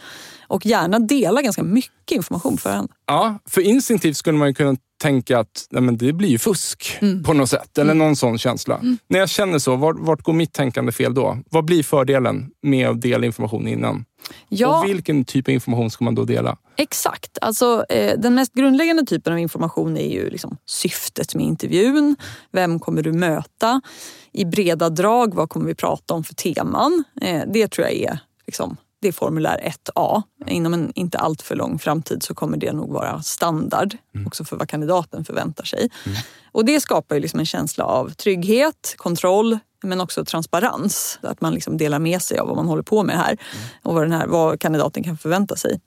Och 0.51 0.65
gärna 0.65 0.99
dela 0.99 1.41
ganska 1.41 1.63
mycket 1.63 2.11
information 2.11 2.51
på 2.51 2.61
förhand. 2.61 2.91
Ja, 3.05 3.39
för 3.49 3.61
instinktivt 3.61 4.17
skulle 4.17 4.37
man 4.37 4.53
kunna 4.53 4.77
tänka 5.01 5.39
att 5.39 5.67
nej 5.69 5.81
men 5.81 5.97
det 5.97 6.13
blir 6.13 6.29
ju 6.29 6.37
fusk 6.37 6.97
mm. 7.01 7.23
på 7.23 7.33
något 7.33 7.49
sätt. 7.49 7.77
Eller 7.77 7.91
mm. 7.91 7.97
någon 7.97 8.15
sån 8.15 8.37
känsla. 8.37 8.77
Mm. 8.77 8.97
När 9.07 9.19
jag 9.19 9.29
känner 9.29 9.59
så, 9.59 9.75
vart, 9.75 9.95
vart 9.99 10.21
går 10.21 10.33
mitt 10.33 10.53
tänkande 10.53 10.91
fel 10.91 11.13
då? 11.13 11.37
Vad 11.49 11.65
blir 11.65 11.83
fördelen 11.83 12.49
med 12.61 12.89
att 12.89 13.01
dela 13.01 13.25
information 13.25 13.67
innan? 13.67 14.05
Ja, 14.49 14.79
och 14.79 14.89
vilken 14.89 15.25
typ 15.25 15.47
av 15.47 15.53
information 15.53 15.91
ska 15.91 16.05
man 16.05 16.15
då 16.15 16.25
dela? 16.25 16.57
Exakt. 16.77 17.37
Alltså, 17.41 17.85
eh, 17.89 18.19
den 18.19 18.35
mest 18.35 18.53
grundläggande 18.53 19.05
typen 19.05 19.33
av 19.33 19.39
information 19.39 19.97
är 19.97 20.09
ju 20.13 20.29
liksom 20.29 20.57
syftet 20.65 21.35
med 21.35 21.45
intervjun. 21.45 22.15
Vem 22.51 22.79
kommer 22.79 23.01
du 23.01 23.13
möta? 23.13 23.81
I 24.31 24.45
breda 24.45 24.89
drag, 24.89 25.35
vad 25.35 25.49
kommer 25.49 25.65
vi 25.65 25.75
prata 25.75 26.13
om 26.13 26.23
för 26.23 26.33
teman? 26.33 27.03
Eh, 27.21 27.41
det 27.53 27.67
tror 27.67 27.87
jag 27.87 27.95
är 27.95 28.19
liksom, 28.47 28.77
det 29.01 29.07
är 29.07 29.11
formulär 29.11 29.73
1A. 29.95 30.23
Inom 30.47 30.73
en 30.73 30.91
inte 30.95 31.17
alltför 31.17 31.55
lång 31.55 31.79
framtid 31.79 32.23
så 32.23 32.33
kommer 32.33 32.57
det 32.57 32.73
nog 32.73 32.93
vara 32.93 33.21
standard 33.21 33.97
mm. 34.15 34.27
också 34.27 34.45
för 34.45 34.55
vad 34.55 34.69
kandidaten 34.69 35.25
förväntar 35.25 35.63
sig. 35.63 35.89
Mm. 36.05 36.17
Och 36.51 36.65
det 36.65 36.79
skapar 36.79 37.15
ju 37.15 37.21
liksom 37.21 37.39
en 37.39 37.45
känsla 37.45 37.85
av 37.85 38.09
trygghet, 38.09 38.95
kontroll, 38.97 39.59
men 39.83 40.01
också 40.01 40.25
transparens. 40.25 41.19
Att 41.21 41.41
man 41.41 41.53
liksom 41.53 41.77
delar 41.77 41.99
med 41.99 42.21
sig 42.21 42.37
av 42.37 42.47
vad 42.47 42.55
man 42.55 42.67
håller 42.67 42.83
på 42.83 43.03
med 43.03 43.17
här 43.17 43.31
mm. 43.31 43.67
och 43.83 43.93
vad, 43.93 44.03
den 44.03 44.11
här, 44.11 44.27
vad 44.27 44.59
kandidaten 44.59 45.03
kan 45.03 45.17
förvänta 45.17 45.55
sig. 45.55 45.81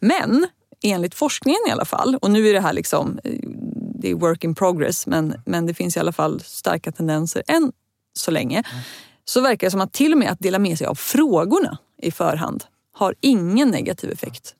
Men 0.00 0.46
enligt 0.82 1.14
forskningen 1.14 1.60
i 1.68 1.70
alla 1.70 1.84
fall, 1.84 2.18
och 2.22 2.30
nu 2.30 2.48
är 2.48 2.52
det 2.52 2.60
här 2.60 2.72
liksom, 2.72 3.18
det 4.00 4.10
är 4.10 4.14
work 4.14 4.44
in 4.44 4.54
progress, 4.54 5.06
men, 5.06 5.34
men 5.46 5.66
det 5.66 5.74
finns 5.74 5.96
i 5.96 6.00
alla 6.00 6.12
fall 6.12 6.40
starka 6.40 6.92
tendenser 6.92 7.42
än 7.48 7.72
så 8.18 8.30
länge. 8.30 8.58
Mm. 8.72 8.82
Så 9.24 9.40
verkar 9.40 9.66
det 9.66 9.70
som 9.70 9.80
att 9.80 9.92
till 9.92 10.12
och 10.12 10.18
med 10.18 10.30
att 10.30 10.38
dela 10.38 10.58
med 10.58 10.78
sig 10.78 10.86
av 10.86 10.94
frågorna 10.94 11.78
i 12.02 12.10
förhand 12.10 12.64
har 12.92 13.14
ingen 13.20 13.68
negativ 13.68 14.10
effekt. 14.10 14.54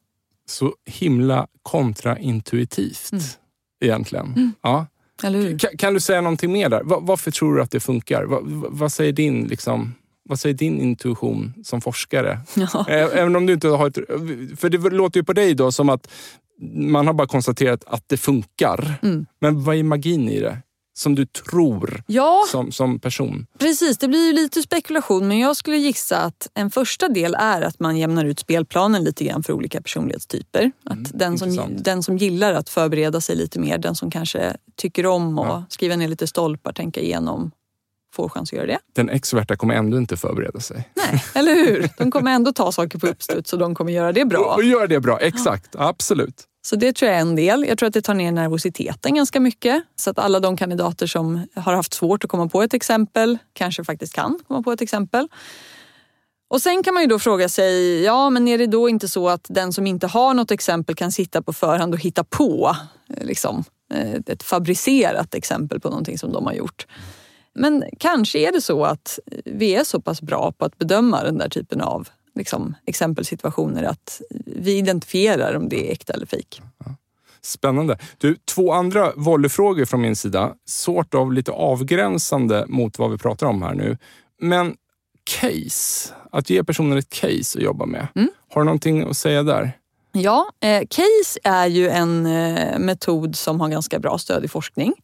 Så 0.46 0.74
himla 0.86 1.46
kontraintuitivt 1.62 3.12
mm. 3.12 3.24
egentligen. 3.80 4.26
Mm. 4.26 4.52
Ja. 4.62 4.86
Kan, 5.58 5.76
kan, 5.78 5.94
du 5.94 6.00
säga 6.00 6.20
någonting 6.20 6.52
mer 6.52 6.68
där? 6.68 6.82
varför 6.84 7.30
tror 7.30 7.56
du 7.56 7.62
att 7.62 7.70
det 7.70 7.80
funkar? 7.80 8.24
Va, 8.24 8.40
vad, 8.68 8.92
säger 8.92 9.12
din, 9.12 9.44
liksom, 9.44 9.94
vad 10.24 10.40
säger 10.40 10.54
din 10.54 10.80
intuition 10.80 11.54
som 11.64 11.80
forskare? 11.80 12.40
Ja. 12.54 12.86
Även 12.88 13.36
om 13.36 13.46
du 13.46 13.52
inte 13.52 13.68
har 13.68 13.86
ett... 13.86 13.98
För 14.60 14.68
det 14.68 14.78
låter 14.78 15.20
ju 15.20 15.24
på 15.24 15.32
dig 15.32 15.54
då 15.54 15.72
som 15.72 15.88
att 15.88 16.08
man 16.74 17.06
har 17.06 17.14
bara 17.14 17.28
konstaterat 17.28 17.84
att 17.86 18.08
det 18.08 18.16
funkar. 18.16 18.94
Mm. 19.02 19.26
Men 19.40 19.64
vad 19.64 19.76
är 19.76 19.82
magin 19.82 20.28
i 20.28 20.40
det? 20.40 20.58
Som 20.94 21.14
du 21.14 21.26
tror 21.26 22.02
ja, 22.06 22.44
som, 22.48 22.72
som 22.72 22.98
person? 22.98 23.46
Precis, 23.58 23.98
det 23.98 24.08
blir 24.08 24.26
ju 24.26 24.32
lite 24.32 24.62
spekulation 24.62 25.28
men 25.28 25.38
jag 25.38 25.56
skulle 25.56 25.76
gissa 25.76 26.18
att 26.18 26.50
en 26.54 26.70
första 26.70 27.08
del 27.08 27.34
är 27.34 27.62
att 27.62 27.80
man 27.80 27.96
jämnar 27.96 28.24
ut 28.24 28.38
spelplanen 28.38 29.04
lite 29.04 29.24
grann 29.24 29.42
för 29.42 29.52
olika 29.52 29.82
personlighetstyper. 29.82 30.72
Att 30.84 30.92
mm, 30.92 31.10
den, 31.14 31.38
som, 31.38 31.68
den 31.82 32.02
som 32.02 32.16
gillar 32.16 32.54
att 32.54 32.68
förbereda 32.68 33.20
sig 33.20 33.36
lite 33.36 33.58
mer, 33.58 33.78
den 33.78 33.94
som 33.94 34.10
kanske 34.10 34.56
tycker 34.76 35.06
om 35.06 35.38
att 35.38 35.46
ja. 35.46 35.64
skriva 35.68 35.96
ner 35.96 36.08
lite 36.08 36.26
stolpar, 36.26 36.72
tänka 36.72 37.00
igenom 37.00 37.50
får 38.14 38.28
chans 38.28 38.52
att 38.52 38.56
göra 38.56 38.66
det. 38.66 38.78
Den 38.92 39.08
experta 39.08 39.56
kommer 39.56 39.74
ändå 39.74 39.96
inte 39.96 40.16
förbereda 40.16 40.60
sig. 40.60 40.88
Nej, 40.94 41.24
eller 41.34 41.54
hur? 41.54 41.88
De 41.98 42.10
kommer 42.10 42.30
ändå 42.30 42.52
ta 42.52 42.72
saker 42.72 42.98
på 42.98 43.06
uppstuds 43.06 43.52
och 43.52 43.58
de 43.58 43.74
kommer 43.74 43.92
göra 43.92 44.12
det 44.12 44.24
bra. 44.24 44.54
Och 44.56 44.64
göra 44.64 44.86
det 44.86 45.00
bra, 45.00 45.18
exakt. 45.18 45.68
Ja. 45.78 45.88
Absolut. 45.88 46.48
Så 46.64 46.76
det 46.76 46.92
tror 46.92 47.10
jag 47.10 47.18
är 47.18 47.22
en 47.22 47.36
del. 47.36 47.64
Jag 47.68 47.78
tror 47.78 47.86
att 47.86 47.94
det 47.94 48.02
tar 48.02 48.14
ner 48.14 48.32
nervositeten 48.32 49.14
ganska 49.14 49.40
mycket. 49.40 49.82
Så 49.96 50.10
att 50.10 50.18
alla 50.18 50.40
de 50.40 50.56
kandidater 50.56 51.06
som 51.06 51.46
har 51.54 51.74
haft 51.74 51.94
svårt 51.94 52.24
att 52.24 52.30
komma 52.30 52.48
på 52.48 52.62
ett 52.62 52.74
exempel 52.74 53.38
kanske 53.52 53.84
faktiskt 53.84 54.14
kan 54.14 54.38
komma 54.48 54.62
på 54.62 54.72
ett 54.72 54.80
exempel. 54.80 55.28
Och 56.50 56.62
sen 56.62 56.82
kan 56.82 56.94
man 56.94 57.02
ju 57.02 57.08
då 57.08 57.18
fråga 57.18 57.48
sig, 57.48 58.02
ja 58.02 58.30
men 58.30 58.48
är 58.48 58.58
det 58.58 58.66
då 58.66 58.88
inte 58.88 59.08
så 59.08 59.28
att 59.28 59.46
den 59.48 59.72
som 59.72 59.86
inte 59.86 60.06
har 60.06 60.34
något 60.34 60.50
exempel 60.50 60.94
kan 60.94 61.12
sitta 61.12 61.42
på 61.42 61.52
förhand 61.52 61.94
och 61.94 62.00
hitta 62.00 62.24
på 62.24 62.76
eh, 63.16 63.24
liksom, 63.24 63.64
eh, 63.94 64.14
ett 64.26 64.42
fabricerat 64.42 65.34
exempel 65.34 65.80
på 65.80 65.88
någonting 65.88 66.18
som 66.18 66.32
de 66.32 66.46
har 66.46 66.52
gjort. 66.52 66.86
Men 67.54 67.84
kanske 67.98 68.38
är 68.38 68.52
det 68.52 68.60
så 68.60 68.84
att 68.84 69.18
eh, 69.32 69.38
vi 69.44 69.74
är 69.74 69.84
så 69.84 70.00
pass 70.00 70.22
bra 70.22 70.52
på 70.52 70.64
att 70.64 70.78
bedöma 70.78 71.24
den 71.24 71.38
där 71.38 71.48
typen 71.48 71.80
av 71.80 72.08
liksom, 72.34 72.74
exempelsituationer 72.86 73.82
att 73.82 74.20
vi 74.46 74.78
identifierar 74.78 75.56
om 75.56 75.68
det 75.68 75.88
är 75.88 75.92
äkta 75.92 76.12
eller 76.12 76.26
fejk. 76.26 76.62
Spännande. 77.44 77.98
Du, 78.18 78.36
två 78.54 78.72
andra 78.72 79.12
volleyfrågor 79.16 79.84
från 79.84 80.00
min 80.00 80.16
sida. 80.16 80.54
Sort 80.64 81.14
av 81.14 81.32
lite 81.32 81.52
avgränsande 81.52 82.64
mot 82.68 82.98
vad 82.98 83.10
vi 83.10 83.18
pratar 83.18 83.46
om 83.46 83.62
här 83.62 83.74
nu. 83.74 83.98
Men 84.40 84.76
case. 85.40 86.14
Att 86.32 86.50
ge 86.50 86.64
personen 86.64 86.98
ett 86.98 87.08
case 87.08 87.58
att 87.58 87.64
jobba 87.64 87.86
med. 87.86 88.08
Mm. 88.14 88.28
Har 88.50 88.60
du 88.60 88.64
någonting 88.64 89.02
att 89.02 89.16
säga 89.16 89.42
där? 89.42 89.72
Ja, 90.12 90.46
eh, 90.60 90.82
case 90.90 91.40
är 91.44 91.66
ju 91.66 91.88
en 91.88 92.26
eh, 92.26 92.78
metod 92.78 93.36
som 93.36 93.60
har 93.60 93.68
ganska 93.68 93.98
bra 93.98 94.18
stöd 94.18 94.44
i 94.44 94.48
forskning. 94.48 94.94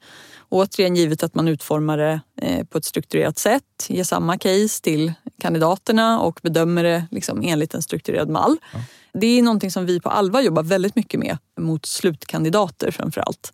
Återigen 0.48 0.96
givet 0.96 1.22
att 1.22 1.34
man 1.34 1.48
utformar 1.48 1.98
det 1.98 2.20
eh, 2.42 2.64
på 2.64 2.78
ett 2.78 2.84
strukturerat 2.84 3.38
sätt, 3.38 3.86
ger 3.88 4.04
samma 4.04 4.38
case 4.38 4.82
till 4.82 5.12
kandidaterna 5.40 6.20
och 6.20 6.40
bedömer 6.42 6.84
det 6.84 7.06
liksom 7.10 7.42
enligt 7.42 7.74
en 7.74 7.82
strukturerad 7.82 8.28
mall. 8.28 8.56
Ja. 8.72 8.80
Det 9.12 9.26
är 9.26 9.42
någonting 9.42 9.70
som 9.70 9.86
vi 9.86 10.00
på 10.00 10.08
Alva 10.08 10.42
jobbar 10.42 10.62
väldigt 10.62 10.96
mycket 10.96 11.20
med 11.20 11.38
mot 11.60 11.86
slutkandidater 11.86 12.90
framför 12.90 13.20
allt. 13.20 13.52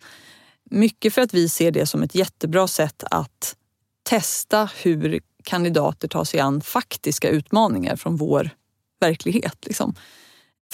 Mycket 0.71 1.13
för 1.13 1.21
att 1.21 1.33
vi 1.33 1.49
ser 1.49 1.71
det 1.71 1.85
som 1.85 2.03
ett 2.03 2.15
jättebra 2.15 2.67
sätt 2.67 3.03
att 3.11 3.55
testa 4.03 4.69
hur 4.83 5.19
kandidater 5.43 6.07
tar 6.07 6.23
sig 6.23 6.39
an 6.39 6.61
faktiska 6.61 7.29
utmaningar 7.29 7.95
från 7.95 8.15
vår 8.15 8.49
verklighet. 8.99 9.57
Liksom. 9.65 9.95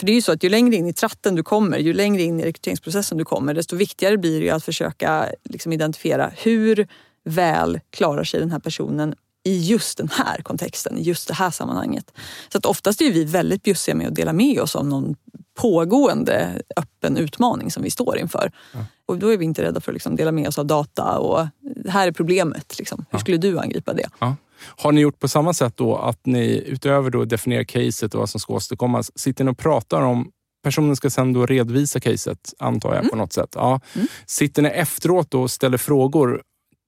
För 0.01 0.05
det 0.05 0.11
är 0.11 0.15
ju 0.15 0.21
så 0.21 0.31
att 0.31 0.43
ju 0.43 0.49
längre 0.49 0.75
in 0.75 0.87
i 0.87 0.93
tratten 0.93 1.35
du 1.35 1.43
kommer, 1.43 1.77
ju 1.77 1.93
längre 1.93 2.21
in 2.21 2.39
i 2.39 2.43
rekryteringsprocessen 2.43 3.17
du 3.17 3.25
kommer, 3.25 3.53
desto 3.53 3.75
viktigare 3.75 4.17
blir 4.17 4.41
det 4.41 4.49
att 4.49 4.63
försöka 4.63 5.27
liksom 5.43 5.73
identifiera 5.73 6.31
hur 6.37 6.87
väl 7.23 7.79
klarar 7.89 8.23
sig 8.23 8.39
den 8.39 8.51
här 8.51 8.59
personen 8.59 9.15
i 9.43 9.59
just 9.59 9.97
den 9.97 10.09
här 10.11 10.41
kontexten, 10.41 10.97
i 10.97 11.01
just 11.01 11.27
det 11.27 11.33
här 11.33 11.51
sammanhanget. 11.51 12.13
Så 12.49 12.57
att 12.57 12.65
oftast 12.65 13.01
är 13.01 13.11
vi 13.11 13.25
väldigt 13.25 13.63
bjussiga 13.63 13.95
med 13.95 14.07
att 14.07 14.15
dela 14.15 14.33
med 14.33 14.59
oss 14.59 14.75
av 14.75 14.85
någon 14.85 15.15
pågående 15.53 16.61
öppen 16.75 17.17
utmaning 17.17 17.71
som 17.71 17.83
vi 17.83 17.89
står 17.89 18.17
inför. 18.17 18.51
Ja. 18.73 18.85
Och 19.05 19.17
då 19.17 19.33
är 19.33 19.37
vi 19.37 19.45
inte 19.45 19.63
rädda 19.63 19.81
för 19.81 19.91
att 19.91 19.95
liksom 19.95 20.15
dela 20.15 20.31
med 20.31 20.47
oss 20.47 20.59
av 20.59 20.65
data 20.65 21.17
och 21.17 21.47
det 21.83 21.91
här 21.91 22.07
är 22.07 22.11
problemet. 22.11 22.79
Liksom. 22.79 23.05
Hur 23.09 23.19
skulle 23.19 23.37
du 23.37 23.59
angripa 23.59 23.93
det? 23.93 24.09
Ja. 24.19 24.35
Har 24.64 24.91
ni 24.91 25.01
gjort 25.01 25.20
på 25.20 25.28
samma 25.28 25.53
sätt 25.53 25.78
då 25.78 25.95
att 25.95 26.26
ni 26.26 26.64
utöver 26.68 27.09
då 27.09 27.26
definiera 27.26 27.66
caset 27.66 28.14
och 28.14 28.20
vad 28.20 28.30
som 28.30 28.39
ska 28.39 28.53
åstadkommas, 28.53 29.12
sitter 29.16 29.43
ni 29.43 29.51
och 29.51 29.57
pratar 29.57 30.01
om 30.01 30.32
Personen 30.64 30.95
ska 30.95 31.09
sen 31.09 31.34
då 31.34 31.45
redovisa 31.45 31.99
caset, 31.99 32.53
antar 32.59 32.95
jag, 32.95 33.09
på 33.09 33.16
något 33.16 33.34
sätt. 33.34 33.49
Ja. 33.55 33.82
Mm. 33.95 34.07
Sitter 34.26 34.62
ni 34.62 34.70
efteråt 34.70 35.32
då 35.32 35.41
och 35.41 35.51
ställer 35.51 35.78
frågor 35.78 36.41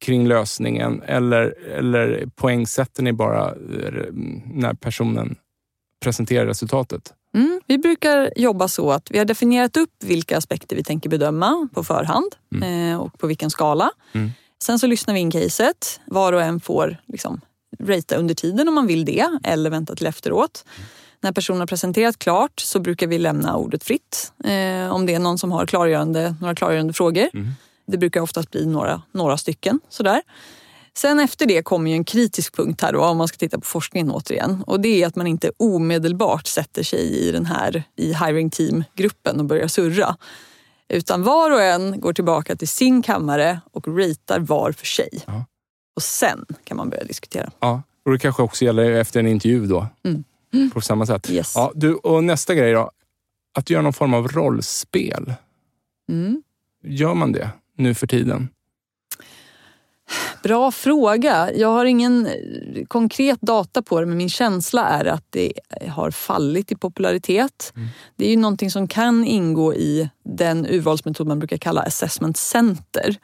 kring 0.05 0.27
lösningen 0.27 1.01
eller, 1.05 1.67
eller 1.67 2.25
poängsätter 2.35 3.03
ni 3.03 3.13
bara 3.13 3.45
eh, 3.49 4.13
när 4.45 4.73
personen 4.73 5.35
presenterar 6.03 6.45
resultatet? 6.45 7.13
Mm, 7.35 7.61
vi 7.67 7.77
brukar 7.77 8.33
jobba 8.35 8.67
så 8.67 8.91
att 8.91 9.11
vi 9.11 9.17
har 9.17 9.25
definierat 9.25 9.77
upp 9.77 10.03
vilka 10.03 10.37
aspekter 10.37 10.75
vi 10.75 10.83
tänker 10.83 11.09
bedöma 11.09 11.67
på 11.73 11.83
förhand 11.83 12.35
eh, 12.63 13.01
och 13.01 13.19
på 13.19 13.27
vilken 13.27 13.49
skala. 13.49 13.91
Mm. 14.13 14.31
Sen 14.63 14.79
så 14.79 14.87
lyssnar 14.87 15.13
vi 15.13 15.19
in 15.19 15.31
caset. 15.31 15.99
Var 16.05 16.33
och 16.33 16.41
en 16.41 16.59
får 16.59 16.97
liksom 17.07 17.41
ratea 17.79 18.17
under 18.17 18.35
tiden 18.35 18.67
om 18.67 18.73
man 18.73 18.87
vill 18.87 19.05
det 19.05 19.27
eller 19.43 19.69
vänta 19.69 19.95
till 19.95 20.07
efteråt. 20.07 20.65
När 21.21 21.31
personen 21.31 21.59
har 21.59 21.67
presenterat 21.67 22.19
klart 22.19 22.59
så 22.59 22.79
brukar 22.79 23.07
vi 23.07 23.19
lämna 23.19 23.55
ordet 23.55 23.83
fritt 23.83 24.33
eh, 24.43 24.93
om 24.93 25.05
det 25.05 25.13
är 25.13 25.19
någon 25.19 25.37
som 25.37 25.51
har 25.51 25.65
klargörande, 25.65 26.35
några 26.41 26.55
klargörande 26.55 26.93
frågor. 26.93 27.29
Mm. 27.33 27.51
Det 27.87 27.97
brukar 27.97 28.21
oftast 28.21 28.51
bli 28.51 28.65
några, 28.65 29.01
några 29.11 29.37
stycken. 29.37 29.79
Sådär. 29.89 30.21
Sen 30.95 31.19
efter 31.19 31.45
det 31.45 31.63
kommer 31.63 31.91
ju 31.91 31.97
en 31.97 32.03
kritisk 32.03 32.55
punkt 32.55 32.81
här 32.81 32.93
då, 32.93 33.01
om 33.01 33.17
man 33.17 33.27
ska 33.27 33.37
titta 33.37 33.59
på 33.59 33.65
forskningen 33.65 34.11
återigen. 34.11 34.63
Och 34.67 34.79
det 34.79 35.03
är 35.03 35.07
att 35.07 35.15
man 35.15 35.27
inte 35.27 35.51
omedelbart 35.57 36.47
sätter 36.47 36.83
sig 36.83 36.99
i 36.99 37.31
den 37.31 37.45
här 37.45 37.83
i 37.95 38.13
hiring 38.13 38.49
team-gruppen 38.49 39.39
och 39.39 39.45
börjar 39.45 39.67
surra. 39.67 40.17
Utan 40.89 41.23
var 41.23 41.51
och 41.51 41.61
en 41.61 41.99
går 41.99 42.13
tillbaka 42.13 42.55
till 42.55 42.67
sin 42.67 43.01
kammare 43.01 43.61
och 43.71 43.87
ratear 43.87 44.39
var 44.39 44.71
för 44.71 44.85
sig. 44.85 45.09
Ja. 45.27 45.45
Och 45.95 46.03
sen 46.03 46.45
kan 46.63 46.77
man 46.77 46.89
börja 46.89 47.03
diskutera. 47.03 47.51
Ja, 47.59 47.81
och 48.05 48.11
det 48.11 48.19
kanske 48.19 48.43
också 48.43 48.65
gäller 48.65 48.91
efter 48.91 49.19
en 49.19 49.27
intervju 49.27 49.65
då. 49.65 49.87
Mm. 50.03 50.23
På 50.73 50.81
samma 50.81 51.05
sätt. 51.05 51.29
Yes. 51.29 51.53
Ja, 51.55 51.71
du, 51.75 51.95
och 51.95 52.23
nästa 52.23 52.55
grej 52.55 52.73
då. 52.73 52.91
Att 53.57 53.69
göra 53.69 53.81
någon 53.81 53.93
form 53.93 54.13
av 54.13 54.27
rollspel. 54.27 55.33
Mm. 56.09 56.43
Gör 56.83 57.13
man 57.13 57.31
det 57.31 57.49
nu 57.77 57.93
för 57.93 58.07
tiden? 58.07 58.49
Bra 60.43 60.71
fråga. 60.71 61.51
Jag 61.53 61.67
har 61.67 61.85
ingen 61.85 62.25
eh, 62.25 62.85
konkret 62.87 63.41
data 63.41 63.81
på 63.81 63.99
det 63.99 64.05
men 64.05 64.17
min 64.17 64.29
känsla 64.29 64.87
är 64.87 65.05
att 65.05 65.25
det 65.29 65.53
har 65.89 66.11
fallit 66.11 66.71
i 66.71 66.75
popularitet. 66.75 67.73
Mm. 67.75 67.87
Det 68.15 68.25
är 68.25 68.29
ju 68.29 68.37
någonting 68.37 68.71
som 68.71 68.87
kan 68.87 69.25
ingå 69.25 69.73
i 69.73 70.09
den 70.23 70.65
urvalsmetod 70.65 71.27
man 71.27 71.39
brukar 71.39 71.57
kalla 71.57 71.81
assessment 71.81 72.37
center. 72.37 73.15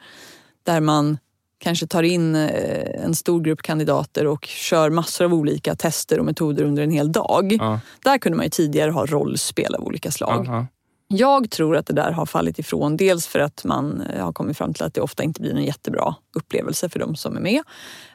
Där 0.62 0.80
man 0.80 1.18
kanske 1.60 1.86
tar 1.86 2.02
in 2.02 2.34
eh, 2.34 3.04
en 3.04 3.14
stor 3.14 3.40
grupp 3.40 3.62
kandidater 3.62 4.26
och 4.26 4.44
kör 4.44 4.90
massor 4.90 5.24
av 5.24 5.34
olika 5.34 5.74
tester 5.76 6.18
och 6.18 6.24
metoder 6.24 6.64
under 6.64 6.82
en 6.82 6.90
hel 6.90 7.12
dag. 7.12 7.56
Ja. 7.60 7.80
Där 8.04 8.18
kunde 8.18 8.36
man 8.36 8.46
ju 8.46 8.50
tidigare 8.50 8.90
ha 8.90 9.06
rollspel 9.06 9.74
av 9.74 9.84
olika 9.84 10.10
slag. 10.10 10.46
Ja, 10.48 10.66
Jag 11.08 11.50
tror 11.50 11.76
att 11.76 11.86
det 11.86 11.92
där 11.94 12.10
har 12.12 12.26
fallit 12.26 12.58
ifrån. 12.58 12.96
Dels 12.96 13.26
för 13.26 13.38
att 13.38 13.64
man 13.64 14.00
eh, 14.00 14.24
har 14.24 14.32
kommit 14.32 14.56
fram 14.56 14.74
till 14.74 14.82
att 14.82 14.94
det 14.94 15.00
ofta 15.00 15.22
inte 15.22 15.40
blir 15.40 15.54
en 15.54 15.64
jättebra 15.64 16.14
upplevelse 16.34 16.88
för 16.88 16.98
de 16.98 17.16
som 17.16 17.36
är 17.36 17.40
med. 17.40 17.62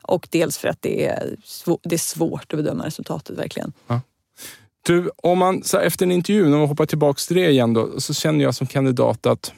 Och 0.01 0.27
dels 0.31 0.57
för 0.57 0.67
att 0.67 0.81
det 0.81 1.05
är, 1.05 1.35
svå- 1.45 1.79
det 1.83 1.95
är 1.95 1.99
svårt 1.99 2.53
att 2.53 2.57
bedöma 2.59 2.85
resultatet 2.85 3.37
verkligen. 3.37 3.73
Du, 4.85 5.09
om 5.17 5.37
man, 5.37 5.63
så 5.63 5.77
här, 5.77 5.83
efter 5.85 6.05
en 6.05 6.11
intervju, 6.11 6.45
om 6.53 6.61
vi 6.61 6.67
hoppar 6.67 6.85
tillbaka 6.85 7.17
till 7.27 7.35
det 7.35 7.49
igen, 7.49 7.73
då, 7.73 7.99
så 8.01 8.13
känner 8.13 8.43
jag 8.43 8.55
som 8.55 8.67
kandidat 8.67 9.25
att 9.25 9.53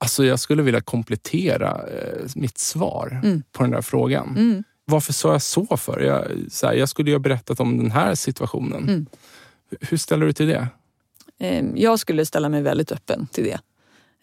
alltså, 0.00 0.24
jag 0.24 0.40
skulle 0.40 0.62
vilja 0.62 0.80
komplettera 0.80 1.70
eh, 1.88 2.26
mitt 2.34 2.58
svar 2.58 3.20
Mm. 3.24 3.42
på 3.52 3.62
den 3.62 3.70
där 3.72 3.82
frågan. 3.82 4.28
Mm. 4.28 4.64
Varför 4.84 5.12
sa 5.12 5.32
jag 5.32 5.42
så 5.42 5.76
för? 5.76 6.00
Jag, 6.00 6.26
så 6.50 6.66
här, 6.66 6.74
jag 6.74 6.88
skulle 6.88 7.10
ju 7.10 7.14
ha 7.14 7.20
berättat 7.20 7.60
om 7.60 7.78
den 7.78 7.90
här 7.90 8.14
situationen. 8.14 8.82
Mm. 8.82 9.06
Hur 9.80 9.96
ställer 9.96 10.26
du 10.26 10.32
till 10.32 10.46
det? 10.48 10.68
Eh, 11.40 11.64
Jag 11.74 11.98
skulle 11.98 12.26
ställa 12.26 12.48
mig 12.48 12.62
väldigt 12.62 12.92
öppen 12.92 13.26
till 13.26 13.44
det. 13.44 13.58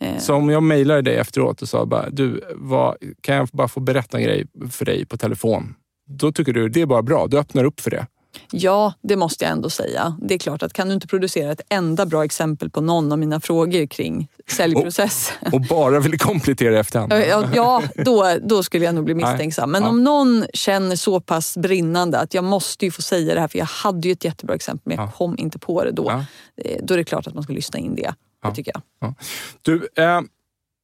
Eh, 0.07 0.17
Så 0.19 0.35
om 0.35 0.49
jag 0.49 0.63
mejlade 0.63 1.01
dig 1.01 1.15
efteråt 1.17 1.61
och 1.61 1.69
sa 1.69 1.85
bara, 1.85 2.09
du, 2.09 2.41
vad, 2.55 2.97
kan 3.21 3.35
jag 3.35 3.47
bara 3.53 3.67
få 3.67 3.79
berätta 3.79 4.17
en 4.17 4.23
grej 4.23 4.45
för 4.71 4.85
dig 4.85 5.05
på 5.05 5.17
telefon? 5.17 5.75
Då 6.07 6.31
tycker 6.31 6.53
du 6.53 6.69
det 6.69 6.81
är 6.81 6.85
bara 6.85 7.01
bra, 7.01 7.27
du 7.27 7.37
öppnar 7.39 7.63
upp 7.63 7.79
för 7.79 7.91
det. 7.91 8.07
Ja, 8.51 8.93
det 9.01 9.15
måste 9.15 9.45
jag 9.45 9.51
ändå 9.51 9.69
säga. 9.69 10.17
Det 10.21 10.33
är 10.33 10.37
klart 10.37 10.63
att 10.63 10.73
kan 10.73 10.87
du 10.87 10.93
inte 10.93 11.07
producera 11.07 11.51
ett 11.51 11.61
enda 11.69 12.05
bra 12.05 12.25
exempel 12.25 12.69
på 12.69 12.81
någon 12.81 13.11
av 13.11 13.19
mina 13.19 13.39
frågor 13.41 13.85
kring 13.85 14.27
säljprocess. 14.47 15.31
Och 15.51 15.61
bara 15.61 15.99
vill 15.99 16.19
komplettera 16.19 16.79
efterhand. 16.79 17.13
Ja, 17.29 17.49
ja 17.55 17.83
då, 17.95 18.37
då 18.43 18.63
skulle 18.63 18.85
jag 18.85 18.95
nog 18.95 19.05
bli 19.05 19.13
misstänksam. 19.13 19.71
Men 19.71 19.83
Ja. 19.83 19.89
om 19.89 20.03
någon 20.03 20.45
känner 20.53 20.95
så 20.95 21.19
pass 21.21 21.57
brinnande 21.57 22.19
att 22.19 22.33
jag 22.33 22.43
måste 22.43 22.85
ju 22.85 22.91
få 22.91 23.01
säga 23.01 23.33
det 23.33 23.39
här 23.41 23.47
för 23.47 23.57
jag 23.59 23.65
hade 23.65 24.07
ju 24.07 24.11
ett 24.11 24.25
jättebra 24.25 24.55
exempel 24.55 24.81
men 24.85 24.97
jag 24.97 25.07
Ja. 25.07 25.11
kom 25.11 25.37
inte 25.37 25.59
på 25.59 25.83
det 25.83 25.91
då. 25.91 26.09
Eh, 26.09 26.77
Då 26.83 26.93
är 26.93 26.97
det 26.97 27.03
klart 27.03 27.27
att 27.27 27.33
man 27.33 27.43
ska 27.43 27.53
lyssna 27.53 27.79
in 27.79 27.95
det. 27.95 28.13
Det 28.43 28.55
tycker 28.55 28.71
jag. 28.99 29.13
Du, 29.61 29.87
eh, 30.03 30.21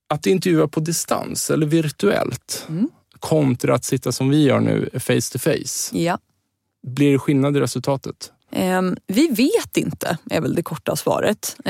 att 0.09 0.25
intervjua 0.25 0.67
på 0.67 0.79
distans 0.79 1.49
eller 1.51 1.65
virtuellt 1.67 2.65
Mm. 2.69 2.89
kontra 3.19 3.75
att 3.75 3.85
sitta 3.85 4.11
som 4.11 4.29
vi 4.29 4.43
gör 4.43 4.59
nu 4.59 4.89
face 4.99 5.31
to 5.31 5.39
face. 5.39 5.97
Ja. 5.97 6.17
Blir 6.87 7.11
det 7.11 7.19
skillnad 7.19 7.57
i 7.57 7.59
resultatet? 7.59 8.31
Ehm, 8.51 8.97
vi 9.07 9.27
vet 9.27 9.77
inte, 9.77 10.17
är 10.29 10.41
väl 10.41 10.55
det 10.55 10.63
korta 10.63 10.95
svaret. 10.95 11.57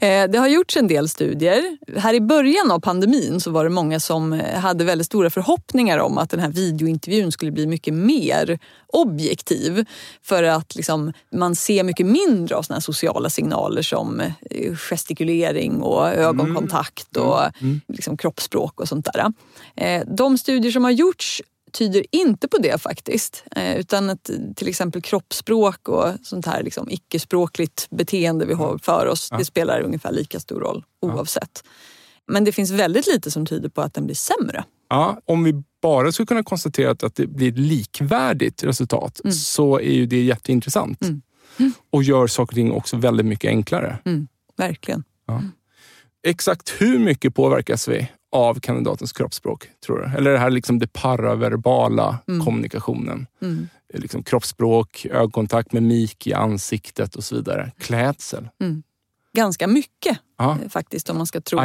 Eh, 0.00 0.30
det 0.30 0.38
har 0.38 0.48
gjorts 0.48 0.76
en 0.76 0.86
del 0.86 1.08
studier. 1.08 1.78
Här 1.96 2.14
i 2.14 2.20
början 2.20 2.70
av 2.70 2.80
pandemin 2.80 3.40
så 3.40 3.50
var 3.50 3.64
det 3.64 3.70
många 3.70 4.00
som 4.00 4.32
eh, 4.32 4.58
hade 4.60 4.84
väldigt 4.84 5.06
stora 5.06 5.30
förhoppningar 5.30 5.98
om 5.98 6.18
att 6.18 6.30
den 6.30 6.40
här 6.40 6.48
videointervjun 6.48 7.32
skulle 7.32 7.50
bli 7.52 7.66
mycket 7.66 7.94
mer 7.94 8.58
objektiv. 8.86 9.84
För 10.22 10.42
att 10.42 10.74
liksom, 10.76 11.12
man 11.32 11.54
ser 11.54 11.84
mycket 11.84 12.06
mindre 12.06 12.56
av 12.56 12.62
såna 12.62 12.80
sociala 12.80 13.30
signaler 13.30 13.82
som 13.82 14.20
eh, 14.20 14.74
gestikulering 14.74 15.82
och 15.82 16.08
ögonkontakt 16.08 17.16
och 17.16 17.40
Mm. 17.60 17.80
liksom 17.88 18.16
kroppsspråk 18.16 18.80
och 18.80 18.88
sånt 18.88 19.08
där. 19.12 19.32
De 20.16 20.38
studier 20.38 20.72
som 20.72 20.84
har 20.84 20.90
gjorts 20.90 21.42
tyder 21.74 22.04
inte 22.12 22.48
på 22.48 22.58
det 22.58 22.82
faktiskt. 22.82 23.44
Eh, 23.56 23.76
Utan 23.76 24.10
att 24.10 24.30
till 24.56 24.68
exempel 24.68 25.02
kroppsspråk 25.02 25.88
och 25.88 26.08
sånt 26.22 26.46
här 26.46 26.62
liksom 26.62 26.90
icke-språkligt 26.90 27.86
beteende 27.90 28.46
vi 28.46 28.54
har 28.54 28.78
för 28.78 29.06
oss, 29.06 29.28
Ja. 29.30 29.38
det 29.38 29.44
spelar 29.44 29.80
ungefär 29.80 30.12
lika 30.12 30.40
stor 30.40 30.60
roll 30.60 30.84
oavsett. 31.00 31.64
Men 32.26 32.44
det 32.44 32.52
finns 32.52 32.70
väldigt 32.70 33.06
lite 33.06 33.30
som 33.30 33.46
tyder 33.46 33.68
på 33.68 33.80
att 33.82 33.94
den 33.94 34.04
blir 34.06 34.16
sämre. 34.16 34.64
Ja, 34.88 35.20
om 35.24 35.44
vi 35.44 35.62
bara 35.82 36.12
skulle 36.12 36.26
kunna 36.26 36.42
konstatera 36.42 36.90
att 36.90 37.14
det 37.14 37.26
blir 37.26 37.48
ett 37.48 37.58
likvärdigt 37.58 38.64
resultat 38.64 39.20
så 39.34 39.78
är 39.80 39.92
ju 39.92 40.06
det 40.06 40.22
jätteintressant. 40.22 41.02
Mm. 41.02 41.22
Och 41.90 42.02
gör 42.02 42.26
saker 42.26 42.52
och 42.52 42.54
ting 42.54 42.72
också 42.72 42.96
väldigt 42.96 43.26
mycket 43.26 43.48
enklare. 43.48 43.98
Verkligen. 44.56 45.04
Exakt 46.26 46.74
hur 46.78 46.98
mycket 46.98 47.34
påverkas 47.34 47.88
vi 47.88 48.08
av 48.34 48.60
kandidatens 48.60 49.12
kroppsspråk, 49.12 49.66
tror 49.86 49.98
du? 49.98 50.16
Eller 50.16 50.32
det 50.32 50.38
här 50.38 50.50
liksom 50.50 50.78
det 50.78 50.92
paraverbala 50.92 52.18
kommunikationen? 52.44 53.26
Mm. 53.42 53.68
Liksom 53.94 54.22
kroppsspråk, 54.22 55.06
ögonkontakt, 55.10 55.72
mimik 55.72 56.26
i 56.26 56.32
ansiktet 56.32 57.16
och 57.16 57.24
så 57.24 57.34
vidare. 57.34 57.72
Klädsel. 57.78 58.48
Ganska 59.36 59.66
mycket 59.66 60.18
Ja. 60.36 60.58
eh, 60.62 60.68
faktiskt 60.68 61.10
om 61.10 61.16
man 61.16 61.26
ska 61.26 61.40
tro. 61.40 61.58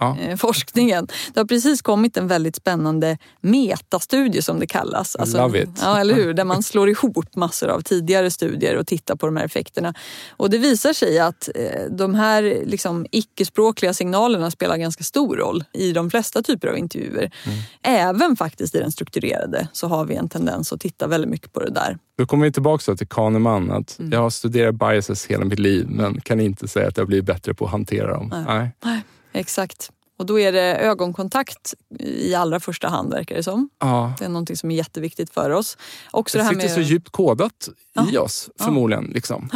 Ja. 0.00 0.16
eh, 0.20 0.36
forskningen. 0.36 1.08
Det 1.34 1.40
har 1.40 1.44
precis 1.44 1.82
kommit 1.82 2.16
en 2.16 2.28
väldigt 2.28 2.56
spännande 2.56 3.18
metastudie 3.40 4.42
som 4.42 4.60
det 4.60 4.66
kallas. 4.66 5.16
Alltså, 5.16 5.38
Love 5.38 5.62
it. 5.62 5.68
Ja, 5.80 5.98
eller 5.98 6.14
hur? 6.14 6.34
Där 6.34 6.44
man 6.44 6.62
slår 6.62 6.88
ihop 6.88 7.36
massor 7.36 7.68
av 7.68 7.80
tidigare 7.80 8.30
studier 8.30 8.76
och 8.76 8.86
tittar 8.86 9.16
på 9.16 9.26
de 9.26 9.36
här 9.36 9.44
effekterna. 9.44 9.94
Och 10.30 10.50
det 10.50 10.58
visar 10.58 10.92
sig 10.92 11.18
att 11.18 11.48
eh, 11.54 11.82
de 11.90 12.14
här 12.14 12.42
liksom, 12.64 13.06
icke-språkliga 13.10 13.94
signalerna 13.94 14.50
spelar 14.50 14.76
ganska 14.76 15.04
stor 15.04 15.36
roll 15.36 15.64
i 15.72 15.92
de 15.92 16.10
flesta 16.10 16.42
typer 16.42 16.68
av 16.68 16.78
intervjuer. 16.78 17.30
Mm. 17.46 17.58
Även 17.82 18.36
faktiskt 18.36 18.74
i 18.74 18.78
den 18.78 18.92
strukturerade 18.92 19.68
så 19.72 19.86
har 19.88 20.04
vi 20.04 20.14
en 20.14 20.28
tendens 20.28 20.72
att 20.72 20.80
titta 20.80 21.06
väldigt 21.06 21.30
mycket 21.30 21.52
på 21.52 21.60
det 21.60 21.70
där. 21.70 21.98
Då 22.18 22.26
kommer 22.26 22.44
vi 22.46 22.52
tillbaka 22.52 22.94
till 22.96 23.08
Kahneman. 23.08 23.70
Att 23.70 23.98
Mm. 23.98 24.12
Jag 24.12 24.20
har 24.20 24.30
studerat 24.30 24.74
biases 24.74 25.26
hela 25.26 25.44
mitt 25.44 25.58
liv 25.58 25.86
men 25.88 26.20
kan 26.20 26.40
inte 26.40 26.68
säga 26.68 26.88
att 26.88 26.96
jag 26.96 27.06
blir 27.06 27.22
bättre 27.22 27.54
på 27.54 27.64
att 27.64 27.70
hantera 27.70 28.11
dem. 28.12 28.44
Nej. 28.48 28.70
Nej. 28.84 29.02
Exakt. 29.32 29.90
Och 30.18 30.26
då 30.26 30.40
är 30.40 30.52
det 30.52 30.76
ögonkontakt 30.76 31.74
i 32.00 32.34
allra 32.34 32.60
första 32.60 32.88
hand 32.88 33.12
verkar 33.12 33.36
det 33.36 33.42
som. 33.42 33.68
Ja. 33.80 34.14
Det 34.18 34.24
är 34.24 34.28
någonting 34.28 34.56
som 34.56 34.70
är 34.70 34.74
jätteviktigt 34.76 35.30
för 35.34 35.50
oss. 35.50 35.76
Också 36.10 36.38
Det 36.38 36.42
det 36.42 36.44
här 36.44 36.52
sitter 36.54 36.64
med... 36.66 36.74
så 36.74 36.80
djupt 36.80 37.08
kodat 37.08 37.68
i 37.68 38.14
Ja. 38.14 38.20
oss 38.20 38.50
förmodligen. 38.58 39.04
Liksom. 39.04 39.48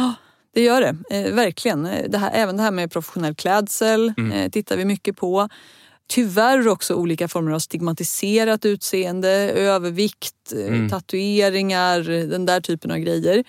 Det 0.53 0.61
gör 0.63 0.81
det, 0.81 0.95
eh, 1.09 1.33
verkligen. 1.35 1.85
Eh, 1.85 2.05
Det 2.09 2.17
här, 2.17 2.31
även 2.33 2.57
det 2.57 2.63
här 2.63 2.71
med 2.71 2.91
professionell 2.91 3.35
klädsel 3.35 4.13
Mm. 4.17 4.31
eh, 4.31 4.49
tittar 4.49 4.77
vi 4.77 4.85
mycket 4.85 5.17
på. 5.17 5.49
Tyvärr 6.09 6.67
också 6.67 6.93
olika 6.95 7.27
former 7.27 7.51
av 7.51 7.59
stigmatiserat 7.59 8.65
utseende, 8.65 9.29
övervikt, 9.51 10.53
Mm. 10.55 10.89
tatueringar, 10.89 12.01
den 12.29 12.45
där 12.45 12.61
typen 12.61 12.91
av 12.91 12.97
grejer. 12.97 13.43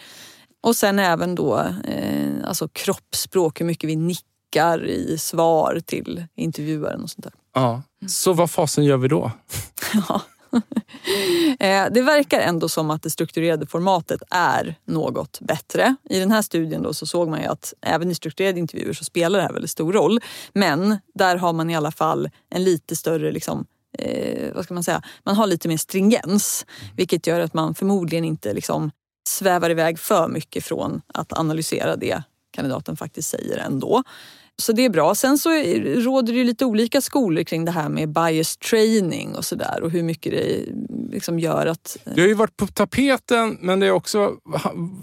Och 0.61 0.77
sen 0.77 0.99
även 0.99 1.35
då 1.35 1.59
eh, 1.85 2.31
alltså 2.45 2.69
kroppsspråk, 2.69 3.61
hur 3.61 3.67
mycket 3.67 3.91
vi 3.91 3.97
nickar 3.97 4.28
i 4.57 5.19
svar 5.19 5.81
till 5.87 6.25
intervjuaren 6.37 7.03
och 7.03 7.11
sånt 7.11 7.25
där. 7.25 7.33
Ja. 7.55 7.83
Så 8.07 8.33
vad 8.33 8.51
fasen 8.51 8.85
gör 8.85 8.97
vi 8.97 9.09
då? 9.09 9.31
Ja. 10.09 10.21
Eh, 11.61 11.87
Det 11.91 12.03
verkar 12.03 12.41
ändå 12.41 12.69
som 12.69 12.91
att 12.91 13.03
det 13.03 13.11
strukturerade 13.11 13.67
formatet 13.67 14.23
är 14.31 14.75
något 14.85 15.41
bättre. 15.41 15.97
I 16.11 16.19
den 16.19 16.31
här 16.31 16.43
studien 16.43 16.83
då 16.83 16.95
så 16.95 17.07
såg 17.07 17.29
man 17.29 17.41
ju 17.41 17.47
att 17.47 17.75
även 17.81 18.11
i 18.11 18.15
strukturerade 18.15 18.59
intervjuer 18.61 18.93
så 18.93 19.05
spelar 19.05 19.39
det 19.39 19.45
här 19.45 19.53
väldigt 19.53 19.71
stor 19.71 19.93
roll. 19.93 20.21
Men 20.53 20.99
där 21.15 21.37
har 21.37 21.53
man 21.53 21.71
i 21.71 21.77
alla 21.77 21.91
fall 21.91 22.31
en 22.51 22.65
lite 22.65 22.97
större 22.97 23.33
liksom, 23.33 23.67
eh, 23.99 24.55
vad 24.55 24.65
ska 24.65 24.75
man 24.75 24.85
säga, 24.85 25.03
man 25.25 25.37
har 25.37 25.47
lite 25.47 25.69
mer 25.69 25.77
stringens. 25.77 26.67
Vilket 26.97 27.27
gör 27.27 27.41
att 27.41 27.55
man 27.55 27.75
förmodligen 27.75 28.25
inte 28.25 28.53
liksom 28.55 28.91
svävar 29.29 29.71
iväg 29.71 29.99
för 29.99 30.29
mycket 30.29 30.65
från 30.65 31.01
att 31.15 31.33
analysera 31.39 31.97
det 31.97 32.23
kandidaten 32.59 32.97
faktiskt 32.97 33.31
säger 33.31 33.59
ändå. 33.59 34.03
Så 34.57 34.73
det 34.73 34.85
är 34.85 34.91
bra. 34.91 35.15
Sen 35.15 35.39
så 35.39 35.51
råder 35.95 36.33
det 36.33 36.39
ju 36.39 36.45
lite 36.45 36.65
olika 36.65 37.01
skolor 37.01 37.43
kring 37.43 37.65
det 37.65 37.71
här 37.71 37.89
med 37.89 38.09
bias 38.09 38.57
training 38.57 39.35
och 39.35 39.45
sådär 39.45 39.83
och 39.83 39.91
hur 39.91 40.03
mycket 40.03 40.33
det 40.33 40.65
liksom 41.13 41.39
gör 41.39 41.67
att... 41.67 41.97
Det 42.05 42.21
har 42.21 42.29
ju 42.29 42.35
varit 42.35 42.57
på 42.57 42.67
tapeten 42.67 43.59
men 43.61 43.81
det 43.81 43.87
har 43.87 43.95
också 43.95 44.35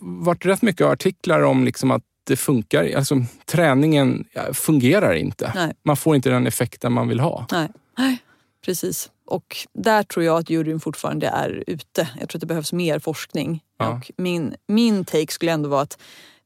varit 0.01 0.45
rätt 0.45 0.61
mycket 0.61 0.87
artiklar 0.87 1.41
om 1.41 1.65
liksom 1.65 1.91
att 1.91 2.03
det 2.23 2.35
funkar. 2.35 2.91
Alltså, 2.97 3.15
träningen 3.45 4.25
fungerar 4.53 5.13
inte. 5.13 5.51
Nej. 5.55 5.73
Man 5.83 5.97
får 5.97 6.15
inte 6.15 6.29
den 6.29 6.47
effekten 6.47 6.93
man 6.93 7.07
vill 7.07 7.19
ha. 7.19 7.45
Nej, 7.51 7.69
nej, 7.97 8.17
precis. 8.65 9.09
Och 9.25 9.57
där 9.73 10.03
tror 10.03 10.25
jag 10.25 10.37
att 10.37 10.49
juryn 10.49 10.79
fortfarande 10.79 11.27
är 11.27 11.63
ute. 11.67 12.09
Jag 12.19 12.29
tror 12.29 12.37
att 12.37 12.41
det 12.41 12.47
behövs 12.47 12.73
mer 12.73 12.99
forskning. 12.99 13.63
Ja. 13.77 13.89
Och 13.89 14.11
min, 14.17 14.55
min 14.67 15.05
take 15.05 15.33
skulle 15.33 15.51
ändå 15.51 15.69
vara 15.69 15.81
att 15.81 15.97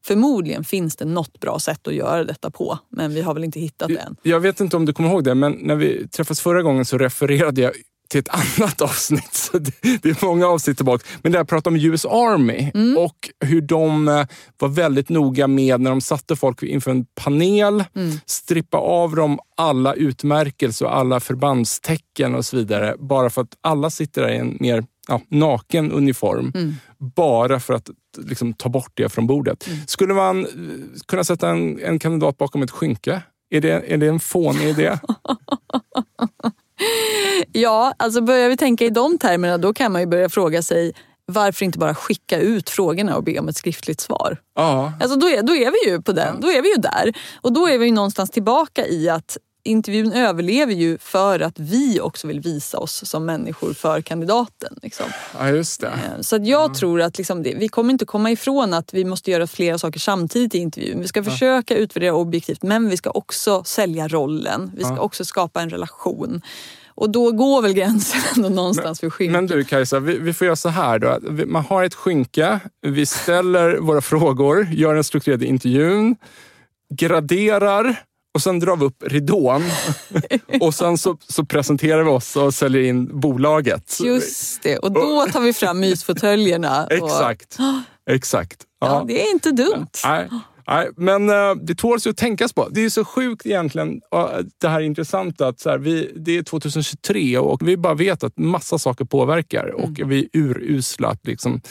förmodligen 0.06 0.64
finns 0.64 0.96
det 0.96 1.06
något 1.06 1.40
bra 1.40 1.60
sätt 1.60 1.88
att 1.88 1.94
göra 1.94 2.24
detta 2.24 2.52
på. 2.52 2.80
Men 2.90 3.14
vi 3.14 3.22
har 3.22 3.34
väl 3.34 3.44
inte 3.44 3.60
hittat 3.60 3.88
det 3.88 3.98
än. 3.98 4.16
Jag 4.24 4.40
vet 4.40 4.60
inte 4.60 4.78
om 4.78 4.86
du 4.86 4.94
kommer 4.94 5.10
ihåg 5.10 5.24
det, 5.24 5.36
men 5.36 5.52
när 5.52 5.76
vi 5.76 6.08
träffades 6.08 6.42
förra 6.42 6.62
gången 6.62 6.86
så 6.86 6.98
refererade 6.98 7.62
jag 7.62 7.74
till 8.10 8.20
ett 8.20 8.30
annat 8.60 8.82
avsnitt. 8.82 9.34
Så 9.34 9.58
det, 9.58 9.72
det 9.82 10.10
är 10.10 10.26
många 10.26 10.48
avsnitt 10.48 10.78
tillbaka. 10.78 11.06
Men 11.22 11.32
där 11.32 11.44
pratade 11.44 11.76
om 11.76 11.86
US 11.86 12.06
Army 12.06 12.72
och 12.98 13.30
hur 13.46 13.62
de 13.62 14.08
eh, 14.08 14.26
var 14.60 14.70
väldigt 14.70 15.10
noga 15.10 15.48
med 15.48 15.82
när 15.82 15.90
de 15.90 16.02
satte 16.02 16.36
folk 16.36 16.64
inför 16.64 16.92
en 16.92 17.06
panel, 17.06 17.84
strippa 18.26 18.78
av 18.78 19.16
dem 19.16 19.40
alla 19.58 19.94
utmärkelser 19.94 20.86
och 20.86 20.98
alla 20.98 21.20
förbandstecken 21.20 22.36
och 22.36 22.46
så 22.46 22.58
vidare. 22.58 22.96
Bara 23.00 23.30
för 23.30 23.42
att 23.42 23.58
alla 23.62 23.90
sitter 23.90 24.22
där 24.22 24.30
i 24.30 24.38
en 24.38 24.58
mer 24.60 24.84
ja, 25.10 25.22
naken 25.28 25.92
uniform. 25.92 26.54
Bara 26.98 27.60
för 27.60 27.74
att 27.74 27.90
liksom, 28.18 28.54
ta 28.54 28.70
bort 28.70 28.92
det 28.94 29.10
från 29.10 29.28
bordet. 29.28 29.70
Skulle 29.88 30.14
man 30.14 30.46
eh, 30.46 30.52
kunna 31.06 31.24
sätta 31.24 31.50
en, 31.50 31.80
en 31.80 32.00
kandidat 32.00 32.38
bakom 32.38 32.64
ett 32.64 32.72
skynke? 32.72 33.22
Är 33.50 33.62
det, 33.62 33.94
är 33.94 33.98
det 33.98 34.08
en 34.08 34.20
fånig 34.20 34.70
idé? 34.70 34.98
Ja, 37.52 37.94
alltså 37.98 38.22
börjar 38.22 38.50
vi 38.50 38.58
tänka 38.58 38.86
i 38.86 38.90
de 38.90 39.18
termerna 39.18 39.58
då 39.58 39.74
kan 39.74 39.92
man 39.92 40.02
ju 40.02 40.08
börja 40.08 40.30
fråga 40.30 40.62
sig 40.62 40.94
varför 41.26 41.66
inte 41.66 41.80
bara 41.80 41.96
skicka 41.96 42.40
ut 42.40 42.70
frågorna 42.70 43.16
och 43.16 43.24
be 43.24 43.40
om 43.40 43.48
ett 43.48 43.58
skriftligt 43.58 44.02
svar? 44.02 44.38
Ja. 44.56 44.94
Alltså 45.02 45.20
då, 45.20 45.30
är, 45.30 45.44
då 45.44 45.56
är 45.56 45.72
vi 45.72 45.92
ju 45.92 46.02
på 46.02 46.12
den. 46.12 46.42
Då 46.42 46.52
är 46.52 46.62
vi 46.62 46.70
ju 46.70 46.76
där. 46.76 47.14
Och 47.42 47.54
då 47.54 47.68
är 47.68 47.78
vi 47.78 47.92
någonstans 47.92 48.30
tillbaka 48.30 48.88
i 48.88 49.10
att 49.10 49.38
intervjun 49.70 50.14
överlever 50.14 50.74
ju 50.74 50.98
för 50.98 51.40
att 51.40 51.60
vi 51.60 52.00
också 52.02 52.28
vill 52.28 52.40
visa 52.40 52.78
oss 52.78 53.06
som 53.10 53.26
människor 53.26 53.74
för 53.74 54.02
kandidaten. 54.02 54.80
Liksom. 54.82 55.06
ja, 55.40 55.50
just 55.50 55.82
det. 55.82 55.88
Eh, 55.88 56.22
Så 56.22 56.38
jag 56.42 56.74
tror 56.76 57.02
att 57.02 57.18
liksom 57.18 57.44
det, 57.44 57.54
vi 57.58 57.68
kommer 57.68 57.92
inte 57.94 58.06
komma 58.06 58.32
ifrån 58.32 58.74
att 58.74 58.94
vi 58.94 59.06
måste 59.06 59.32
göra 59.32 59.48
flera 59.48 59.78
saker 59.78 60.00
samtidigt 60.00 60.56
i 60.56 60.58
intervjun. 60.58 61.02
Vi 61.02 61.08
ska 61.08 61.24
försöka 61.24 61.76
utvärdera 61.76 62.14
objektivt 62.14 62.64
men 62.64 62.90
vi 62.90 62.98
ska 62.98 63.10
också 63.10 63.64
sälja 63.64 64.08
rollen. 64.08 64.72
Vi 64.76 64.84
ska 64.84 64.94
Ja. 64.94 65.00
också 65.00 65.26
skapa 65.26 65.62
en 65.62 65.70
relation. 65.70 66.42
Och 66.96 67.10
då 67.10 67.32
går 67.32 67.62
väl 67.62 67.74
gränsen 67.74 68.22
ändå 68.36 68.50
någonstans 68.50 69.00
för 69.00 69.10
skynket. 69.10 69.34
Men 69.34 69.48
du 69.48 69.64
Kajsa, 69.64 70.00
vi, 70.00 70.18
vi 70.18 70.34
får 70.34 70.46
göra 70.46 70.56
så 70.56 70.70
här 70.70 71.00
då. 71.00 71.20
Man 71.46 71.64
har 71.66 71.84
ett 71.84 71.96
skynke, 71.96 72.60
vi 72.82 73.06
ställer 73.06 73.78
våra 73.78 74.02
frågor, 74.02 74.68
gör 74.72 74.96
den 74.96 75.04
strukturerade 75.04 75.46
intervjun, 75.46 76.16
graderar 76.94 77.96
och 78.34 78.42
sen 78.42 78.60
drar 78.60 78.76
vi 78.76 78.86
upp 78.86 79.04
ridån. 79.08 79.64
och 80.62 80.74
sen 80.74 80.98
så, 80.98 81.18
så 81.28 81.46
presenterar 81.46 82.04
vi 82.04 82.10
oss 82.10 82.36
och 82.36 82.54
säljer 82.54 82.82
in 82.84 83.20
bolaget. 83.20 83.98
Just 84.04 84.64
det, 84.64 84.78
och 84.78 84.92
då 84.92 85.26
tar 85.34 85.42
vi 85.42 85.54
fram 85.54 85.80
mysfåtöljerna. 85.80 86.84
och- 86.86 86.92
Exakt. 86.92 87.58
Exakt. 88.10 88.64
Ja, 88.82 89.04
det 89.08 89.22
är 89.28 89.32
inte 89.32 89.52
dumt. 89.52 89.88
Nej, 90.06 90.30
nej, 90.68 90.90
men 90.98 91.30
eh, 91.30 91.56
det 91.56 91.76
tåls 91.76 92.08
ju 92.08 92.10
att 92.12 92.18
tänkas 92.18 92.54
på. 92.54 92.70
Det 92.70 92.86
är 92.86 92.90
så 92.90 93.06
sjukt 93.06 93.46
egentligen, 93.46 94.02
det 94.62 94.68
här 94.68 94.82
intressanta 94.82 95.48
att 95.48 95.60
så 95.60 95.70
här, 95.70 95.78
vi, 95.78 96.12
det 96.16 96.38
är 96.38 96.44
2023 96.44 97.38
och 97.38 97.68
vi 97.68 97.78
bara 97.78 97.94
vet 97.94 98.24
att 98.24 98.38
massa 98.38 98.78
saker 98.80 99.06
påverkar 99.06 99.68
och 99.68 100.00
vi 100.12 100.20
är 100.20 100.40
urusla 100.40 101.08
att 101.08 101.28
liksom 101.28 101.62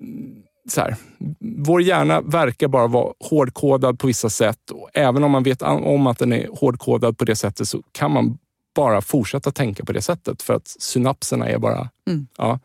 mm, 0.00 0.32
så 0.68 0.80
här, 0.80 0.96
vår 1.40 1.82
hjärna 1.82 2.20
verkar 2.20 2.68
bara 2.68 2.86
vara 2.86 3.12
hårdkodad 3.20 3.98
på 3.98 4.06
vissa 4.06 4.30
sätt. 4.30 4.70
Och 4.70 4.90
även 4.94 5.24
om 5.24 5.30
man 5.30 5.42
vet 5.42 5.62
om 5.62 6.06
att 6.06 6.18
den 6.18 6.32
är 6.32 6.48
hårdkodad 6.52 7.18
på 7.18 7.24
det 7.24 7.36
sättet 7.36 7.68
så 7.68 7.82
kan 7.92 8.10
man 8.10 8.38
bara 8.76 9.00
fortsätta 9.00 9.52
tänka 9.52 9.84
på 9.84 9.92
det 9.92 10.02
sättet 10.02 10.42
för 10.42 10.54
att 10.54 10.68
synapserna 10.68 11.48
är 11.48 11.58
bara... 11.58 11.90
Mm. 12.08 12.26
Ja. 12.38 12.60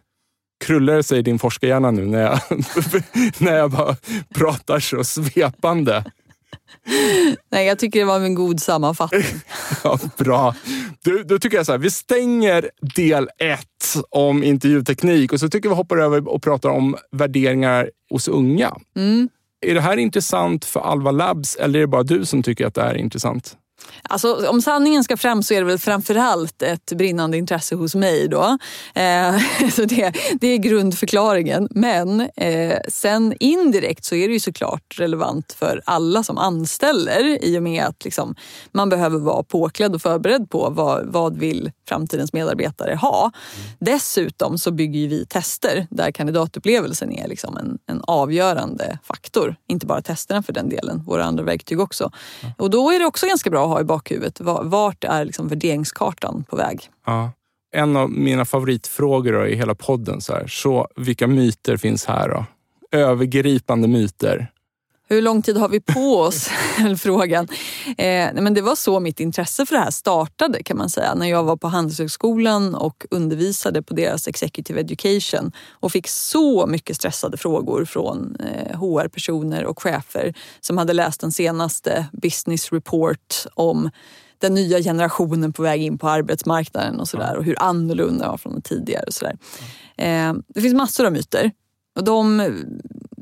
Krullar 0.65 0.95
det 0.95 1.03
sig 1.03 1.19
i 1.19 1.21
din 1.21 1.39
forskarhjärna 1.39 1.91
nu 1.91 2.05
när 2.05 2.21
jag, 2.21 2.39
när 3.37 3.57
jag 3.57 3.71
bara 3.71 3.95
pratar 4.35 4.79
så 4.79 5.03
svepande? 5.03 6.03
Nej, 7.51 7.67
jag 7.67 7.79
tycker 7.79 7.99
det 7.99 8.05
var 8.05 8.19
en 8.19 8.35
god 8.35 8.61
sammanfattning. 8.61 9.23
Ja, 9.83 9.99
bra. 10.17 10.55
Du, 11.03 11.23
då 11.23 11.39
tycker 11.39 11.57
jag 11.57 11.65
så 11.65 11.71
här, 11.71 11.79
vi 11.79 11.91
stänger 11.91 12.69
del 12.95 13.29
ett 13.37 13.95
om 14.09 14.43
intervjuteknik 14.43 15.33
och 15.33 15.39
så 15.39 15.49
tycker 15.49 15.69
vi 15.69 15.75
hoppar 15.75 15.97
över 15.97 16.27
och 16.27 16.43
pratar 16.43 16.69
om 16.69 16.95
värderingar 17.11 17.89
hos 18.09 18.27
unga. 18.27 18.75
Mm. 18.95 19.29
Är 19.65 19.73
det 19.73 19.81
här 19.81 19.97
intressant 19.97 20.65
för 20.65 20.79
Alva 20.79 21.11
Labs 21.11 21.55
eller 21.55 21.79
är 21.79 21.83
det 21.83 21.87
bara 21.87 22.03
du 22.03 22.25
som 22.25 22.43
tycker 22.43 22.67
att 22.67 22.75
det 22.75 22.81
här 22.81 22.93
är 22.93 22.97
intressant? 22.97 23.57
Alltså, 24.03 24.49
om 24.49 24.61
sanningen 24.61 25.03
ska 25.03 25.17
fram 25.17 25.43
så 25.43 25.53
är 25.53 25.59
det 25.59 25.67
väl 25.67 25.79
framförallt 25.79 26.61
ett 26.61 26.91
brinnande 26.91 27.37
intresse 27.37 27.75
hos 27.75 27.95
mig. 27.95 28.27
Då. 28.27 28.57
Eh, 28.95 29.37
så 29.73 29.85
det, 29.85 30.13
det 30.41 30.47
är 30.47 30.57
grundförklaringen. 30.57 31.67
Men 31.71 32.21
eh, 32.35 32.77
sen 32.87 33.35
indirekt 33.39 34.05
så 34.05 34.15
är 34.15 34.27
det 34.27 34.33
ju 34.33 34.39
såklart 34.39 34.99
relevant 34.99 35.55
för 35.59 35.81
alla 35.85 36.23
som 36.23 36.37
anställer 36.37 37.43
i 37.45 37.57
och 37.57 37.63
med 37.63 37.85
att 37.85 38.05
liksom, 38.05 38.35
man 38.71 38.89
behöver 38.89 39.19
vara 39.19 39.43
påklädd 39.43 39.95
och 39.95 40.01
förberedd 40.01 40.49
på 40.49 40.69
vad, 40.69 41.05
vad 41.05 41.37
vill 41.37 41.71
framtidens 41.91 42.33
medarbetare 42.33 42.95
ha. 42.95 43.31
Dessutom 43.79 44.57
så 44.57 44.71
bygger 44.71 45.07
vi 45.09 45.25
tester 45.25 45.87
där 45.89 46.11
kandidatupplevelsen 46.11 47.11
är 47.11 47.27
liksom 47.27 47.57
en, 47.57 47.77
en 47.85 48.01
avgörande 48.07 48.99
faktor. 49.03 49.55
Inte 49.67 49.85
bara 49.85 50.01
testerna 50.01 50.43
för 50.43 50.53
den 50.53 50.69
delen, 50.69 51.03
våra 51.05 51.23
andra 51.23 51.43
verktyg 51.43 51.79
också. 51.79 52.11
Och 52.57 52.69
då 52.69 52.91
är 52.91 52.99
det 52.99 53.05
också 53.05 53.27
ganska 53.27 53.49
bra 53.49 53.63
att 53.63 53.69
ha 53.69 53.81
i 53.81 53.83
bakhuvudet 53.83 54.39
va- 54.39 54.63
vart 54.63 55.03
är 55.03 55.25
liksom 55.25 55.47
värderingskartan 55.47 56.43
på 56.49 56.55
väg. 56.55 56.89
Ja. 57.05 57.31
En 57.73 57.97
av 57.97 58.09
mina 58.09 58.45
favoritfrågor 58.45 59.47
i 59.47 59.55
hela 59.55 59.75
podden. 59.75 60.21
Så, 60.21 60.33
här, 60.33 60.47
så 60.47 60.87
vilka 60.95 61.27
myter 61.27 61.77
finns 61.77 62.05
här 62.05 62.29
då? 62.29 62.45
Övergripande 62.97 63.87
myter. 63.87 64.51
Hur 65.11 65.21
lång 65.21 65.41
tid 65.41 65.57
har 65.57 65.69
vi 65.69 65.79
på 65.79 66.17
oss? 66.17 66.49
frågan. 66.97 67.47
Eh, 67.97 68.33
men 68.33 68.53
det 68.53 68.61
var 68.61 68.75
så 68.75 68.99
mitt 68.99 69.19
intresse 69.19 69.65
för 69.65 69.75
det 69.75 69.81
här 69.81 69.91
startade 69.91 70.63
kan 70.63 70.77
man 70.77 70.89
säga. 70.89 71.15
När 71.15 71.29
jag 71.29 71.43
var 71.43 71.57
på 71.57 71.67
Handelshögskolan 71.67 72.75
och 72.75 73.05
undervisade 73.11 73.81
på 73.81 73.93
deras 73.93 74.27
Executive 74.27 74.81
Education 74.81 75.51
och 75.69 75.91
fick 75.91 76.07
så 76.07 76.67
mycket 76.67 76.95
stressade 76.95 77.37
frågor 77.37 77.85
från 77.85 78.35
eh, 78.35 78.79
HR-personer 78.79 79.65
och 79.65 79.81
chefer 79.81 80.33
som 80.59 80.77
hade 80.77 80.93
läst 80.93 81.21
den 81.21 81.31
senaste 81.31 82.05
business 82.11 82.73
report 82.73 83.45
om 83.53 83.89
den 84.37 84.53
nya 84.53 84.79
generationen 84.79 85.53
på 85.53 85.61
väg 85.61 85.81
in 85.81 85.97
på 85.97 86.09
arbetsmarknaden 86.09 86.99
och 86.99 87.07
sådär 87.07 87.37
och 87.37 87.43
hur 87.43 87.61
annorlunda 87.61 88.23
det 88.25 88.29
var 88.29 88.37
från 88.37 88.61
tidigare. 88.61 89.03
Och 89.07 89.13
sådär. 89.13 89.37
Eh, 89.97 90.33
det 90.47 90.61
finns 90.61 90.73
massor 90.73 91.05
av 91.05 91.11
myter 91.11 91.51
och 91.95 92.03
de 92.03 92.41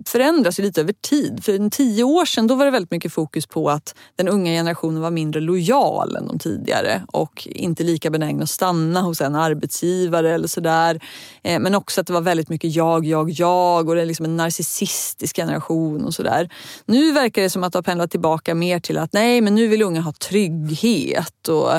förändras 0.05 0.59
ju 0.59 0.63
lite 0.63 0.81
över 0.81 0.93
tid. 0.93 1.43
För 1.43 1.69
tio 1.69 2.03
år 2.03 2.25
sedan 2.25 2.47
då 2.47 2.55
var 2.55 2.65
det 2.65 2.71
väldigt 2.71 2.91
mycket 2.91 3.13
fokus 3.13 3.47
på 3.47 3.69
att 3.69 3.95
den 4.15 4.27
unga 4.27 4.51
generationen 4.51 5.01
var 5.01 5.11
mindre 5.11 5.41
lojal 5.41 6.15
än 6.15 6.27
de 6.27 6.39
tidigare 6.39 7.03
och 7.07 7.47
inte 7.51 7.83
lika 7.83 8.09
benägna 8.09 8.43
att 8.43 8.49
stanna 8.49 9.01
hos 9.01 9.21
en 9.21 9.35
arbetsgivare 9.35 10.33
eller 10.33 10.47
sådär. 10.47 11.03
Eh, 11.43 11.59
men 11.59 11.75
också 11.75 12.01
att 12.01 12.07
det 12.07 12.13
var 12.13 12.21
väldigt 12.21 12.49
mycket 12.49 12.75
jag, 12.75 13.05
jag, 13.05 13.29
jag 13.29 13.89
och 13.89 13.95
det 13.95 14.01
är 14.01 14.05
liksom 14.05 14.25
en 14.25 14.37
narcissistisk 14.37 15.35
generation 15.35 16.05
och 16.05 16.13
sådär. 16.13 16.49
Nu 16.85 17.11
verkar 17.11 17.41
det 17.41 17.49
som 17.49 17.63
att 17.63 17.73
det 17.73 17.77
har 17.77 17.83
pendlat 17.83 18.11
tillbaka 18.11 18.55
mer 18.55 18.79
till 18.79 18.97
att 18.97 19.13
nej, 19.13 19.41
men 19.41 19.55
nu 19.55 19.67
vill 19.67 19.81
unga 19.81 20.01
ha 20.01 20.13
trygghet 20.13 21.47
och 21.47 21.71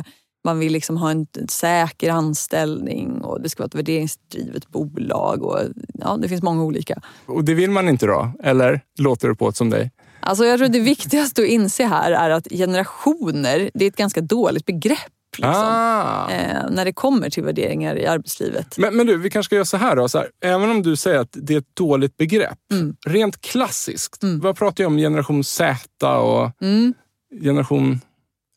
man 0.44 0.58
vill 0.58 0.72
liksom 0.72 0.96
ha 0.96 1.10
en, 1.10 1.26
en, 1.38 1.48
säker 1.48 2.10
anställning 2.10 3.20
och 3.22 3.42
det 3.42 3.48
ska 3.48 3.62
vara 3.62 3.66
ett 3.66 3.74
värderingsdrivet 3.74 4.68
bolag. 4.68 5.42
Och, 5.42 5.58
ja, 5.94 6.18
det 6.22 6.28
finns 6.28 6.42
många 6.42 6.64
olika. 6.64 7.00
Och 7.26 7.44
det 7.44 7.54
vill 7.54 7.70
man 7.70 7.88
inte 7.88 8.06
då? 8.06 8.32
Eller 8.42 8.80
låter 8.98 9.28
det 9.28 9.34
på 9.34 9.52
som 9.52 9.70
dig? 9.70 9.90
Alltså 10.20 10.44
jag 10.44 10.58
tror 10.58 10.68
det 10.68 10.80
viktigaste 10.80 11.42
att 11.42 11.48
inse 11.48 11.84
här 11.84 12.12
är 12.12 12.30
att 12.30 12.48
generationer, 12.50 13.70
det 13.74 13.84
är 13.84 13.88
ett 13.88 13.96
ganska 13.96 14.20
dåligt 14.20 14.66
begrepp. 14.66 15.12
Liksom, 15.36 15.54
ah. 15.54 16.30
eh, 16.30 16.70
när 16.70 16.84
det 16.84 16.92
kommer 16.92 17.30
till 17.30 17.42
värderingar 17.42 17.96
i 17.96 18.06
arbetslivet. 18.06 18.78
Men, 18.78 18.96
men, 18.96 19.06
du, 19.06 19.16
vi 19.16 19.30
kanske 19.30 19.48
ska 19.48 19.54
göra 19.54 19.64
så 19.64 19.76
här 19.76 19.96
då. 19.96 20.08
Så 20.08 20.18
här, 20.18 20.28
även 20.44 20.70
om 20.70 20.82
du 20.82 20.96
säger 20.96 21.18
att 21.18 21.28
det 21.32 21.54
är 21.54 21.58
ett 21.58 21.76
dåligt 21.76 22.16
begrepp. 22.16 22.58
Mm. 22.72 22.96
Rent 23.06 23.40
klassiskt, 23.40 24.22
mm. 24.22 24.40
vad 24.40 24.56
pratar 24.56 24.84
jag 24.84 24.88
om 24.88 24.96
generation 24.96 25.44
Z 25.44 26.18
och 26.18 26.62
mm. 26.62 26.94
generation 27.42 28.00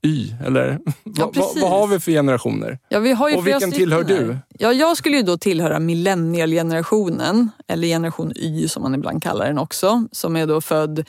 Y? 0.04 0.34
Eller 0.45 0.80
ja, 1.04 1.32
vad, 1.36 1.60
vad 1.62 1.70
har 1.70 1.88
vi 1.88 1.99
för 1.99 2.12
generationer? 2.12 2.80
Ja, 2.89 2.99
vi 2.99 3.12
har 3.12 3.30
ju 3.30 3.36
och 3.36 3.47
vilken 3.47 3.72
tillhör 3.72 4.04
du? 4.04 4.38
Ja, 4.49 4.74
jag 4.74 4.97
skulle 4.97 5.18
ju 5.18 5.24
då 5.24 5.38
tillhöra 5.38 5.80
millennialgenerationen, 5.80 7.49
eller 7.68 7.88
generation 7.88 8.34
Y 8.36 8.68
som 8.68 8.84
man 8.84 8.95
ibland 8.95 9.24
kallar 9.24 9.45
den 9.45 9.58
också, 9.58 10.08
som 10.12 10.36
är 10.36 10.47
då 10.47 10.62
född 10.62 11.06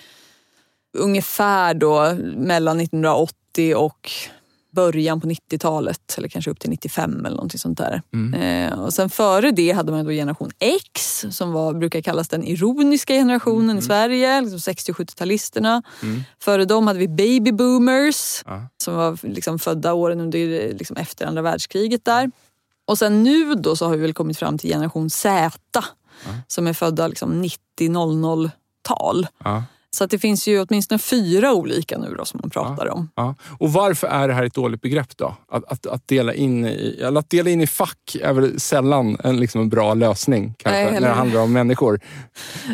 ungefär 0.99 1.75
då 1.75 2.15
mellan 2.37 2.81
1980 2.81 3.75
och 3.77 4.11
början 4.75 5.21
på 5.21 5.27
90-talet 5.27 6.15
eller 6.19 6.29
kanske 6.29 6.51
upp 6.51 6.61
till 6.61 6.71
95 6.71 7.27
eller 7.27 7.37
någonting 7.37 7.59
sånt 7.59 7.79
där. 7.79 8.03
Mm. 8.13 8.35
Eh, 8.35 8.79
och 8.81 8.93
sen 8.93 9.11
före 9.11 9.51
det 9.51 9.73
hade 9.73 9.93
man 9.93 10.05
då 10.05 10.11
generation 10.11 10.51
X 10.59 11.25
som 11.31 11.53
var, 11.53 11.75
brukar 11.75 12.01
kallas 12.01 12.29
den 12.29 12.45
ironiska 12.45 13.13
generationen 13.13 13.71
mm. 13.71 13.79
i 13.79 13.83
Sverige, 13.83 14.41
liksom 14.41 14.61
60 14.61 14.93
och 14.93 14.99
70-talisterna. 14.99 15.83
Mm. 16.03 16.23
Före 16.41 16.65
dem 16.65 16.87
hade 16.87 16.99
vi 16.99 17.09
baby 17.09 17.53
boomers 17.53 18.43
ah. 18.47 18.61
som 18.85 18.95
var 18.95 19.19
liksom 19.23 19.59
födda 19.59 19.93
åren 19.93 20.21
under, 20.21 20.39
liksom 20.75 20.97
efter 20.97 21.27
andra 21.27 21.43
världskriget 21.43 22.05
där. 22.05 22.31
Och 22.87 22.99
sen 22.99 23.23
nu 23.23 23.55
då 23.55 23.77
så 23.77 23.87
har 23.87 23.97
vi 23.97 24.03
väl 24.03 24.15
kommit 24.15 24.39
fram 24.39 24.59
till 24.59 24.71
generation 24.71 25.11
Z 25.11 25.59
ah. 25.79 25.83
som 26.47 26.67
är 26.67 26.73
födda 26.73 27.09
liksom 27.09 27.45
90-00-tal. 27.79 29.27
Ah. 29.39 29.63
Så 29.95 30.05
att 30.05 30.11
det 30.11 30.19
finns 30.19 30.49
ju 30.49 30.61
åtminstone 30.61 30.99
fyra 30.99 31.55
olika 31.55 31.99
nu 31.99 32.15
då 32.19 32.25
som 32.25 32.41
man 32.43 32.51
pratar 32.51 32.87
ja, 32.87 32.93
om. 32.93 33.11
Ja. 33.15 33.35
Och 33.59 33.73
varför 33.73 34.07
är 34.07 34.29
det 34.29 34.35
här 34.35 34.45
ett 34.45 34.55
dåligt 34.55 34.81
begrepp 34.81 35.17
då? 35.17 35.37
Att, 35.49 35.65
att, 35.65 35.87
att, 35.87 36.09
dela, 36.09 36.35
in 36.35 36.67
i, 36.67 37.03
att 37.17 37.31
dela 37.31 37.51
in 37.51 37.61
i 37.61 37.67
fack 37.67 38.17
är 38.23 38.33
väl 38.33 38.61
sällan 38.61 39.17
en, 39.25 39.37
liksom 39.37 39.61
en 39.61 39.69
bra 39.69 39.95
lösning 39.95 40.55
kanske, 40.59 40.85
Nej, 40.85 41.01
när 41.01 41.09
det 41.09 41.15
handlar 41.15 41.41
om 41.41 41.53
människor. 41.53 42.01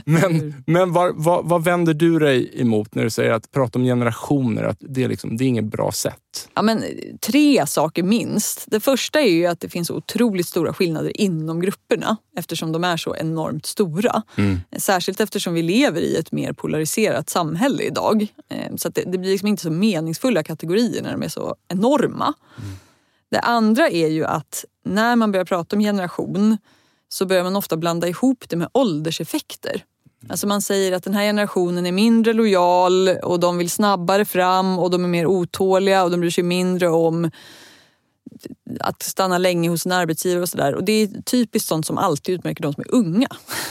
Men, 0.04 0.54
men 0.66 0.92
var, 0.92 1.12
var, 1.14 1.42
vad 1.42 1.64
vänder 1.64 1.94
du 1.94 2.18
dig 2.18 2.60
emot 2.60 2.94
när 2.94 3.04
du 3.04 3.10
säger 3.10 3.32
att 3.32 3.50
prata 3.50 3.78
om 3.78 3.84
generationer, 3.84 4.64
att 4.64 4.78
det 4.80 5.04
är, 5.04 5.08
liksom, 5.08 5.36
det 5.36 5.44
är 5.44 5.46
inget 5.46 5.64
bra 5.64 5.92
sätt? 5.92 6.48
Ja, 6.54 6.62
men, 6.62 6.84
tre 7.20 7.66
saker 7.66 8.02
minst. 8.02 8.64
Det 8.66 8.80
första 8.80 9.20
är 9.20 9.30
ju 9.30 9.46
att 9.46 9.60
det 9.60 9.68
finns 9.68 9.90
otroligt 9.90 10.46
stora 10.46 10.72
skillnader 10.72 11.20
inom 11.20 11.60
grupperna 11.60 12.16
eftersom 12.36 12.72
de 12.72 12.84
är 12.84 12.96
så 12.96 13.16
enormt 13.16 13.66
stora. 13.66 14.22
Mm. 14.36 14.60
Särskilt 14.76 15.20
eftersom 15.20 15.54
vi 15.54 15.62
lever 15.62 16.00
i 16.00 16.16
ett 16.16 16.32
mer 16.32 16.52
polariserat 16.52 17.09
samhälle 17.30 17.82
idag. 17.82 18.26
Eh, 18.48 18.76
så 18.76 18.88
det, 18.88 19.02
det, 19.02 19.18
blir 19.18 19.30
liksom 19.30 19.48
inte 19.48 19.62
så 19.62 19.70
meningsfulla 19.70 20.42
kategorier 20.42 21.02
när 21.02 21.12
de 21.12 21.22
är 21.22 21.28
så 21.28 21.56
enorma. 21.68 22.34
Mm. 22.58 22.70
Det 23.30 23.40
andra 23.40 23.88
är 23.88 24.08
ju 24.08 24.24
att 24.24 24.64
när 24.84 25.16
man 25.16 25.32
börjar 25.32 25.44
prata 25.44 25.76
om 25.76 25.80
generation 25.80 26.58
så 27.08 27.26
börjar 27.26 27.44
man 27.44 27.56
ofta 27.56 27.76
blanda 27.76 28.08
ihop 28.08 28.44
det 28.48 28.56
med 28.56 28.68
ålderseffekter. 28.72 29.84
Alltså 30.28 30.46
man 30.46 30.62
säger 30.62 30.92
att 30.92 31.04
den 31.04 31.14
här 31.14 31.22
generationen 31.22 31.86
är 31.86 31.92
mindre 31.92 32.32
lojal 32.32 33.08
och 33.08 33.40
de 33.40 33.58
vill 33.58 33.70
snabbare 33.70 34.24
fram 34.24 34.78
och 34.78 34.90
de 34.90 35.04
är 35.04 35.08
mer 35.08 35.26
otåliga 35.26 36.04
och 36.04 36.11
de 36.11 36.20
bryr 36.20 36.30
sig 36.30 36.44
mindre 36.44 36.88
om 36.88 37.30
att 38.80 39.02
stanna 39.02 39.38
länge 39.38 39.68
hos 39.68 39.86
en 39.86 39.92
arbetsgivare 39.92 40.42
och 40.42 40.48
sådär. 40.48 40.74
Och 40.74 40.84
det 40.84 40.92
är 40.92 41.22
typiskt 41.22 41.68
sånt 41.68 41.86
som 41.86 41.98
alltid 41.98 42.34
utmärker 42.34 42.62
de 42.62 42.72
som 42.72 42.80
är 42.86 42.94
unga. 42.94 43.28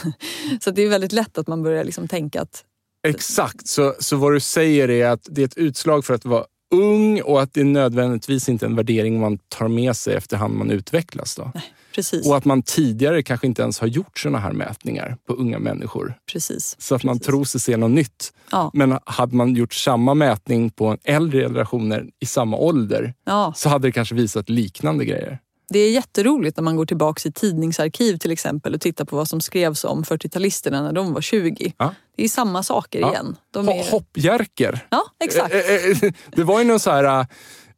Så 0.60 0.70
det 0.70 0.82
är 0.82 0.88
väldigt 0.88 1.12
lätt 1.12 1.38
att 1.38 1.46
man 1.46 1.62
börjar 1.62 1.84
liksom 1.84 2.08
tänka 2.08 2.42
att... 2.42 2.64
Exakt, 3.08 3.66
så, 3.66 3.94
så 3.98 4.16
vad 4.16 4.32
du 4.32 4.40
säger 4.40 4.90
är 4.90 5.06
att 5.08 5.26
det 5.30 5.42
är 5.42 5.46
ett 5.46 5.56
utslag 5.56 6.04
för 6.04 6.14
att 6.14 6.24
vara 6.24 6.44
ung 6.74 7.22
och 7.22 7.42
att 7.42 7.54
det 7.54 7.60
är 7.60 7.64
nödvändigtvis 7.64 8.48
inte 8.48 8.66
en 8.66 8.76
värdering 8.76 9.20
man 9.20 9.38
tar 9.48 9.68
med 9.68 9.96
sig 9.96 10.14
efterhand 10.14 10.54
man 10.54 10.70
utvecklas. 10.70 11.36
Då. 11.36 11.50
Nej. 11.54 11.74
Precis. 11.94 12.26
Och 12.26 12.36
att 12.36 12.44
man 12.44 12.62
tidigare 12.62 13.22
kanske 13.22 13.46
inte 13.46 13.62
ens 13.62 13.80
har 13.80 13.86
gjort 13.86 14.18
såna 14.18 14.38
här 14.38 14.52
mätningar 14.52 15.16
på 15.26 15.32
unga 15.32 15.58
människor. 15.58 16.14
Precis. 16.32 16.76
Så 16.78 16.94
att 16.94 17.00
Precis. 17.00 17.06
man 17.06 17.18
tror 17.18 17.44
sig 17.44 17.60
se 17.60 17.76
något 17.76 17.90
nytt. 17.90 18.32
Ja. 18.50 18.70
Men 18.74 18.98
hade 19.04 19.36
man 19.36 19.54
gjort 19.54 19.74
samma 19.74 20.14
mätning 20.14 20.70
på 20.70 20.96
äldre 21.04 21.40
generationer 21.40 22.06
i 22.20 22.26
samma 22.26 22.56
ålder 22.56 23.14
ja. 23.24 23.52
så 23.56 23.68
hade 23.68 23.88
det 23.88 23.92
kanske 23.92 24.14
visat 24.14 24.48
liknande 24.48 25.04
grejer. 25.04 25.38
Det 25.72 25.78
är 25.78 25.90
jätteroligt 25.90 26.56
när 26.56 26.64
man 26.64 26.76
går 26.76 26.86
tillbaka 26.86 27.28
i 27.28 27.32
tidningsarkiv 27.32 28.16
till 28.16 28.30
exempel 28.30 28.74
och 28.74 28.80
tittar 28.80 29.04
på 29.04 29.16
vad 29.16 29.28
som 29.28 29.40
skrevs 29.40 29.84
om 29.84 30.02
40-talisterna 30.02 30.82
när 30.82 30.92
de 30.92 31.12
var 31.12 31.20
20. 31.20 31.72
Ja. 31.78 31.94
Det 32.16 32.24
är 32.24 32.28
samma 32.28 32.62
saker 32.62 32.98
igen. 32.98 33.36
De 33.50 33.68
är... 33.68 33.90
Hoppjerker. 33.90 34.86
Ja, 34.90 35.02
exakt. 35.24 35.54
Eh, 35.54 35.60
eh, 35.60 36.04
eh, 36.04 36.12
det 36.30 36.44
var 36.44 36.58
ju 36.58 36.64
någon 36.64 36.80
så 36.80 36.90
här 36.90 37.26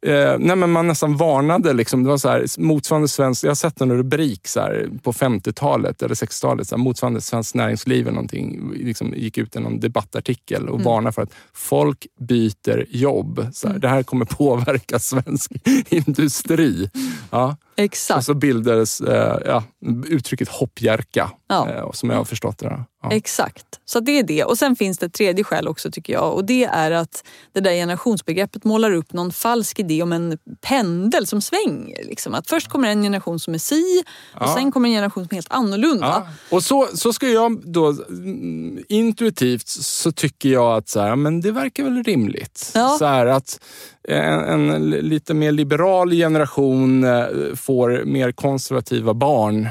Eh, 0.05 0.35
nej 0.39 0.55
men 0.55 0.71
man 0.71 0.87
nästan 0.87 1.17
varnade. 1.17 1.73
Liksom. 1.73 2.03
Det 2.03 2.09
var 2.09 2.17
så 2.17 2.29
här, 2.29 2.45
motsvarande 2.59 3.07
svensk, 3.07 3.43
jag 3.43 3.49
har 3.49 3.55
sett 3.55 3.81
en 3.81 3.91
rubrik 3.91 4.47
så 4.47 4.59
här, 4.59 4.89
på 5.03 5.13
50-talet 5.13 6.01
eller 6.01 6.15
60-talet. 6.15 6.67
Så 6.67 6.75
här, 6.75 6.83
motsvarande 6.83 7.21
Svenskt 7.21 7.55
Näringsliv 7.55 8.07
eller 8.07 8.15
någonting. 8.15 8.71
Liksom, 8.73 9.13
gick 9.13 9.37
ut 9.37 9.55
i 9.55 9.59
någon 9.59 9.79
debattartikel 9.79 10.69
och 10.69 10.75
mm. 10.75 10.85
varnade 10.85 11.13
för 11.13 11.21
att 11.21 11.33
folk 11.53 12.07
byter 12.19 12.85
jobb. 12.89 13.47
Så 13.53 13.67
här, 13.67 13.73
mm. 13.73 13.81
Det 13.81 13.87
här 13.87 14.03
kommer 14.03 14.25
påverka 14.25 14.99
svensk 14.99 15.51
industri. 15.89 16.89
Ja. 17.29 17.57
Exakt. 17.75 18.17
Och 18.17 18.23
så 18.23 18.33
bildades 18.33 19.01
eh, 19.01 19.37
ja, 19.45 19.63
uttrycket 20.07 20.49
hoppjerka, 20.49 21.31
ja. 21.47 21.69
eh, 21.69 21.91
som 21.91 22.09
jag 22.09 22.17
har 22.17 22.25
förstått 22.25 22.57
det. 22.57 22.83
Ja. 23.03 23.11
Exakt, 23.11 23.65
så 23.85 23.99
det 23.99 24.19
är 24.19 24.23
det. 24.23 24.43
Och 24.43 24.57
sen 24.57 24.75
finns 24.75 24.97
det 24.97 25.05
ett 25.05 25.13
tredje 25.13 25.43
skäl 25.43 25.67
också 25.67 25.91
tycker 25.91 26.13
jag 26.13 26.33
och 26.33 26.45
det 26.45 26.63
är 26.63 26.91
att 26.91 27.23
det 27.53 27.59
där 27.59 27.71
generationsbegreppet 27.71 28.63
målar 28.63 28.93
upp 28.93 29.13
någon 29.13 29.31
falsk 29.31 29.79
idé 29.79 30.03
om 30.03 30.13
en 30.13 30.37
pendel 30.61 31.27
som 31.27 31.41
svänger. 31.41 32.03
Liksom. 32.03 32.33
Att 32.33 32.49
först 32.49 32.69
kommer 32.69 32.87
en 32.87 33.03
generation 33.03 33.39
som 33.39 33.53
är 33.53 33.57
si 33.57 34.03
och 34.35 34.41
ja. 34.41 34.55
sen 34.55 34.71
kommer 34.71 34.89
en 34.89 34.95
generation 34.95 35.23
som 35.23 35.35
är 35.35 35.35
helt 35.35 35.51
annorlunda. 35.51 36.07
Ja. 36.07 36.27
Och 36.55 36.63
så, 36.63 36.87
så 36.93 37.13
ska 37.13 37.29
jag 37.29 37.61
då 37.71 37.87
mm, 38.09 38.83
intuitivt 38.89 39.67
så 39.67 40.11
tycker 40.11 40.49
jag 40.49 40.77
att 40.77 40.89
så 40.89 40.99
här, 40.99 41.15
men 41.15 41.41
det 41.41 41.51
verkar 41.51 41.83
väl 41.83 42.03
rimligt. 42.03 42.57
Så 42.99 43.05
här, 43.05 43.25
att 43.25 43.59
en, 44.07 44.69
en, 44.69 44.89
lite 44.89 45.33
mer 45.33 45.51
liberal 45.51 46.11
generation 46.11 47.03
eh, 47.03 47.25
får 47.55 48.05
mer 48.05 48.31
konservativa 48.31 49.13
barn 49.13 49.69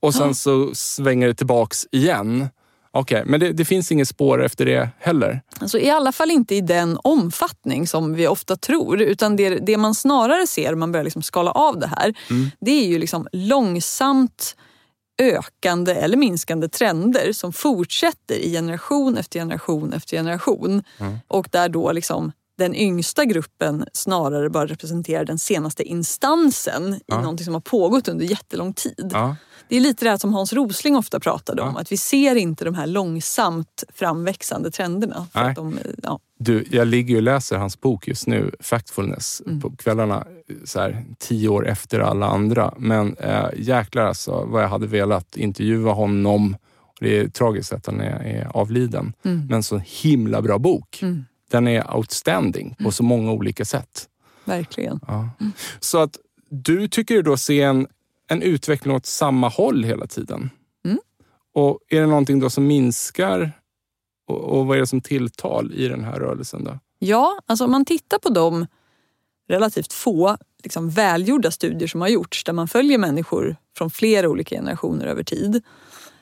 och 0.00 0.14
sen 0.14 0.34
så 0.34 0.70
svänger 0.74 1.26
det 1.26 1.34
tillbaks 1.34 1.86
igen. 1.90 2.48
Okej, 2.94 3.20
okay, 3.20 3.30
men 3.30 3.40
det, 3.40 3.52
det, 3.52 3.64
finns 3.64 3.92
inget 3.92 4.08
spår 4.08 4.44
efter 4.44 4.66
det 4.66 4.88
heller? 4.98 5.42
Alltså, 5.60 5.78
I 5.78 5.90
alla 5.90 6.12
fall 6.12 6.30
inte 6.30 6.54
i 6.54 6.60
den 6.60 6.98
omfattning 7.02 7.86
som 7.86 8.14
vi 8.14 8.26
ofta 8.26 8.56
tror. 8.56 9.00
Utan 9.00 9.36
det, 9.36 9.48
det 9.48 9.76
man 9.76 9.94
snarare 9.94 10.46
ser 10.46 10.72
om 10.72 10.78
man 10.78 10.92
börjar 10.92 11.04
liksom 11.04 11.22
skala 11.22 11.50
av 11.50 11.78
det 11.78 11.86
här, 11.86 12.14
mm. 12.30 12.50
det 12.60 12.70
är 12.70 12.86
ju 12.86 12.98
liksom 12.98 13.28
långsamt 13.32 14.56
ökande 15.22 15.92
eller 15.92 16.16
minskande 16.16 16.68
trender 16.68 17.32
som 17.32 17.52
fortsätter 17.52 18.34
i 18.34 18.52
generation 18.52 19.16
efter 19.16 19.40
generation 19.40 19.92
efter 19.92 20.16
generation. 20.16 20.82
Mm. 20.98 21.18
Och 21.28 21.48
där 21.50 21.68
då 21.68 21.92
liksom 21.92 22.32
den 22.58 22.74
yngsta 22.74 23.24
gruppen 23.24 23.84
snarare 23.92 24.50
bara 24.50 24.66
representerar 24.66 25.24
den 25.24 25.38
senaste 25.38 25.82
instansen 25.82 27.00
Ja. 27.06 27.18
i 27.18 27.22
någonting 27.22 27.44
som 27.44 27.54
har 27.54 27.60
pågått 27.60 28.08
under 28.08 28.24
jättelång 28.24 28.72
tid. 28.74 29.10
Ja. 29.12 29.36
Det 29.68 29.76
är 29.76 29.80
lite 29.80 30.04
det 30.04 30.10
här 30.10 30.16
som 30.18 30.34
Hans 30.34 30.52
Rosling 30.52 30.96
ofta 30.96 31.20
pratade 31.20 31.62
om, 31.62 31.72
Ja. 31.74 31.80
att 31.80 31.92
vi 31.92 31.96
ser 31.96 32.34
inte 32.34 32.64
de 32.64 32.74
här 32.74 32.86
långsamt 32.86 33.84
framväxande 33.94 34.70
trenderna. 34.70 35.26
De, 35.56 35.78
ja, 36.02 36.18
Du, 36.38 36.64
jag 36.70 36.88
ligger 36.88 37.16
och 37.16 37.22
läser 37.22 37.56
hans 37.56 37.80
bok 37.80 38.08
just 38.08 38.26
nu, 38.26 38.50
Factfulness, 38.60 39.42
Mm. 39.46 39.60
på 39.60 39.70
kvällarna 39.76 40.26
så 40.64 40.80
här, 40.80 41.04
tio 41.18 41.48
år 41.48 41.68
efter 41.68 42.00
alla 42.00 42.26
andra. 42.26 42.74
Men 42.78 43.16
äh, 43.16 43.44
jäklar 43.56 44.02
alltså 44.04 44.44
vad 44.44 44.62
jag 44.62 44.68
hade 44.68 44.86
velat 44.86 45.36
intervjua 45.36 45.92
honom. 45.92 46.56
Det 47.00 47.18
är 47.18 47.28
tragiskt 47.28 47.72
att 47.72 47.86
han 47.86 48.00
är, 48.00 48.22
är 48.22 48.50
avliden. 48.56 49.12
mm, 49.24 49.46
Men 49.50 49.62
så 49.62 49.78
himla 49.84 50.42
bra 50.42 50.58
bok. 50.58 50.98
mm, 51.02 51.24
Den 51.52 51.68
är 51.68 51.96
outstanding 51.96 52.76
på 52.82 52.92
så 52.92 53.02
många 53.02 53.32
olika 53.32 53.64
sätt. 53.64 54.08
verkligen. 54.44 55.00
Ja. 55.06 55.30
Så 55.80 55.98
att 55.98 56.16
du 56.48 56.88
tycker 56.88 57.14
du 57.14 57.22
då 57.22 57.36
se 57.36 57.62
en, 57.62 57.86
en 58.28 58.42
utveckling 58.42 58.94
åt 58.94 59.06
samma 59.06 59.48
håll 59.48 59.84
hela 59.84 60.06
tiden. 60.06 60.50
Mm. 60.84 60.98
Och 61.54 61.78
är 61.88 62.00
det 62.00 62.06
någonting 62.06 62.40
då 62.40 62.50
som 62.50 62.66
minskar 62.66 63.52
och, 64.26 64.40
och 64.40 64.66
vad 64.66 64.76
är 64.76 64.80
det 64.80 64.86
som 64.86 65.00
tilltal 65.00 65.72
i 65.74 65.88
den 65.88 66.04
här 66.04 66.20
rörelsen? 66.20 66.64
då? 66.64 66.78
Ja, 66.98 67.38
alltså 67.46 67.64
om 67.64 67.70
man 67.70 67.84
tittar 67.84 68.18
på 68.18 68.28
de 68.28 68.66
relativt 69.48 69.92
få 69.92 70.36
liksom, 70.62 70.90
välgjorda 70.90 71.50
studier 71.50 71.88
som 71.88 72.00
har 72.00 72.08
gjorts 72.08 72.44
där 72.44 72.52
man 72.52 72.68
följer 72.68 72.98
människor 72.98 73.56
från 73.76 73.90
flera 73.90 74.28
olika 74.28 74.54
generationer 74.54 75.06
över 75.06 75.22
tid 75.22 75.62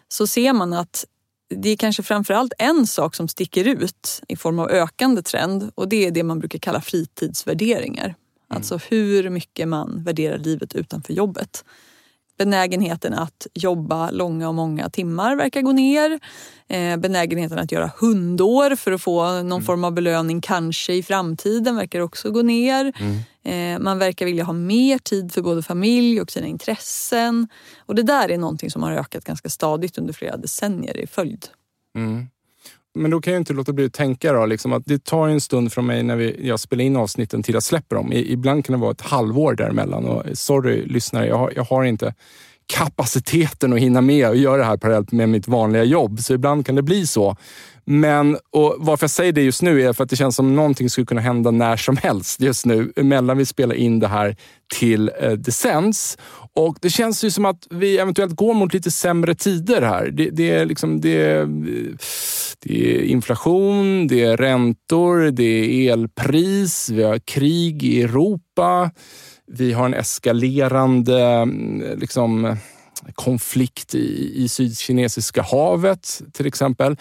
så 0.09 0.27
ser 0.27 0.53
man 0.53 0.73
att 0.73 1.07
det 1.51 1.69
är 1.69 1.77
kanske 1.77 2.03
framförallt 2.03 2.53
en 2.59 2.87
sak 2.87 3.15
som 3.15 3.29
sticker 3.29 3.65
ut 3.65 4.23
i 4.29 4.37
form 4.37 4.59
av 4.59 4.71
ökande 4.71 5.23
trend 5.23 5.71
och 5.75 5.89
det 5.89 6.07
är 6.07 6.11
det 6.11 6.23
man 6.23 6.39
brukar 6.39 6.59
kalla 6.59 6.81
fritidsvärderingar. 6.81 8.15
Alltså 8.49 8.81
hur 8.89 9.31
mycket 9.31 9.69
man 9.69 10.05
värderar 10.05 10.39
livet 10.39 10.75
utanför 10.75 11.13
jobbet. 11.13 11.65
Benägenheten 12.41 13.15
att 13.15 13.47
jobba 13.55 14.11
långa 14.11 14.49
och 14.49 14.55
många 14.55 14.91
timmar 14.91 15.37
verkar 15.37 15.63
gå 15.63 15.73
ner. 15.73 16.21
Eh, 16.69 16.97
benägenheten 16.97 17.59
att 17.59 17.73
göra 17.73 17.91
hundår 17.97 18.77
för 18.77 18.93
att 18.93 19.03
få 19.03 19.43
någon 19.43 19.63
form 19.63 19.85
av 19.85 19.93
belöning 19.93 20.41
kanske 20.41 20.93
i 20.93 21.03
framtiden 21.03 21.77
verkar 21.77 22.01
också 22.01 22.31
gå 22.31 22.43
ner. 22.43 22.93
Eh, 23.45 23.79
man 23.79 23.99
verkar 23.99 24.27
vilja 24.27 24.45
ha 24.45 24.53
mer 24.53 24.99
tid 24.99 25.33
för 25.33 25.43
både 25.43 25.63
familj 25.63 26.21
och 26.21 26.31
sina 26.31 26.47
intressen. 26.47 27.49
Och 27.79 27.95
det 27.95 28.03
där 28.03 28.31
är 28.31 28.39
någonting 28.39 28.71
som 28.71 28.83
har 28.83 28.93
ökat 28.93 29.25
ganska 29.25 29.49
stadigt 29.49 29.99
under 29.99 30.13
flera 30.13 30.37
decennier 30.37 30.97
i 30.97 31.07
följd. 31.07 31.47
Mm. 31.97 32.27
Men 32.95 33.11
då 33.11 33.21
kan 33.21 33.33
jag 33.33 33.41
inte 33.41 33.53
låta 33.53 33.73
bli 33.73 33.87
att 33.87 33.93
tänka 33.93 34.33
då, 34.33 34.47
liksom 34.47 34.73
att 34.73 34.83
det 34.87 35.05
tar 35.05 35.29
en 35.29 35.41
stund 35.41 35.73
från 35.73 35.87
mig 35.87 36.03
när 36.03 36.17
vi, 36.17 36.49
jag 36.49 36.61
spelar 36.61 36.85
in 36.85 36.97
avsnitten 36.97 37.43
till 37.43 37.55
jag 37.55 37.63
släpper 37.63 37.97
dem. 37.97 38.13
I, 38.13 38.33
ibland 38.33 38.65
kan 38.65 38.73
det 38.73 38.81
vara 38.81 38.91
ett 38.91 39.01
halvår 39.01 39.55
däremellan. 39.55 40.05
Och 40.05 40.39
sorry 40.39 40.87
lyssnare, 40.87 41.27
jag 41.27 41.39
har, 41.39 41.53
jag 41.57 41.65
har 41.65 41.85
inte 41.85 42.15
kapaciteten 42.67 43.73
att 43.73 43.79
hinna 43.79 44.01
med 44.01 44.29
och 44.29 44.37
göra 44.37 44.57
det 44.57 44.65
här 44.65 44.77
parallellt 44.77 45.13
med 45.13 45.29
mitt 45.29 45.49
vanliga 45.49 45.85
jobb. 45.85 46.21
Så 46.21 46.35
ibland 46.35 46.67
kan 46.67 46.75
det 46.75 46.83
bli 46.83 47.07
så. 47.07 47.37
Men 47.85 48.39
och 48.51 48.77
varför 48.79 49.05
jag 49.05 49.11
säger 49.11 49.33
det 49.33 49.43
just 49.43 49.63
nu 49.63 49.83
är 49.83 49.93
för 49.93 50.05
att 50.05 50.11
det 50.11 50.17
känns 50.17 50.37
som 50.37 50.57
någonting 50.57 50.91
skulle 50.91 51.07
kunna 51.07 51.21
hända 51.21 51.51
när 51.51 51.77
som 51.77 51.97
helst 51.97 52.41
just 52.41 52.67
nu. 52.67 52.93
Mellan 52.97 53.39
vi 53.39 53.47
spelar 53.47 53.75
in 53.75 54.01
det 54.01 54.09
här 54.09 54.37
till 54.75 55.11
eh, 55.21 55.33
det 55.33 55.53
sänds. 55.53 56.19
Och 56.55 56.77
det 56.81 56.91
känns 56.91 57.25
ju 57.25 57.31
som 57.31 57.45
att 57.45 57.67
vi 57.71 57.99
eventuellt 57.99 58.37
går 58.37 58.55
mot 58.55 58.75
lite 58.75 58.91
sämre 58.91 59.35
tider 59.35 59.83
här. 59.83 60.11
Det, 60.11 60.31
det, 60.31 60.51
är, 60.51 60.65
liksom, 60.65 61.01
det, 61.01 61.33
eh, 61.33 61.49
det 62.63 62.97
är 62.97 63.03
inflation, 63.03 64.07
det 64.07 64.25
är 64.25 64.37
räntor, 64.37 65.31
det 65.31 65.43
är 65.89 65.93
elpris, 65.93 66.91
vi 66.91 67.03
har 67.03 67.19
krig 67.19 67.83
i 67.83 68.03
Europa. 68.03 68.91
Vi 69.47 69.73
har 69.73 69.85
en 69.85 69.95
eskalerande 69.95 71.23
mm, 71.23 71.99
liksom, 71.99 72.57
konflikt 73.15 73.95
i, 73.95 74.33
i 74.35 74.49
Sydkinesiska 74.49 75.43
havet 75.43 76.23
till 76.33 76.47
exempel. 76.47 76.97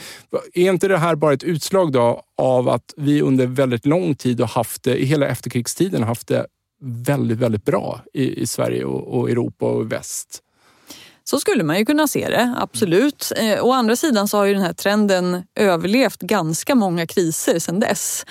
Är 0.53 0.69
inte 0.69 0.87
det 0.87 0.97
här 0.97 1.15
bara 1.15 1.33
ett 1.33 1.43
utslag 1.43 1.91
då 1.91 2.23
av 2.37 2.69
att 2.69 2.93
vi 2.97 3.21
under 3.21 3.47
väldigt 3.47 3.85
lång 3.85 4.15
tid 4.15 4.41
och 4.41 4.49
haft 4.49 4.83
det, 4.83 4.97
i 4.97 5.05
hela 5.05 5.27
efterkrigstiden 5.27 6.03
haft 6.03 6.27
det 6.27 6.45
väldigt, 6.81 7.37
väldigt 7.37 7.65
bra 7.65 8.01
i, 8.13 8.41
i 8.41 8.47
Sverige 8.47 8.85
och, 8.85 9.19
och 9.19 9.29
Europa 9.29 9.65
och 9.65 9.91
väst? 9.91 10.43
Så 11.29 11.39
skulle 11.39 11.63
man 11.63 11.77
ju 11.77 11.85
kunna 11.85 12.07
se 12.07 12.29
det, 12.29 12.55
absolut. 12.57 13.31
Eh, 13.35 13.65
å 13.65 13.71
andra 13.71 13.95
sidan 13.95 14.27
så 14.27 14.37
har 14.37 14.45
ju 14.45 14.53
den 14.53 14.63
här 14.63 14.73
trenden 14.73 15.43
överlevt 15.55 16.19
ganska 16.19 16.75
många 16.75 17.07
kriser 17.07 17.59
sedan 17.59 17.79
dess. 17.79 18.25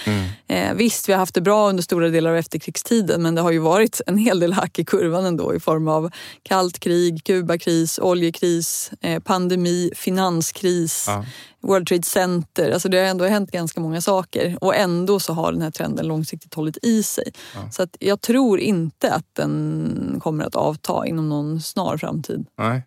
Eh, 0.47 0.75
visst, 0.75 1.09
vi 1.09 1.13
har 1.13 1.19
haft 1.19 1.35
det 1.35 1.41
bra 1.41 1.69
under 1.69 1.83
stora 1.83 2.09
delar 2.09 2.31
av 2.31 2.37
efterkrigstiden 2.37 3.23
men 3.23 3.35
det 3.35 3.41
har 3.41 3.51
ju 3.51 3.59
varit 3.59 4.01
en 4.07 4.19
hel 4.19 4.41
del 4.41 4.53
hack 4.53 4.79
i 4.79 4.85
kurvan 4.85 5.25
ändå 5.25 5.55
i 5.55 5.61
form 5.61 5.89
av 5.89 6.11
kallt 6.43 6.79
krig, 6.79 7.25
Kubakris, 7.25 7.99
oljekris, 7.99 8.91
eh, 9.01 9.23
pandemi, 9.23 9.91
finanskris, 9.97 11.05
Ja. 11.09 11.25
World 11.61 11.87
Trade 11.87 12.03
Center. 12.03 12.71
Alltså 12.71 12.89
det 12.89 12.99
har 12.99 13.05
ändå 13.05 13.25
hänt 13.25 13.51
ganska 13.51 13.81
många 13.81 14.01
saker 14.01 14.59
och 14.61 14.77
ändå 14.77 15.21
så 15.21 15.33
har 15.33 15.53
den 15.53 15.63
här 15.63 15.71
trenden 15.71 16.07
långsiktigt 16.07 16.55
hållit 16.55 16.79
i 16.83 17.03
sig. 17.03 17.33
Så 17.73 17.83
att 17.83 17.97
jag 18.01 18.21
tror 18.21 18.61
inte 18.61 19.13
att 19.13 19.27
den 19.33 20.21
kommer 20.23 20.45
att 20.45 20.55
avta 20.57 21.07
inom 21.07 21.29
någon 21.29 21.61
snar 21.61 21.97
framtid. 21.97 22.47
Nej. 22.59 22.83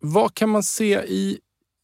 Vad 0.00 0.34
kan 0.34 0.48
man 0.48 0.62
se 0.62 0.94
i... 0.94 1.38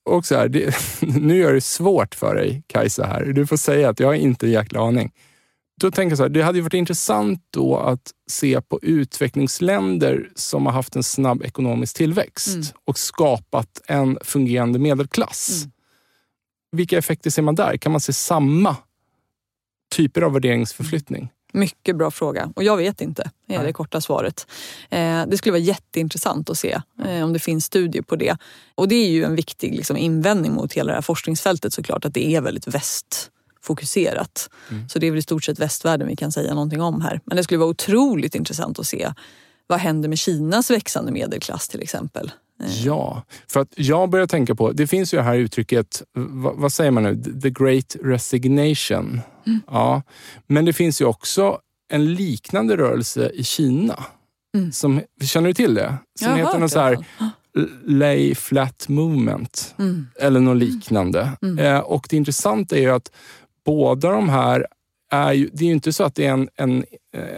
Och 0.05 0.27
så 0.27 0.35
här, 0.37 0.49
det, 0.49 0.75
nu 1.01 1.37
gör 1.37 1.53
det 1.55 1.61
svårt 1.61 2.15
för 2.15 2.35
dig, 2.35 2.62
Kajsa. 2.67 3.07
här. 3.07 3.25
Du 3.25 3.47
får 3.47 3.57
säga 3.57 3.89
att 3.89 4.01
jag 4.01 4.07
har 4.09 4.15
inte 4.15 4.47
en 4.47 4.53
jäkla 4.53 4.81
aning. 4.81 5.12
Då 5.81 5.91
tänker 5.91 6.11
jag 6.11 6.17
så 6.19 6.23
här, 6.25 6.31
det 6.31 6.43
hade 6.43 6.61
varit 6.61 6.75
intressant 6.75 7.41
då 7.51 7.77
att 7.79 8.11
se 8.31 8.61
på 8.61 8.79
utvecklingsländer 8.83 10.31
som 10.35 10.67
har 10.67 10.73
haft 10.73 10.97
en 10.97 11.03
snabb 11.03 11.43
ekonomisk 11.43 11.97
tillväxt 11.97 12.55
Mm. 12.55 12.67
och 12.85 12.99
skapat 12.99 13.81
en 13.87 14.19
fungerande 14.25 14.79
medelklass. 14.79 15.62
Mm. 15.62 15.73
Vilka 16.73 16.99
effekter 16.99 17.31
ser 17.31 17.43
man 17.43 17.55
där? 17.55 17.77
Kan 17.77 17.93
man 17.93 18.01
se 18.01 18.12
samma 18.12 18.77
typer 19.95 20.23
av 20.23 20.33
värderingsförflyttning? 20.33 21.29
Mycket 21.57 21.96
bra 21.96 22.11
fråga 22.11 22.52
och 22.57 22.64
jag 22.64 22.76
vet 22.76 23.00
inte, 23.00 23.30
är 23.48 23.64
det 23.64 23.72
korta 23.72 24.00
svaret. 24.00 24.46
Eh, 24.90 25.26
det 25.26 25.38
skulle 25.38 25.52
vara 25.52 25.62
jätteintressant 25.62 26.50
att 26.50 26.59
se 26.59 26.80
eh, 27.05 27.24
om 27.24 27.32
det 27.32 27.38
finns 27.38 27.64
studier 27.64 28.02
på 28.02 28.16
det. 28.16 28.36
Och 28.74 28.88
det 28.88 28.94
är 28.94 29.09
ju 29.09 29.24
en 29.24 29.34
viktig 29.34 29.74
liksom, 29.74 29.96
invändning 29.96 30.52
mot 30.52 30.72
hela 30.72 30.88
det 30.88 30.94
här 30.94 31.02
forskningsfältet 31.02 31.72
såklart, 31.72 32.05
att 32.05 32.14
det 32.14 32.34
är 32.34 32.40
väldigt 32.40 32.66
västfokuserat. 32.66 34.50
Mm. 34.70 34.88
Så 34.88 34.98
det 34.98 35.07
är 35.07 35.11
väl 35.11 35.18
i 35.18 35.22
stort 35.22 35.44
sett 35.44 35.59
västvärlden 35.59 36.09
vi 36.09 36.16
kan 36.16 36.32
säga 36.32 36.55
någonting 36.55 36.80
om 36.80 37.00
här. 37.00 37.20
Men 37.24 37.36
det 37.36 37.44
skulle 37.44 37.59
vara 37.59 37.70
otroligt 37.70 38.34
intressant 38.34 38.78
att 38.78 38.86
se 38.86 39.12
vad 39.66 39.78
händer 39.78 40.09
med 40.09 40.18
Kinas 40.18 40.70
växande 40.70 41.12
medelklass 41.12 41.68
till 41.68 41.82
exempel. 41.82 42.30
Eh, 42.62 42.84
Ja, 42.84 43.22
för 43.50 43.61
att 43.61 43.72
jag 43.76 44.11
börjar 44.11 44.26
tänka 44.26 44.55
på, 44.55 44.72
det 44.72 44.86
finns 44.86 45.14
ju 45.14 45.18
det 45.18 45.24
här 45.24 45.34
uttrycket, 45.34 46.02
vad, 46.14 46.57
vad 46.57 46.72
säger 46.72 46.90
man 46.90 47.02
nu, 47.02 47.40
the 47.40 47.50
great 47.50 47.96
resignation. 48.02 49.20
Ja, 49.66 50.02
men 50.46 50.64
det 50.64 50.72
finns 50.72 51.00
ju 51.00 51.05
också 51.05 51.59
en 51.92 52.14
liknande 52.14 52.76
rörelse 52.76 53.30
i 53.34 53.44
Kina. 53.44 54.05
Mm. 54.57 54.72
Som, 54.72 55.00
känner 55.22 55.48
du 55.48 55.55
till 55.55 55.74
det? 55.74 55.94
Som 56.18 56.30
Jag 56.30 56.36
heter 56.36 56.59
något 56.59 56.70
så 56.70 56.80
här 56.80 57.05
lay 57.84 58.34
flat 58.34 58.88
movement. 58.88 59.74
Mm. 59.78 60.07
Eller 60.20 60.40
något 60.40 60.57
liknande. 60.57 61.30
Mm. 61.42 61.59
Eh, 61.59 61.78
och 61.78 62.07
det 62.11 62.16
intressanta 62.16 62.76
är 62.76 62.80
ju 62.80 62.90
att 62.90 63.12
båda 63.64 64.11
de 64.11 64.28
här 64.28 64.66
är 65.11 65.32
ju, 65.32 65.50
det 65.52 65.64
är 65.64 65.66
ju 65.66 65.72
inte 65.74 65.92
så 65.92 66.05
att 66.05 66.14
det 66.14 66.26
är 66.26 66.32
en, 66.32 66.48
en, 66.57 66.84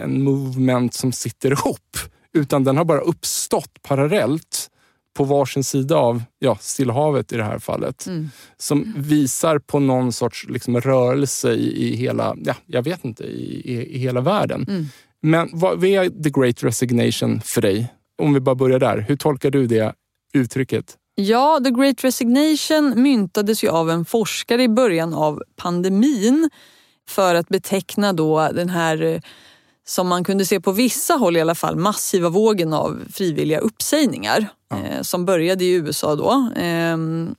en 0.01 0.23
movement 0.23 0.93
som 0.93 1.11
sitter 1.11 1.51
ihop. 1.51 1.97
Utan 2.33 2.63
den 2.63 2.77
har 2.77 2.85
bara 2.85 2.99
uppstått 2.99 3.81
parallellt 3.81 4.69
på 5.17 5.23
varsin 5.23 5.63
sida 5.63 5.95
av 5.95 6.23
ja, 6.39 6.57
Stilla 6.61 6.93
havet 6.93 7.31
i 7.31 7.37
det 7.37 7.43
här 7.43 7.59
fallet. 7.59 8.05
Mm. 8.07 8.29
Som 8.57 8.93
visar 8.97 9.59
på 9.59 9.79
någon 9.79 10.13
sorts 10.13 10.45
liksom, 10.49 10.81
rörelse 10.81 11.51
i, 11.51 11.93
i 11.93 11.95
hela, 11.95 12.35
ja, 12.43 12.53
jag 12.65 12.83
vet 12.83 13.05
inte, 13.05 13.23
i, 13.23 13.61
i, 13.65 13.95
i 13.95 13.97
hela 13.97 14.21
världen. 14.21 14.65
Mm. 14.69 14.85
Men 15.21 15.49
vad 15.53 15.83
är 15.83 16.23
the 16.23 16.29
great 16.29 16.63
resignation 16.63 17.41
för 17.41 17.61
dig? 17.61 17.93
Om 18.21 18.33
vi 18.33 18.39
bara 18.39 18.55
börjar 18.55 18.79
där. 18.79 19.05
Hur 19.07 19.15
tolkar 19.15 19.51
du 19.51 19.67
det 19.67 19.93
uttrycket? 20.33 20.97
Ja, 21.15 21.59
the 21.63 21.71
great 21.71 22.03
resignation 22.03 22.93
myntades 23.01 23.63
ju 23.63 23.69
av 23.69 23.89
en 23.89 24.05
forskare 24.05 24.63
i 24.63 24.69
början 24.69 25.13
av 25.13 25.43
pandemin 25.55 26.49
för 27.09 27.35
att 27.35 27.49
beteckna 27.49 28.13
då 28.13 28.49
den 28.53 28.69
här, 28.69 29.01
eh, 29.01 29.19
som 29.89 30.07
man 30.07 30.23
kunde 30.23 30.45
se 30.45 30.59
på 30.59 30.71
vissa 30.71 31.13
håll 31.13 31.37
i 31.37 31.41
alla 31.41 31.55
fall, 31.55 31.75
massiva 31.75 32.29
vågen 32.29 32.73
av 32.73 33.01
frivilliga 33.13 33.59
uppsägningar 33.59 34.47
eh, 34.73 35.01
som 35.01 35.25
började 35.25 35.65
i 35.65 35.73
USA 35.73 36.15
då. 36.15 36.49
Ehm, 36.55 37.35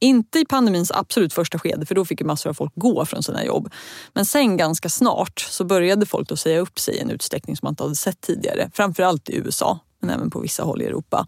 inte 0.00 0.38
i 0.38 0.44
pandemins 0.44 0.90
absolut 0.90 1.32
första 1.32 1.58
skede 1.58 1.86
för 1.86 1.94
då 1.94 2.04
fick 2.04 2.20
ju 2.20 2.26
massor 2.26 2.50
av 2.50 2.54
folk 2.54 2.72
gå 2.74 3.04
från 3.04 3.22
sina 3.22 3.44
jobb. 3.44 3.72
Men 4.12 4.24
sen 4.24 4.56
ganska 4.56 4.88
snart 4.88 5.40
så 5.40 5.64
började 5.64 6.06
folk 6.06 6.32
att 6.32 6.40
säga 6.40 6.60
upp 6.60 6.78
sig 6.78 6.94
i 6.94 7.00
en 7.00 7.10
utsträckning 7.10 7.56
som 7.56 7.66
man 7.66 7.72
inte 7.72 7.82
hade 7.82 7.96
sett 7.96 8.20
tidigare. 8.20 8.70
Framförallt 8.74 9.28
i 9.28 9.36
USA 9.36 9.78
men 10.00 10.10
även 10.10 10.30
på 10.30 10.40
vissa 10.40 10.62
håll 10.62 10.82
i 10.82 10.84
Europa. 10.84 11.26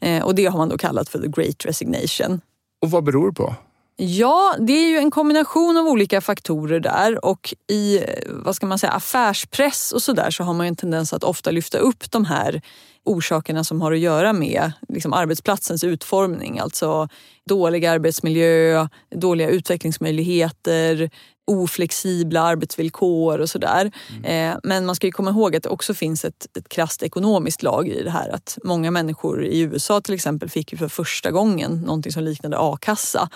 Eh, 0.00 0.24
och 0.24 0.34
det 0.34 0.46
har 0.46 0.58
man 0.58 0.68
då 0.68 0.78
kallat 0.78 1.08
för 1.08 1.18
the 1.18 1.28
great 1.28 1.66
resignation. 1.66 2.40
Och 2.82 2.90
vad 2.90 3.04
beror 3.04 3.26
det 3.26 3.34
på? 3.34 3.54
Ja, 4.00 4.54
det 4.58 4.72
är 4.72 4.88
ju 4.88 4.96
en 4.98 5.10
kombination 5.10 5.76
av 5.76 5.86
olika 5.86 6.20
faktorer 6.20 6.80
där 6.80 7.24
och 7.24 7.54
i 7.70 7.98
eh, 7.98 8.04
vad 8.26 8.56
ska 8.56 8.66
man 8.66 8.78
säga, 8.78 8.92
affärspress 8.92 9.92
och 9.92 10.02
sådär 10.02 10.30
så 10.30 10.44
har 10.44 10.54
man 10.54 10.66
en 10.66 10.76
tendens 10.76 11.12
att 11.12 11.24
ofta 11.24 11.50
lyfta 11.50 11.78
upp 11.78 12.10
de 12.10 12.24
här 12.24 12.62
orsakerna 13.08 13.64
som 13.64 13.80
har 13.80 13.92
att 13.92 13.98
göra 13.98 14.32
med 14.32 14.72
liksom, 14.88 15.12
arbetsplatsens 15.12 15.84
utformning. 15.84 16.58
Alltså 16.58 17.08
dålig 17.48 17.86
arbetsmiljö, 17.86 18.88
dåliga 19.10 19.48
utvecklingsmöjligheter, 19.48 21.10
oflexibla 21.46 22.42
arbetsvillkor 22.42 23.38
och 23.38 23.50
sådär. 23.50 23.92
Mm. 24.18 24.52
Eh, 24.52 24.58
men 24.62 24.86
man 24.86 24.94
ska 24.94 25.06
ju 25.06 25.12
komma 25.12 25.30
ihåg 25.30 25.56
att 25.56 25.62
det 25.62 25.68
också 25.68 25.94
finns 25.94 26.24
ett, 26.24 26.46
ett 26.58 26.68
krasst 26.68 27.02
ekonomiskt 27.02 27.62
lag 27.62 27.88
i 27.88 28.02
det 28.02 28.10
här. 28.10 28.28
Att 28.28 28.58
många 28.64 28.90
människor 28.90 29.44
i 29.44 29.60
USA 29.60 30.00
till 30.00 30.14
exempel 30.14 30.48
fick 30.48 30.72
ju 30.72 30.78
för 30.78 30.88
första 30.88 31.30
gången 31.30 31.80
någonting 31.80 32.12
som 32.12 32.22
liknade 32.22 32.56
a-kassa 32.58 33.28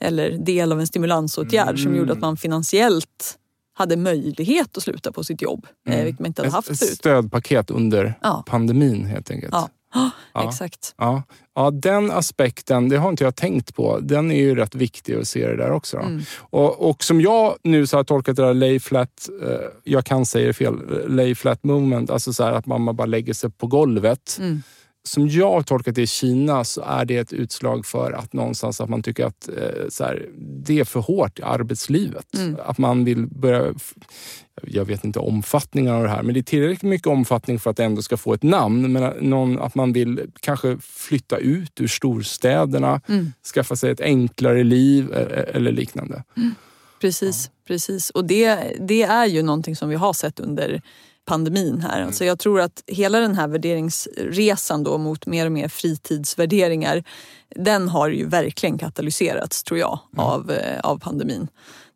eller 0.00 0.30
del 0.30 0.72
av 0.72 0.80
en 0.80 0.86
stimulansåtgärd 0.86 1.68
mm. 1.68 1.82
som 1.82 1.96
gjorde 1.96 2.12
att 2.12 2.20
man 2.20 2.36
finansiellt 2.36 3.38
hade 3.74 3.96
möjlighet 3.96 4.76
att 4.76 4.82
sluta 4.82 5.12
på 5.12 5.24
sitt 5.24 5.42
jobb, 5.42 5.66
eh, 5.88 5.94
mm. 5.94 6.04
vilket 6.04 6.20
man 6.20 6.26
inte 6.26 6.42
hade 6.42 6.52
haft 6.52 6.66
förut. 6.68 6.82
Ett 6.82 6.96
stödpaket 6.96 7.70
under 7.70 8.14
ja. 8.22 8.44
pandemin 8.46 9.04
helt 9.04 9.30
enkelt. 9.30 9.52
Ja. 9.52 9.68
Ja, 10.34 10.48
exakt. 10.48 10.94
Ja. 10.98 11.22
ja, 11.54 11.70
den 11.70 12.10
aspekten, 12.10 12.88
det 12.88 12.96
har 12.96 13.08
inte 13.08 13.24
jag 13.24 13.36
tänkt 13.36 13.74
på. 13.74 13.98
Den 13.98 14.30
är 14.30 14.36
ju 14.36 14.54
rätt 14.54 14.74
viktig 14.74 15.14
att 15.14 15.28
se 15.28 15.48
det 15.48 15.56
där 15.56 15.70
också. 15.70 15.96
Mm. 15.96 16.22
Och, 16.38 16.90
och, 16.90 17.04
som 17.04 17.20
jag 17.20 17.56
nu 17.62 17.86
så 17.86 17.96
har 17.96 18.04
tolkat 18.04 18.36
det 18.36 18.42
där 18.42 18.54
lay 18.54 18.80
flat, 18.80 19.28
eh, 19.42 19.58
jag 19.84 20.04
kan 20.04 20.26
säga 20.26 20.46
det 20.46 20.52
fel, 20.52 20.74
lay 21.08 21.34
flat 21.34 21.64
movement, 21.64 22.10
alltså 22.10 22.32
så 22.32 22.44
att 22.44 22.66
man 22.66 22.96
bara 22.96 23.06
lägger 23.06 23.34
sig 23.34 23.50
på 23.50 23.66
golvet. 23.66 24.36
Mm 24.40 24.62
som 25.08 25.28
jag 25.28 25.50
har 25.50 25.62
tolkat 25.62 25.94
det 25.94 26.02
i 26.02 26.06
Kina 26.06 26.64
så 26.64 26.80
är 26.80 27.04
det 27.04 27.16
ett 27.16 27.32
utslag 27.32 27.86
för 27.86 28.12
att 28.12 28.32
någonstans 28.32 28.80
att 28.80 28.88
man 28.88 29.02
tycker 29.02 29.26
att 29.26 29.48
eh, 29.48 29.88
så 29.88 30.04
här, 30.04 30.28
det 30.36 30.80
är 30.80 30.84
för 30.84 31.00
hårt 31.00 31.38
i 31.38 31.42
arbetslivet. 31.42 32.34
Mm. 32.34 32.56
Att 32.64 32.78
man 32.78 33.04
vill 33.04 33.26
börja... 33.26 33.74
Jag 34.62 34.84
vet 34.84 35.04
inte 35.04 35.18
omfattningen 35.18 35.94
av 35.94 36.02
det 36.02 36.08
här, 36.08 36.22
men 36.22 36.34
det 36.34 36.40
är 36.40 36.42
tillräckligt 36.42 36.82
mycket 36.82 37.06
omfattning 37.06 37.58
för 37.58 37.70
att 37.70 37.76
det 37.76 37.84
ändå 37.84 38.02
ska 38.02 38.16
få 38.16 38.34
ett 38.34 38.42
namn. 38.42 38.92
Men 38.92 39.12
någon, 39.20 39.58
att 39.58 39.74
man 39.74 39.92
vill 39.92 40.20
kanske 40.40 40.76
flytta 40.80 41.36
ut 41.36 41.80
ur 41.80 41.88
storstäderna, 41.88 43.00
mm. 43.08 43.32
skaffa 43.54 43.76
sig 43.76 43.90
ett 43.90 44.00
enklare 44.00 44.64
liv 44.64 45.12
e, 45.12 45.16
e, 45.16 45.56
eller 45.56 45.72
liknande. 45.72 46.24
Mm. 46.36 46.54
Precis, 47.00 47.50
ja. 47.52 47.62
precis. 47.66 48.10
Och 48.10 48.24
det, 48.24 48.76
det 48.80 49.02
är 49.02 49.26
ju 49.26 49.42
någonting 49.42 49.76
som 49.76 49.88
vi 49.88 49.94
har 49.94 50.12
sett 50.12 50.40
under 50.40 50.82
pandemin 51.24 51.80
här. 51.80 51.96
Mm. 51.96 52.06
Alltså 52.06 52.24
jag 52.24 52.38
tror 52.38 52.60
att 52.60 52.82
hela 52.86 53.20
den 53.20 53.34
här 53.34 53.48
värderingsresan 53.48 54.84
då 54.84 54.98
mot 54.98 55.26
mer 55.26 55.46
och 55.46 55.52
mer 55.52 55.68
fritidsvärderingar 55.68 57.04
den 57.56 57.88
har 57.88 58.08
ju 58.08 58.26
verkligen 58.26 58.78
katalyserats 58.78 59.62
tror 59.62 59.80
jag 59.80 59.98
mm. 60.12 60.26
av, 60.26 60.50
eh, 60.50 60.80
av 60.80 60.98
pandemin. 60.98 61.48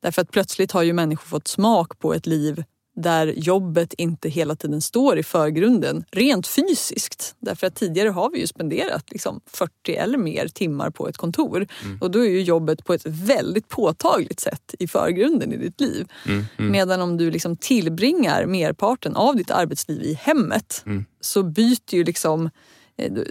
Därför 0.02 0.22
att 0.22 0.30
plötsligt 0.30 0.72
har 0.72 0.82
ju 0.82 0.92
människor 0.92 1.26
fått 1.26 1.48
smak 1.48 1.98
på 1.98 2.14
ett 2.14 2.26
liv 2.26 2.64
där 3.02 3.26
jobbet 3.26 3.94
inte 3.98 4.28
hela 4.28 4.56
tiden 4.56 4.80
står 4.80 5.18
i 5.18 5.22
förgrunden 5.22 6.04
rent 6.10 6.46
fysiskt. 6.46 7.34
Därför 7.40 7.66
att 7.66 7.74
tidigare 7.74 8.08
har 8.08 8.30
vi 8.30 8.40
ju 8.40 8.46
spenderat 8.46 9.04
liksom 9.10 9.40
40 9.46 9.94
eller 9.94 10.18
mer 10.18 10.48
timmar 10.48 10.90
på 10.90 11.08
ett 11.08 11.16
kontor 11.16 11.66
mm. 11.84 11.98
och 12.00 12.10
då 12.10 12.18
är 12.18 12.30
ju 12.30 12.42
jobbet 12.42 12.84
på 12.84 12.94
ett 12.94 13.06
väldigt 13.06 13.68
påtagligt 13.68 14.40
sätt 14.40 14.74
i 14.78 14.88
förgrunden 14.88 15.52
i 15.52 15.56
ditt 15.56 15.80
liv. 15.80 16.08
Mm. 16.26 16.44
Mm. 16.58 16.72
Medan 16.72 17.00
om 17.00 17.16
du 17.16 17.30
liksom 17.30 17.56
tillbringar 17.56 18.46
merparten 18.46 19.16
av 19.16 19.36
ditt 19.36 19.50
arbetsliv 19.50 20.02
i 20.02 20.14
hemmet 20.14 20.82
mm. 20.86 21.04
så 21.20 21.42
byter 21.42 21.94
ju 21.94 22.04
liksom 22.04 22.50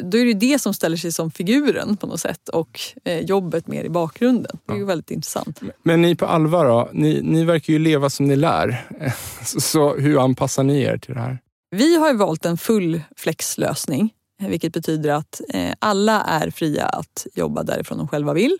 då 0.03 0.17
är 0.17 0.25
det 0.25 0.33
det 0.33 0.59
som 0.61 0.73
ställer 0.73 0.97
sig 0.97 1.11
som 1.11 1.31
figuren 1.31 1.97
på 1.97 2.07
något 2.07 2.19
sätt 2.19 2.49
och 2.49 2.79
eh, 3.03 3.19
jobbet 3.19 3.67
mer 3.67 3.83
i 3.83 3.89
bakgrunden. 3.89 4.57
Det 4.65 4.73
är 4.73 4.77
ju 4.77 4.85
väldigt 4.85 5.11
intressant. 5.11 5.61
Men 5.83 6.01
ni 6.01 6.15
på 6.15 6.25
Alva 6.25 6.63
då? 6.63 6.89
Ni, 6.93 7.21
ni 7.21 7.43
verkar 7.43 7.73
ju 7.73 7.79
leva 7.79 8.09
som 8.09 8.25
ni 8.25 8.35
lär. 8.35 8.87
Så 9.59 9.95
hur 9.95 10.23
anpassar 10.23 10.63
ni 10.63 10.81
er 10.81 10.97
till 10.97 11.13
det 11.13 11.19
här? 11.19 11.39
Vi 11.69 11.97
har 11.97 12.13
valt 12.13 12.45
en 12.45 12.57
full 12.57 13.01
flexlösning 13.15 14.13
vilket 14.39 14.73
betyder 14.73 15.09
att 15.09 15.41
eh, 15.49 15.73
alla 15.79 16.21
är 16.21 16.49
fria 16.49 16.85
att 16.85 17.27
jobba 17.35 17.63
därifrån 17.63 17.97
de 17.97 18.07
själva 18.07 18.33
vill. 18.33 18.57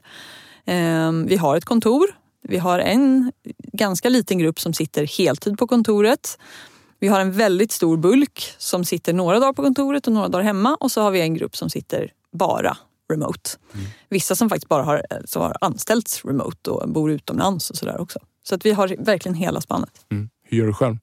Vi 1.26 1.36
har 1.36 1.58
ett 1.58 1.66
kontor. 1.66 2.08
Vi 2.43 2.58
har 2.58 2.80
en 2.80 3.32
ganska 3.74 4.10
liten 4.10 4.38
grupp 4.38 4.60
som 4.60 4.74
sitter 4.74 5.05
heltid 5.18 5.58
på 5.58 5.68
kontoret. 5.68 6.38
Vi 7.00 7.08
har 7.08 7.20
en 7.20 7.32
väldigt 7.32 7.72
stor 7.72 7.98
bulk 7.98 8.54
som 8.58 8.86
sitter 8.86 9.14
några 9.14 9.39
dagar 9.39 9.54
på 9.54 9.64
kontoret 9.64 10.08
och 10.08 10.14
några 10.14 10.28
dagar 10.28 10.43
hemma 10.43 10.76
och 10.76 10.91
så 10.91 11.02
har 11.02 11.12
vi 11.12 11.22
en 11.22 11.34
grupp 11.34 11.56
som 11.56 11.70
sitter 11.70 12.12
bara 12.32 12.78
remote. 13.12 13.50
Mm. 13.74 13.86
Vissa 14.10 14.36
som 14.36 14.50
faktiskt 14.50 14.70
bara 14.70 14.84
har, 14.84 15.02
som 15.26 15.41
har 15.41 15.58
anställts 15.62 16.26
remote 16.26 16.72
och 16.72 16.89
bor 16.89 17.12
utomlands 17.12 17.70
och 17.70 17.76
sådär 17.76 18.02
också. 18.02 18.20
Så 18.43 18.56
att 18.56 18.66
vi 18.66 18.72
har 18.72 18.95
verkligen 19.00 19.36
hela 19.36 19.62
spannet. 19.62 20.06
Mm. 20.12 20.30
Hur 20.43 20.58
gör 20.58 20.68
du 20.68 20.74
själv? 20.74 20.98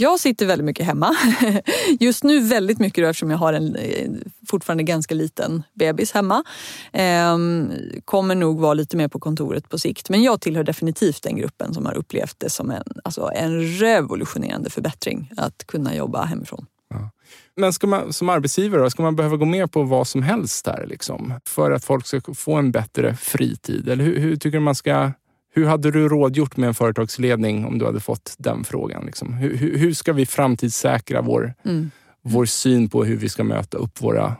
Jag 0.00 0.20
sitter 0.20 0.46
väldigt 0.46 0.64
mycket 0.64 0.86
hemma. 0.86 1.16
Just 2.00 2.24
nu 2.24 2.40
väldigt 2.40 2.78
mycket 2.78 3.04
då, 3.04 3.08
eftersom 3.08 3.30
jag 3.30 3.38
har 3.38 3.52
en 3.52 3.76
eh, 3.76 4.10
fortfarande 4.46 4.82
ganska 4.82 5.14
liten 5.14 5.62
bebis 5.74 6.12
hemma. 6.12 6.44
Ehm, 6.92 7.72
kommer 8.04 8.34
nog 8.34 8.60
vara 8.60 8.74
lite 8.74 8.96
mer 8.96 9.08
på 9.08 9.20
kontoret 9.20 9.68
på 9.68 9.78
sikt. 9.78 10.08
Men 10.08 10.22
jag 10.22 10.40
tillhör 10.40 10.64
definitivt 10.64 11.22
den 11.22 11.36
gruppen 11.36 11.74
som 11.74 11.86
har 11.86 11.96
upplevt 11.96 12.34
det 12.38 12.50
som 12.50 12.70
en, 12.70 12.84
alltså 13.04 13.30
en 13.34 13.62
revolutionerande 13.62 14.70
förbättring 14.70 15.30
att 15.36 15.66
kunna 15.66 15.96
jobba 15.96 16.24
hemifrån. 16.24 16.66
Ja. 16.90 17.10
Men 17.56 17.72
ska 17.72 17.86
man, 17.86 18.12
som 18.12 18.28
arbetsgivare, 18.28 18.90
ska 18.90 19.02
man 19.02 19.16
behöva 19.16 19.36
gå 19.36 19.44
med 19.44 19.72
på 19.72 19.82
vad 19.82 20.08
som 20.08 20.22
helst 20.22 20.64
där 20.64 20.86
liksom, 20.86 21.34
för 21.44 21.70
att 21.70 21.84
folk 21.84 22.06
ska 22.06 22.20
få 22.34 22.54
en 22.54 22.72
bättre 22.72 23.16
fritid? 23.16 23.88
Eller 23.88 24.04
hur, 24.04 24.18
hur 24.18 24.36
tycker 24.36 24.58
du 24.58 24.64
man 24.64 24.74
ska 24.74 25.12
hur 25.58 25.66
hade 25.66 25.90
du 25.90 26.08
rådgjort 26.08 26.56
med 26.56 26.68
en 26.68 26.74
företagsledning 26.74 27.64
om 27.64 27.78
du 27.78 27.86
hade 27.86 28.00
fått 28.00 28.34
den 28.38 28.64
frågan? 28.64 29.06
Liksom? 29.06 29.32
Hur, 29.32 29.78
hur, 29.78 29.94
ska 29.94 30.12
vi 30.12 30.26
framtidssäkra 30.26 31.22
vår, 31.22 31.54
mm. 31.64 31.90
vår 32.22 32.44
syn 32.44 32.88
på 32.88 33.04
hur 33.04 33.16
vi 33.16 33.28
ska 33.28 33.44
möta 33.44 33.76
upp 33.78 34.02
våra 34.02 34.36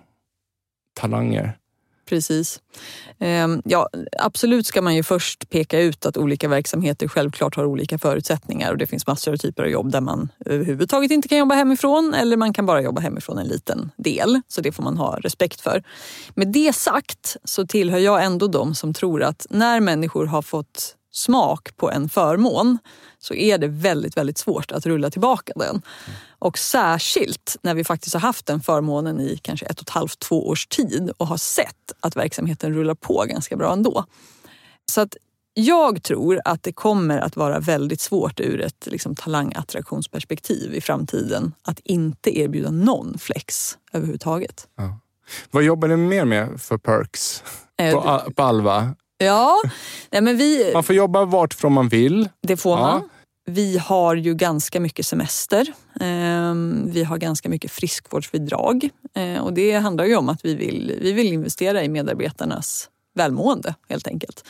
talanger? 0.94 1.58
Precis. 2.08 2.60
Ehm, 3.18 3.62
ja, 3.64 3.88
absolut 4.18 4.66
ska 4.66 4.82
man 4.82 4.94
ju 4.94 5.02
först 5.02 5.50
peka 5.50 5.80
ut 5.80 6.06
att 6.06 6.16
olika 6.16 6.48
verksamheter 6.48 7.08
självklart 7.08 7.56
har 7.56 7.64
olika 7.64 7.98
förutsättningar 7.98 8.72
och 8.72 8.78
det 8.78 8.86
finns 8.86 9.06
massor 9.06 9.32
av 9.32 9.36
typer 9.36 9.62
av 9.62 9.68
jobb 9.68 9.92
där 9.92 10.00
man 10.00 10.28
överhuvudtaget 10.46 11.10
inte 11.10 11.28
kan 11.28 11.38
jobba 11.38 11.54
hemifrån 11.54 12.14
eller 12.14 12.36
man 12.36 12.52
kan 12.52 12.66
bara 12.66 12.82
jobba 12.82 13.00
hemifrån 13.00 13.38
en 13.38 13.46
liten 13.46 13.90
del. 13.96 14.40
Så 14.48 14.60
det 14.60 14.72
får 14.72 14.82
man 14.82 14.96
ha 14.96 15.18
respekt 15.20 15.60
för. 15.60 15.82
Med 16.34 16.48
det 16.48 16.72
sagt 16.72 17.36
så 17.44 17.66
tillhör 17.66 17.98
jag 17.98 18.24
ändå 18.24 18.46
de 18.46 18.74
som 18.74 18.94
tror 18.94 19.22
att 19.22 19.46
när 19.50 19.80
människor 19.80 20.26
har 20.26 20.42
fått 20.42 20.94
smak 21.12 21.76
på 21.76 21.90
en 21.90 22.08
förmån 22.08 22.78
så 23.18 23.34
är 23.34 23.58
det 23.58 23.68
väldigt, 23.68 24.16
väldigt 24.16 24.38
svårt 24.38 24.72
att 24.72 24.86
rulla 24.86 25.10
tillbaka 25.10 25.52
den. 25.56 25.82
Och 26.38 26.58
särskilt 26.58 27.56
när 27.62 27.74
vi 27.74 27.84
faktiskt 27.84 28.14
har 28.14 28.20
haft 28.20 28.46
den 28.46 28.60
förmånen 28.60 29.20
i 29.20 29.38
kanske 29.42 29.66
ett 29.66 29.80
och 29.80 29.82
ett 29.82 29.94
halvt, 29.94 30.18
två 30.18 30.48
års 30.48 30.66
tid 30.66 31.10
och 31.16 31.26
har 31.26 31.36
sett 31.36 31.92
att 32.00 32.16
verksamheten 32.16 32.74
rullar 32.74 32.94
på 32.94 33.24
ganska 33.28 33.56
bra 33.56 33.72
ändå. 33.72 34.04
Så 34.86 35.00
att 35.00 35.16
jag 35.54 36.02
tror 36.02 36.40
att 36.44 36.62
det 36.62 36.72
kommer 36.72 37.18
att 37.18 37.36
vara 37.36 37.60
väldigt 37.60 38.00
svårt 38.00 38.40
ur 38.40 38.60
ett 38.60 38.86
liksom, 38.86 39.14
talangattraktionsperspektiv 39.14 40.74
i 40.74 40.80
framtiden 40.80 41.54
att 41.62 41.80
inte 41.84 42.38
erbjuda 42.38 42.70
någon 42.70 43.18
flex 43.18 43.78
överhuvudtaget. 43.92 44.68
Ja. 44.76 44.98
Vad 45.50 45.62
jobbar 45.62 45.88
ni 45.88 45.96
mer 45.96 46.24
med 46.24 46.60
för 46.60 46.78
perks 46.78 47.42
eh, 47.78 47.92
på, 47.92 48.32
på 48.32 48.42
Alva? 48.42 48.94
Ja, 49.18 49.56
nej 50.10 50.22
men 50.22 50.36
vi... 50.36 50.70
Man 50.74 50.84
får 50.84 50.94
jobba 50.94 51.24
vartifrån 51.24 51.72
man 51.72 51.88
vill. 51.88 52.28
Det 52.42 52.56
får 52.56 52.78
ja. 52.78 52.82
man. 52.82 53.08
Vi 53.46 53.78
har 53.78 54.14
ju 54.14 54.34
ganska 54.34 54.80
mycket 54.80 55.06
semester. 55.06 55.72
Ehm, 56.00 56.90
vi 56.90 57.04
har 57.04 57.18
ganska 57.18 57.48
mycket 57.48 57.70
friskvårdsbidrag. 57.70 58.88
Ehm, 59.14 59.42
och 59.42 59.52
det 59.52 59.72
handlar 59.72 60.04
ju 60.04 60.16
om 60.16 60.28
att 60.28 60.44
vi 60.44 60.54
vill, 60.54 60.98
vi 61.00 61.12
vill 61.12 61.32
investera 61.32 61.84
i 61.84 61.88
medarbetarnas 61.88 62.88
välmående 63.14 63.74
helt 63.88 64.06
enkelt. 64.06 64.44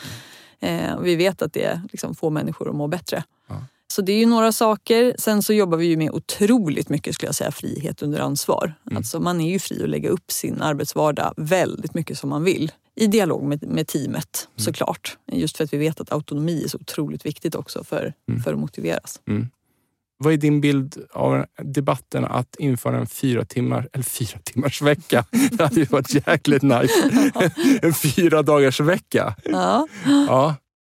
Ehm, 0.61 1.03
vi 1.03 1.17
vet 1.17 1.43
att 1.43 1.53
det 1.53 1.81
liksom 1.93 2.15
får 2.15 2.31
människor 2.31 2.69
att 2.69 2.77
må 2.77 2.87
bättre. 2.87 3.25
Ja. 3.49 3.55
Så 3.93 4.03
det 4.03 4.13
är 4.13 4.19
ju 4.19 4.27
några 4.27 4.53
saker. 4.53 5.15
Sen 5.19 5.43
så 5.43 5.53
jobbar 5.53 5.79
vi 5.79 5.87
ju 5.87 5.97
med 5.97 6.11
otroligt 6.11 6.89
mycket 6.89 7.15
skulle 7.15 7.29
jag 7.29 7.35
säga, 7.35 7.53
frihet 7.53 8.03
under 8.03 8.21
ansvar. 8.21 8.75
Mm. 8.87 8.97
Alltså 8.97 9.21
man 9.21 9.41
är 9.41 9.51
ju 9.51 9.59
fri 9.59 9.83
att 9.83 9.89
lägga 9.89 10.09
upp 10.09 10.33
sin 10.33 10.63
arbetsvardag 10.63 11.35
väldigt 11.37 11.95
mycket 11.95 12.19
som 12.19 12.31
man 12.31 12.45
vill. 12.45 12.73
I 13.01 13.07
dialog 13.07 13.45
med, 13.45 13.63
med 13.63 13.87
teamet 13.87 14.49
mm. 14.49 14.65
såklart. 14.65 15.19
Just 15.33 15.57
för 15.57 15.65
att 15.65 15.73
vi 15.73 15.79
vet 15.79 16.01
att 16.01 16.13
autonomi 16.13 16.65
är 16.65 16.69
så 16.69 16.79
otroligt 16.79 17.27
viktigt 17.27 17.55
också 17.55 17.85
för, 17.85 18.13
mm. 18.29 18.43
för 18.43 18.53
att 18.53 18.59
motiveras. 18.59 19.21
Mm. 19.29 19.49
Vad 20.19 20.33
är 20.33 20.37
din 20.37 20.61
bild 20.61 21.07
av 21.13 21.45
debatten 21.63 22.25
att 22.25 22.57
införa 22.59 22.97
en 22.97 23.07
fyra, 23.07 23.45
timmar, 23.45 23.89
eller 23.93 24.05
fyra 24.05 24.39
timmars 24.45 24.83
vecka? 24.83 25.25
Det 25.51 25.63
hade 25.63 25.81
ju 25.81 25.85
varit 25.85 26.27
jäkligt 26.27 26.63
nice. 26.63 27.31
en 27.83 27.95
fyra 27.95 28.43
dagars 28.43 28.81
vecka. 28.81 29.37
Ja. 29.45 29.89
ja. 30.07 30.55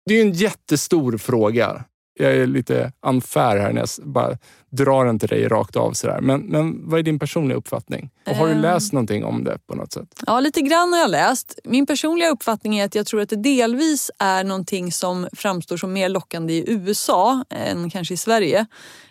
Det 0.06 0.14
är 0.14 0.22
en 0.22 0.32
jättestor 0.32 1.18
fråga 1.18 1.84
jag 2.20 2.36
är 2.36 2.46
lite 2.46 2.92
unfair 3.06 3.58
här 3.58 3.72
när 3.72 3.80
jag 3.80 4.08
bara 4.08 4.38
drar 4.70 5.10
inte 5.10 5.26
dig 5.26 5.48
rakt 5.48 5.76
av 5.76 5.92
sådär. 5.92 6.20
Men, 6.20 6.40
men 6.40 6.88
vad 6.90 6.98
är 6.98 7.02
din 7.02 7.18
personliga 7.18 7.58
uppfattning? 7.58 8.10
Och 8.26 8.36
har 8.36 8.46
du 8.46 8.52
Ehm. 8.52 8.60
läst 8.60 8.92
någonting 8.92 9.24
om 9.24 9.44
det 9.44 9.58
på 9.66 9.74
något 9.74 9.92
sätt? 9.92 10.22
Ja, 10.26 10.40
lite 10.40 10.60
grann 10.60 10.92
har 10.92 11.00
jag 11.00 11.10
läst. 11.10 11.58
Min 11.64 11.86
personliga 11.86 12.30
uppfattning 12.30 12.78
är 12.78 12.84
att 12.84 12.94
jag 12.94 13.06
tror 13.06 13.20
att 13.20 13.28
det 13.28 13.36
delvis 13.36 14.10
är 14.18 14.44
någonting 14.44 14.92
som 14.92 15.28
framstår 15.32 15.76
som 15.76 15.92
mer 15.92 16.08
lockande 16.08 16.52
i 16.54 16.64
USA 16.70 17.44
än 17.50 17.90
kanske 17.90 18.14
i 18.14 18.16
Sverige. 18.16 18.66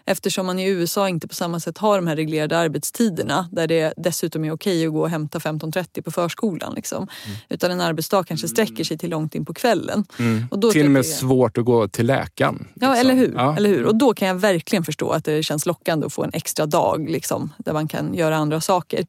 Eftersom 0.06 0.46
man 0.46 0.60
i 0.60 0.68
USA 0.70 1.10
inte 1.10 1.28
på 1.28 1.36
samma 1.36 1.60
sätt 1.60 1.78
har 1.78 1.96
de 1.96 2.08
här 2.08 2.16
reglerade 2.16 2.58
arbetstiderna 2.58 3.50
där 3.52 3.68
det 3.68 3.94
dessutom 3.98 4.46
är 4.46 4.52
okej 4.52 4.86
att 4.88 4.94
gå 4.94 5.02
och 5.02 5.10
hämta 5.10 5.40
15.30 5.40 6.02
på 6.02 6.12
förskolan. 6.12 6.74
Liksom. 6.76 7.08
Utan 7.50 7.72
en 7.72 7.82
arbetsdag 7.82 8.24
kanske 8.24 8.48
sträcker 8.48 8.84
sig 8.84 8.98
till 8.98 9.10
långt 9.10 9.36
in 9.36 9.46
på 9.46 9.54
kvällen. 9.54 10.06
Och 10.52 10.60
då 10.60 10.68
Mm. 10.68 10.74
Till 10.74 10.86
och 10.86 10.92
med 10.92 11.00
jag- 11.00 11.06
svårt 11.06 11.58
att 11.58 11.66
gå 11.66 11.88
till 11.88 12.06
läkaren. 12.08 12.68
Ja, 12.76 12.88
liksom. 12.94 13.10
eller 13.10 13.14
hur? 13.20 13.34
Ja. 13.36 13.56
eller 13.58 13.70
hur? 13.70 13.86
Och 13.86 13.96
då 13.96 14.14
kan 14.14 14.28
jag 14.28 14.36
verkligen 14.36 14.84
förstå 14.84 15.10
att 15.12 15.26
det 15.26 15.44
känns 15.50 15.66
lockande 15.66 16.06
att 16.06 16.14
få 16.14 16.24
en 16.24 16.34
extra 16.34 16.66
dag 16.66 17.10
liksom, 17.10 17.54
där 17.58 17.74
man 17.74 17.88
kan 17.88 18.14
göra 18.14 18.36
andra 18.38 18.62
saker. 18.62 19.08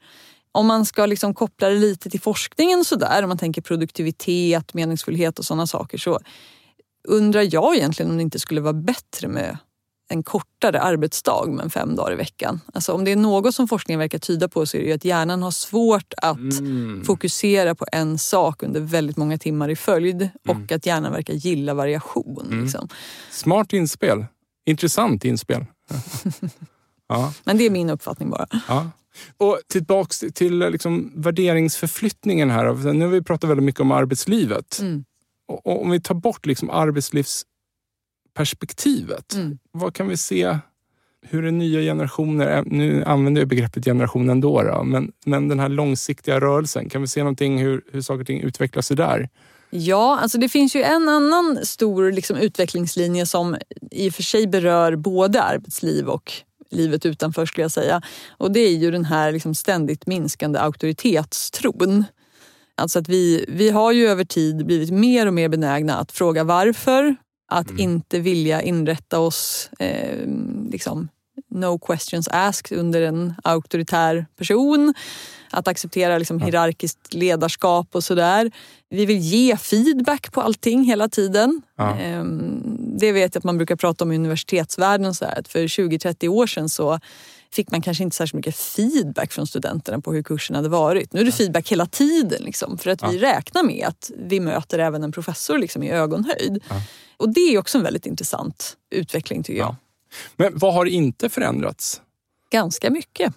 Om 0.52 0.66
man 0.66 0.86
ska 0.86 1.06
liksom 1.06 1.34
koppla 1.34 1.68
det 1.68 1.74
lite 1.74 2.10
till 2.10 2.20
forskningen 2.20 2.84
sådär, 2.84 3.22
om 3.22 3.28
man 3.28 3.38
tänker 3.38 3.62
produktivitet, 3.62 4.74
meningsfullhet 4.74 5.38
och 5.38 5.44
sådana 5.44 5.66
saker 5.66 5.98
så 5.98 6.20
undrar 7.08 7.54
jag 7.54 7.76
egentligen 7.76 8.10
om 8.10 8.16
det 8.16 8.22
inte 8.22 8.38
skulle 8.38 8.60
vara 8.60 8.72
bättre 8.72 9.28
med 9.28 9.58
en 10.12 10.22
kortare 10.22 10.80
arbetsdag 10.80 11.44
men 11.48 11.70
fem 11.70 11.96
dagar 11.96 12.12
i 12.12 12.16
veckan. 12.16 12.60
Alltså 12.74 12.92
om 12.92 13.04
det 13.04 13.12
är 13.12 13.16
något 13.16 13.54
som 13.54 13.68
forskningen 13.68 13.98
verkar 13.98 14.18
tyda 14.18 14.48
på 14.48 14.66
så 14.66 14.76
är 14.76 14.80
det 14.80 14.86
ju 14.88 14.92
att 14.94 15.04
hjärnan 15.04 15.42
har 15.42 15.50
svårt 15.50 16.14
att 16.16 16.36
Mm. 16.38 17.04
fokusera 17.04 17.74
på 17.74 17.86
en 17.92 18.18
sak 18.18 18.62
under 18.62 18.80
väldigt 18.80 19.16
många 19.16 19.38
timmar 19.38 19.68
i 19.68 19.76
följd 19.76 20.28
och 20.48 20.72
att 20.72 20.86
hjärnan 20.86 21.12
verkar 21.12 21.34
gilla 21.34 21.74
variation. 21.74 22.60
Liksom. 22.62 22.88
Smart 23.30 23.72
inspel. 23.72 24.24
Intressant 24.66 25.24
inspel. 25.24 25.64
Ja, 27.08 27.32
Men 27.44 27.58
det 27.58 27.66
är 27.66 27.70
min 27.70 27.90
uppfattning 27.90 28.30
bara. 28.30 28.46
ja. 28.68 28.90
Och 29.36 29.60
tillbaks 29.68 30.24
till 30.34 30.58
liksom 30.58 31.12
värderingsförflyttningen 31.14 32.50
här. 32.50 32.92
Nu 32.92 33.04
har 33.04 33.12
vi 33.12 33.22
pratat 33.22 33.50
väldigt 33.50 33.64
mycket 33.64 33.80
om 33.80 33.92
arbetslivet. 33.92 34.78
Mm. 34.80 35.04
Och 35.48 35.82
om 35.82 35.90
vi 35.90 36.00
tar 36.00 36.14
bort 36.14 36.46
liksom 36.46 36.70
arbetslivsperspektivet, 36.70 39.34
Mm. 39.34 39.58
vad 39.72 39.94
kan 39.94 40.08
vi 40.08 40.16
se 40.16 40.58
hur 41.22 41.42
den 41.42 41.58
nya 41.58 41.80
generationer, 41.80 42.62
nu 42.66 43.04
använder 43.04 43.40
jag 43.40 43.48
begreppet 43.48 43.84
generation 43.84 44.30
ändå, 44.30 44.62
då, 44.62 44.82
men, 44.84 45.12
men 45.26 45.48
den 45.48 45.60
här 45.60 45.68
långsiktiga 45.68 46.40
rörelsen, 46.40 46.88
kan 46.88 47.00
vi 47.00 47.06
se 47.08 47.20
någonting 47.20 47.58
hur, 47.58 47.82
hur 47.92 48.00
saker 48.00 48.20
och 48.20 48.26
ting 48.26 48.40
utvecklar 48.40 48.82
sig 48.82 48.96
där? 48.96 49.28
Ja, 49.70 50.18
alltså 50.18 50.38
det 50.38 50.48
finns 50.48 50.76
ju 50.76 50.82
en 50.82 51.08
annan 51.08 51.58
stor 51.62 52.12
liksom, 52.12 52.36
utvecklingslinje 52.36 53.26
som 53.26 53.56
i 53.90 54.10
och 54.10 54.14
för 54.14 54.22
sig 54.22 54.46
berör 54.46 54.96
både 54.96 55.42
arbetsliv 55.42 56.08
och 56.08 56.32
livet 56.70 57.06
utanför 57.06 57.46
skulle 57.46 57.64
jag 57.64 57.70
säga. 57.70 58.02
Och 58.30 58.52
det 58.52 58.60
är 58.60 58.76
ju 58.76 58.90
den 58.90 59.04
här 59.04 59.32
liksom, 59.32 59.54
ständigt 59.54 60.06
minskande 60.06 60.58
auktoritetstron. 60.58 62.04
Alltså 62.74 62.98
att 62.98 63.08
vi, 63.08 63.44
vi 63.48 63.70
har 63.70 63.92
ju 63.92 64.08
över 64.08 64.24
tid 64.24 64.66
blivit 64.66 64.90
mer 64.90 65.26
och 65.26 65.34
mer 65.34 65.48
benägna 65.48 65.98
att 65.98 66.12
fråga 66.12 66.44
varför, 66.44 67.16
att 67.48 67.78
inte 67.78 68.18
vilja 68.18 68.62
inrätta 68.62 69.18
oss 69.18 69.70
eh, 69.78 70.26
liksom, 70.70 71.08
no 71.50 71.78
questions 71.78 72.28
asked 72.28 72.78
under 72.78 73.02
en 73.02 73.34
auktoritär 73.44 74.26
person. 74.36 74.94
Att 75.50 75.68
acceptera 75.68 76.18
liksom, 76.18 76.40
hierarkiskt 76.40 77.14
ledarskap 77.14 77.88
och 77.94 78.04
sådär. 78.04 78.50
Vi 78.90 79.06
vill 79.06 79.18
ge 79.18 79.56
feedback 79.56 80.32
på 80.32 80.40
allting 80.40 80.84
hela 80.84 81.08
tiden. 81.08 81.62
Ja. 81.76 81.96
Ehm, 81.98 82.62
Det 82.98 83.12
vet 83.12 83.34
jag 83.34 83.40
att 83.40 83.44
man 83.44 83.56
brukar 83.56 83.76
prata 83.76 84.04
om 84.04 84.12
i 84.12 84.16
universitetsvärlden. 84.16 85.06
och 85.06 85.16
Så 85.16 85.24
här, 85.24 85.38
att 85.38 85.48
för 85.48 85.66
20-30 85.66 86.28
år 86.28 86.46
sedan 86.46 86.68
så 86.68 87.00
fick 87.52 87.70
man 87.70 87.82
kanske 87.82 88.02
inte 88.04 88.16
särskilt 88.16 88.34
mycket 88.34 88.56
feedback 88.56 89.32
från 89.32 89.46
studenterna 89.46 90.00
på 90.00 90.12
hur 90.12 90.22
kursen 90.22 90.56
hade 90.56 90.68
varit. 90.68 91.12
Nu 91.12 91.20
är 91.20 91.24
det 91.24 91.32
feedback 91.32 91.72
hela 91.72 91.86
tiden 91.86 92.42
liksom, 92.42 92.78
för 92.78 92.90
att 92.90 93.12
vi 93.12 93.18
räknar 93.18 93.62
med 93.62 93.86
att 93.88 94.10
vi 94.18 94.40
möter 94.40 94.78
även 94.78 95.02
en 95.02 95.12
professor 95.12 95.58
liksom, 95.58 95.82
i 95.82 95.90
ögonhöjd. 95.90 96.62
Och 97.16 97.28
det 97.28 97.40
är 97.40 97.58
också 97.58 97.78
en 97.78 97.84
väldigt 97.84 98.06
intressant 98.06 98.76
utveckling 98.90 99.42
tycker 99.42 99.58
jag. 99.60 99.68
Ja. 99.68 99.76
Men 100.36 100.58
vad 100.58 100.74
har 100.74 100.84
inte 100.86 101.28
förändrats? 101.28 102.00
Ganska 102.50 102.90
mycket. 102.90 103.34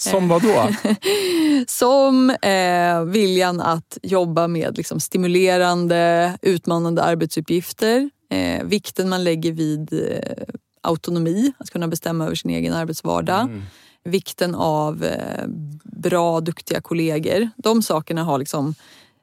Som 0.00 0.28
vad 0.28 0.42
då? 0.42 0.68
Som 1.66 2.30
eh, 2.30 3.04
viljan 3.04 3.60
att 3.60 3.98
jobba 4.02 4.48
med 4.48 4.76
liksom, 4.76 5.00
stimulerande, 5.00 6.38
utmanande 6.42 7.02
arbetsuppgifter. 7.02 8.10
Eh, 8.30 8.64
vikten 8.64 9.08
man 9.08 9.24
lägger 9.24 9.52
vid 9.52 9.92
eh, 9.92 10.44
autonomi, 10.80 11.52
att 11.58 11.70
kunna 11.70 11.88
bestämma 11.88 12.24
över 12.24 12.34
sin 12.34 12.50
egen 12.50 12.74
arbetsvardag. 12.74 13.40
Mm. 13.40 13.62
Vikten 14.04 14.54
av 14.54 15.04
eh, 15.04 15.44
bra, 15.84 16.40
duktiga 16.40 16.80
kollegor. 16.80 17.50
De 17.56 17.82
sakerna 17.82 18.24
har 18.24 18.38
liksom 18.38 18.74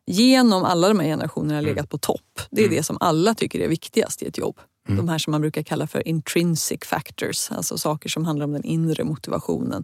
genom 0.06 0.64
alla 0.64 0.88
de 0.88 1.00
här 1.00 1.08
generationerna 1.08 1.62
legat 1.62 1.90
på 1.90 1.98
topp. 1.98 2.42
Det 2.50 2.64
är 2.64 2.70
det 2.70 2.84
som 2.84 2.98
alla 3.00 3.34
tycker 3.34 3.60
är 3.60 3.68
viktigast 3.68 4.24
i 4.24 4.26
ett 4.26 4.38
jobb. 4.38 4.60
De 4.88 5.10
här 5.10 5.18
som 5.18 5.32
man 5.32 5.42
brukar 5.42 5.64
kalla 5.64 5.88
för 5.88 6.08
intrinsic 6.08 6.80
factors, 6.86 7.52
alltså 7.52 7.78
saker 7.78 8.10
som 8.10 8.26
handlar 8.26 8.46
om 8.46 8.52
den 8.54 8.64
inre 8.64 9.04
motivationen. 9.04 9.84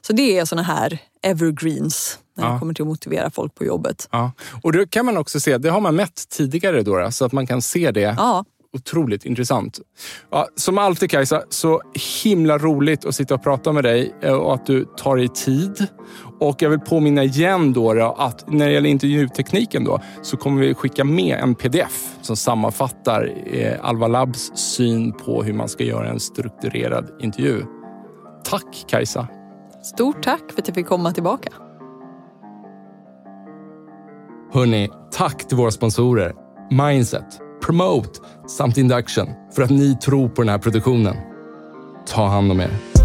Så 0.00 0.12
det 0.12 0.38
är 0.38 0.44
såna 0.44 0.62
här 0.62 0.98
evergreens 1.22 2.18
när 2.36 2.44
Ja. 2.44 2.52
det 2.52 2.58
kommer 2.58 2.74
till 2.74 2.82
att 2.82 2.88
motivera 2.88 3.30
folk 3.30 3.54
på 3.54 3.64
jobbet. 3.64 4.08
Ja. 4.12 4.32
Och 4.62 4.72
det 4.72 4.90
kan 4.90 5.06
man 5.06 5.16
också 5.16 5.40
se, 5.40 5.58
det 5.58 5.70
har 5.70 5.80
man 5.80 5.96
mätt 5.96 6.28
tidigare 6.28 6.82
då, 6.82 6.96
då, 6.98 7.10
så 7.10 7.24
att 7.24 7.32
man 7.32 7.46
kan 7.46 7.62
se 7.62 7.90
det. 7.90 8.14
Ja, 8.18 8.44
Otroligt 8.72 9.24
intressant. 9.24 9.80
Ja, 10.30 10.48
som 10.56 10.78
alltid 10.78 11.10
Kajsa, 11.10 11.42
så 11.48 11.82
himla 12.24 12.58
roligt 12.58 13.04
att 13.04 13.14
sitta 13.14 13.34
och 13.34 13.42
prata 13.42 13.72
med 13.72 13.84
dig 13.84 14.14
eh, 14.22 14.32
och 14.32 14.54
att 14.54 14.66
du 14.66 14.84
tar 14.96 15.16
dig 15.16 15.28
tid. 15.28 15.86
Och 16.40 16.62
jag 16.62 16.70
vill 16.70 16.80
påminna 16.80 17.24
igen 17.24 17.72
då, 17.72 17.94
då 17.94 18.14
att 18.18 18.44
när 18.52 18.66
det 18.66 18.72
gäller 18.72 18.90
intervjutekniken 18.90 19.84
då, 19.84 20.00
så 20.22 20.36
kommer 20.36 20.60
vi 20.60 20.74
skicka 20.74 21.04
med 21.04 21.38
en 21.40 21.54
pdf 21.54 22.16
som 22.20 22.36
sammanfattar 22.36 23.32
eh, 23.46 23.72
Alva 23.82 24.08
Labs 24.08 24.52
syn 24.54 25.12
på 25.12 25.42
hur 25.42 25.52
man 25.52 25.68
ska 25.68 25.84
göra 25.84 26.08
en 26.08 26.20
strukturerad 26.20 27.10
intervju. 27.20 27.62
Tack 28.44 28.84
Kajsa! 28.88 29.28
stort 29.86 30.22
tack 30.22 30.52
för 30.52 30.62
att 30.62 30.68
jag 30.68 30.74
fick 30.74 30.86
komma 30.86 31.12
tillbaka. 31.12 31.52
Hörni, 34.52 34.90
tack 35.12 35.48
till 35.48 35.56
våra 35.56 35.70
sponsorer 35.70 36.34
Mindset, 36.70 37.40
Promote 37.62 38.20
samt 38.48 38.76
Induction 38.76 39.28
för 39.52 39.62
att 39.62 39.70
ni 39.70 39.96
tror 39.96 40.28
på 40.28 40.42
den 40.42 40.48
här 40.48 40.58
produktionen. 40.58 41.16
Ta 42.06 42.26
hand 42.26 42.52
om 42.52 42.60
er. 42.60 42.95